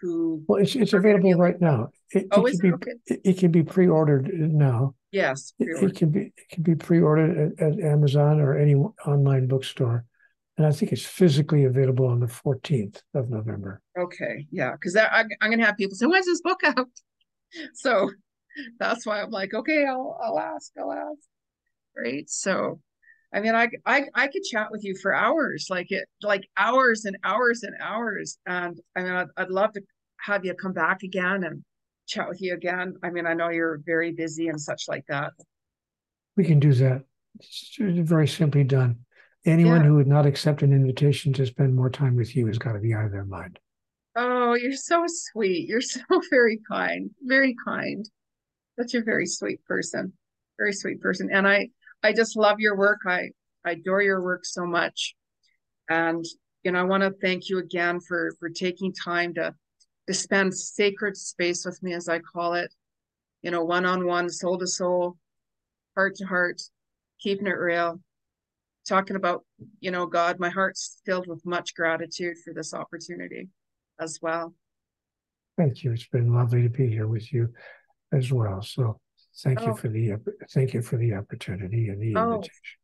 who 0.05 0.45
well 0.47 0.61
it's 0.61 0.77
it's 0.77 0.93
available 0.93 1.35
right 1.35 1.61
now. 1.61 1.89
It, 2.11 2.27
oh, 2.33 2.45
it 2.45 2.53
can 2.53 2.61
be 2.61 2.73
okay? 2.75 2.91
it, 3.07 3.21
it, 3.25 3.39
can 3.39 3.51
be 3.51 3.63
pre-ordered 3.63 4.31
now. 4.33 4.95
Yes 5.11 5.55
it, 5.59 5.83
it, 5.83 5.97
can 5.97 6.11
be 6.11 6.33
it 6.37 6.49
can 6.51 6.63
be 6.63 6.75
pre-ordered 6.75 7.55
at, 7.59 7.67
at, 7.67 7.81
amazon 7.81 8.41
or 8.41 8.59
any 8.59 8.75
online 8.75 9.47
bookstore. 9.47 10.05
And 10.59 10.67
i 10.67 10.73
think 10.73 10.93
it's 10.93 11.05
physically 11.05 11.65
available 11.65 12.07
on 12.07 12.21
the 12.21 12.27
14th 12.27 13.01
of 13.15 13.31
november. 13.31 13.81
Okay 13.99 14.47
yeah 14.51 14.73
because 14.73 14.95
i'm 14.97 15.29
gonna 15.41 15.65
have 15.65 15.79
people 15.79 15.97
say 15.97 16.07
when's 16.07 16.27
this 16.27 16.43
book 16.43 16.61
out? 16.65 16.89
So 17.75 18.11
that's 18.79 19.07
why 19.07 19.23
i'm 19.23 19.31
like 19.31 19.55
okay 19.55 19.87
i'll 19.87 20.19
i'll 20.23 20.39
ask 20.39 20.71
i'll 20.79 20.93
ask. 20.93 21.27
Right? 21.97 22.29
So 22.29 22.81
I 23.35 23.41
mean, 23.41 23.57
I, 23.57 23.69
I 23.85 24.05
I 24.15 24.29
could 24.29 24.45
chat 24.45 24.69
with 24.71 24.85
you 24.85 24.95
for 24.97 25.13
hours, 25.13 25.67
like 25.69 25.91
it, 25.91 26.09
like 26.23 26.49
hours 26.57 27.05
and 27.05 27.17
hours 27.25 27.65
and 27.65 27.75
hours. 27.81 28.39
And 28.47 28.79
I 28.95 29.03
mean, 29.03 29.13
I'd, 29.13 29.27
I'd 29.37 29.51
love 29.51 29.73
to 29.73 29.83
have 30.25 30.45
you 30.45 30.55
come 30.55 30.72
back 30.72 31.03
again 31.03 31.45
and 31.45 31.62
chat 32.07 32.29
with 32.29 32.41
you 32.41 32.55
again. 32.55 32.95
I 33.03 33.11
mean, 33.11 33.27
I 33.27 33.35
know 33.35 33.49
you're 33.49 33.81
very 33.85 34.12
busy 34.12 34.49
and 34.49 34.61
such 34.61 34.85
like 34.89 35.05
that. 35.09 35.33
We 36.37 36.45
can 36.45 36.61
do 36.61 36.72
that. 36.75 37.03
It's 37.41 37.77
very 37.79 38.29
simply 38.29 38.64
done. 38.64 38.99
Anyone 39.47 39.83
yeah. 39.83 39.89
who 39.89 39.95
would 39.97 40.07
not 40.07 40.27
accept 40.27 40.62
an 40.62 40.72
invitation 40.72 41.33
to 41.35 41.47
spend 41.47 41.75
more 41.75 41.91
time 41.91 42.16
with 42.16 42.35
you 42.35 42.47
has 42.47 42.59
got 42.59 42.72
to 42.72 42.79
be 42.79 42.95
out 42.95 43.05
of 43.05 43.12
their 43.12 43.25
mind. 43.25 43.59
Oh, 44.16 44.55
you're 44.55 44.72
so 44.72 45.05
sweet. 45.07 45.68
You're 45.68 45.81
so 45.81 46.03
very 46.31 46.61
kind, 46.70 47.11
very 47.22 47.55
kind. 47.64 48.09
Such 48.79 48.95
a 48.95 49.03
very 49.03 49.27
sweet 49.27 49.64
person, 49.64 50.12
very 50.59 50.72
sweet 50.72 51.01
person. 51.01 51.29
And 51.33 51.47
I, 51.47 51.68
I 52.03 52.12
just 52.12 52.37
love 52.37 52.61
your 52.61 52.77
work. 52.77 53.01
I, 53.07 53.31
I 53.64 53.72
adore 53.72 54.03
your 54.03 54.22
work 54.22 54.45
so 54.45 54.66
much. 54.66 55.14
And 55.89 56.25
you 56.62 56.72
know, 56.72 56.81
I 56.81 56.85
want 56.85 57.03
to 57.03 57.12
thank 57.20 57.51
you 57.51 57.59
again 57.59 58.01
for 58.01 58.33
for 58.41 58.49
taking 58.49 58.95
time 58.95 59.35
to 59.35 59.55
to 60.07 60.15
spend 60.15 60.55
sacred 60.55 61.17
space 61.17 61.65
with 61.65 61.83
me, 61.83 61.95
as 61.95 62.09
I 62.09 62.19
call 62.19 62.55
it. 62.55 62.73
You 63.43 63.51
know, 63.51 63.65
one 63.65 63.85
on 63.85 64.07
one, 64.07 64.31
soul 64.31 64.59
to 64.59 64.67
soul, 64.67 65.17
heart 65.95 66.17
to 66.17 66.25
heart, 66.25 66.63
keeping 67.21 67.47
it 67.47 67.59
real, 67.59 68.01
talking 68.89 69.17
about 69.17 69.45
you 69.81 69.91
know 69.91 70.07
God. 70.07 70.39
My 70.39 70.51
heart's 70.51 71.01
filled 71.05 71.27
with 71.27 71.45
much 71.45 71.75
gratitude 71.75 72.37
for 72.45 72.55
this 72.55 72.73
opportunity 72.75 73.49
as 74.01 74.19
well. 74.23 74.55
Thank 75.57 75.85
you. 75.85 75.93
It's 75.93 76.09
been 76.09 76.33
lovely 76.33 76.63
to 76.63 76.69
be 76.69 76.89
here 76.89 77.07
with 77.07 77.33
you 77.33 77.49
as 78.13 78.33
well. 78.33 78.63
So 78.63 79.01
thank 79.43 79.61
oh. 79.63 79.69
you 79.69 79.77
for 79.77 79.89
the 79.89 80.15
thank 80.53 80.75
you 80.75 80.83
for 80.83 80.97
the 80.97 81.15
opportunity 81.15 81.89
and 81.89 82.01
the 82.01 82.19
oh, 82.19 82.35
invitation. 82.37 82.79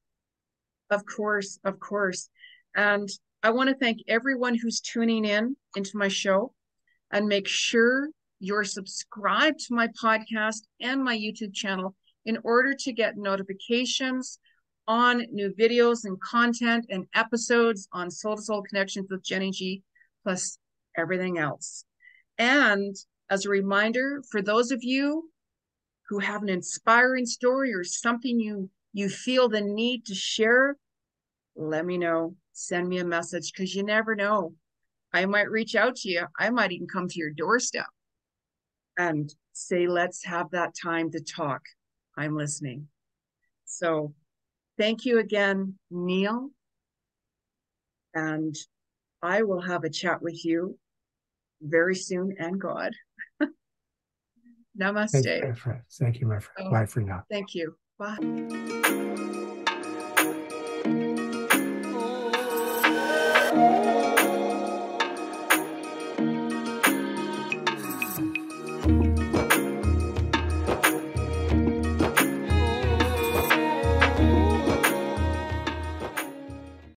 Of 0.91 1.05
course, 1.07 1.59
of 1.65 1.79
course. 1.81 2.29
And 2.75 3.09
I 3.43 3.51
want 3.51 3.71
to 3.71 3.77
thank 3.77 4.01
everyone 4.09 4.57
who's 4.57 4.81
tuning 4.81 5.25
in 5.25 5.57
into 5.77 5.97
my 5.97 6.09
show 6.09 6.53
and 7.11 7.27
make 7.27 7.47
sure 7.47 8.09
you're 8.39 8.65
subscribed 8.65 9.61
to 9.61 9.75
my 9.75 9.89
podcast 9.89 10.63
and 10.81 11.03
my 11.03 11.17
YouTube 11.17 11.55
channel 11.55 11.95
in 12.25 12.39
order 12.45 12.75
to 12.75 12.93
get 12.93 13.17
notifications 13.17 14.39
on 14.89 15.25
new 15.31 15.55
videos 15.59 16.05
and 16.05 16.21
content 16.21 16.87
and 16.91 17.07
episodes 17.15 17.89
on 17.93 18.11
Soul 18.11 18.37
to 18.37 18.43
Soul 18.43 18.63
Connections 18.63 19.07
with 19.11 19.23
Jeni 19.23 19.53
Ji, 19.53 19.83
plus 20.25 20.59
everything 20.97 21.39
else. 21.39 21.85
And 22.39 22.97
as 23.31 23.47
a 23.47 23.51
reminder, 23.51 24.23
for 24.31 24.43
those 24.43 24.71
of 24.71 24.83
you 24.83 25.31
who 26.09 26.19
have 26.19 26.43
an 26.43 26.49
inspiring 26.49 27.27
story 27.27 27.73
or 27.73 27.85
something 27.85 28.41
you 28.41 28.69
you 28.93 29.09
feel 29.09 29.49
the 29.49 29.61
need 29.61 30.05
to 30.07 30.15
share, 30.17 30.77
let 31.55 31.87
me 31.87 31.97
know. 31.97 32.35
Send 32.53 32.89
me 32.89 32.99
a 32.99 33.05
message 33.05 33.53
because 33.53 33.73
you 33.75 33.85
never 33.85 34.17
know. 34.17 34.55
I 35.13 35.27
might 35.27 35.51
reach 35.51 35.75
out 35.75 35.97
to 35.97 36.09
you. 36.09 36.27
I 36.39 36.51
might 36.51 36.73
even 36.73 36.87
come 36.87 37.09
to 37.09 37.19
your 37.19 37.31
doorstep 37.31 37.87
and 38.99 39.33
say, 39.53 39.87
let's 39.87 40.25
have 40.25 40.51
that 40.53 40.75
time 40.81 41.11
to 41.13 41.21
talk. 41.21 41.63
I'm 42.17 42.37
listening. 42.37 42.89
So 43.65 44.15
thank 44.79 45.05
you 45.05 45.19
again, 45.19 45.75
Neale. 45.91 46.51
And 48.15 48.55
I 49.23 49.43
will 49.43 49.61
have 49.61 49.85
a 49.85 49.91
chat 49.91 50.23
with 50.23 50.45
you 50.45 50.79
very 51.63 51.95
soon 51.95 52.35
and 52.39 52.61
God. 52.61 52.93
Namaste. 54.79 55.11
Thank 55.23 55.27
you, 55.27 55.49
my 55.49 55.55
friend. 55.55 55.81
Thank 55.93 56.21
you, 56.21 56.27
my 56.27 56.39
friend. 56.39 56.69
Oh, 56.69 56.71
Bye 56.71 56.87
for 56.87 57.01
now. 57.01 57.25
Thank 57.31 57.55
you. 57.55 57.77
Bye. 57.99 58.79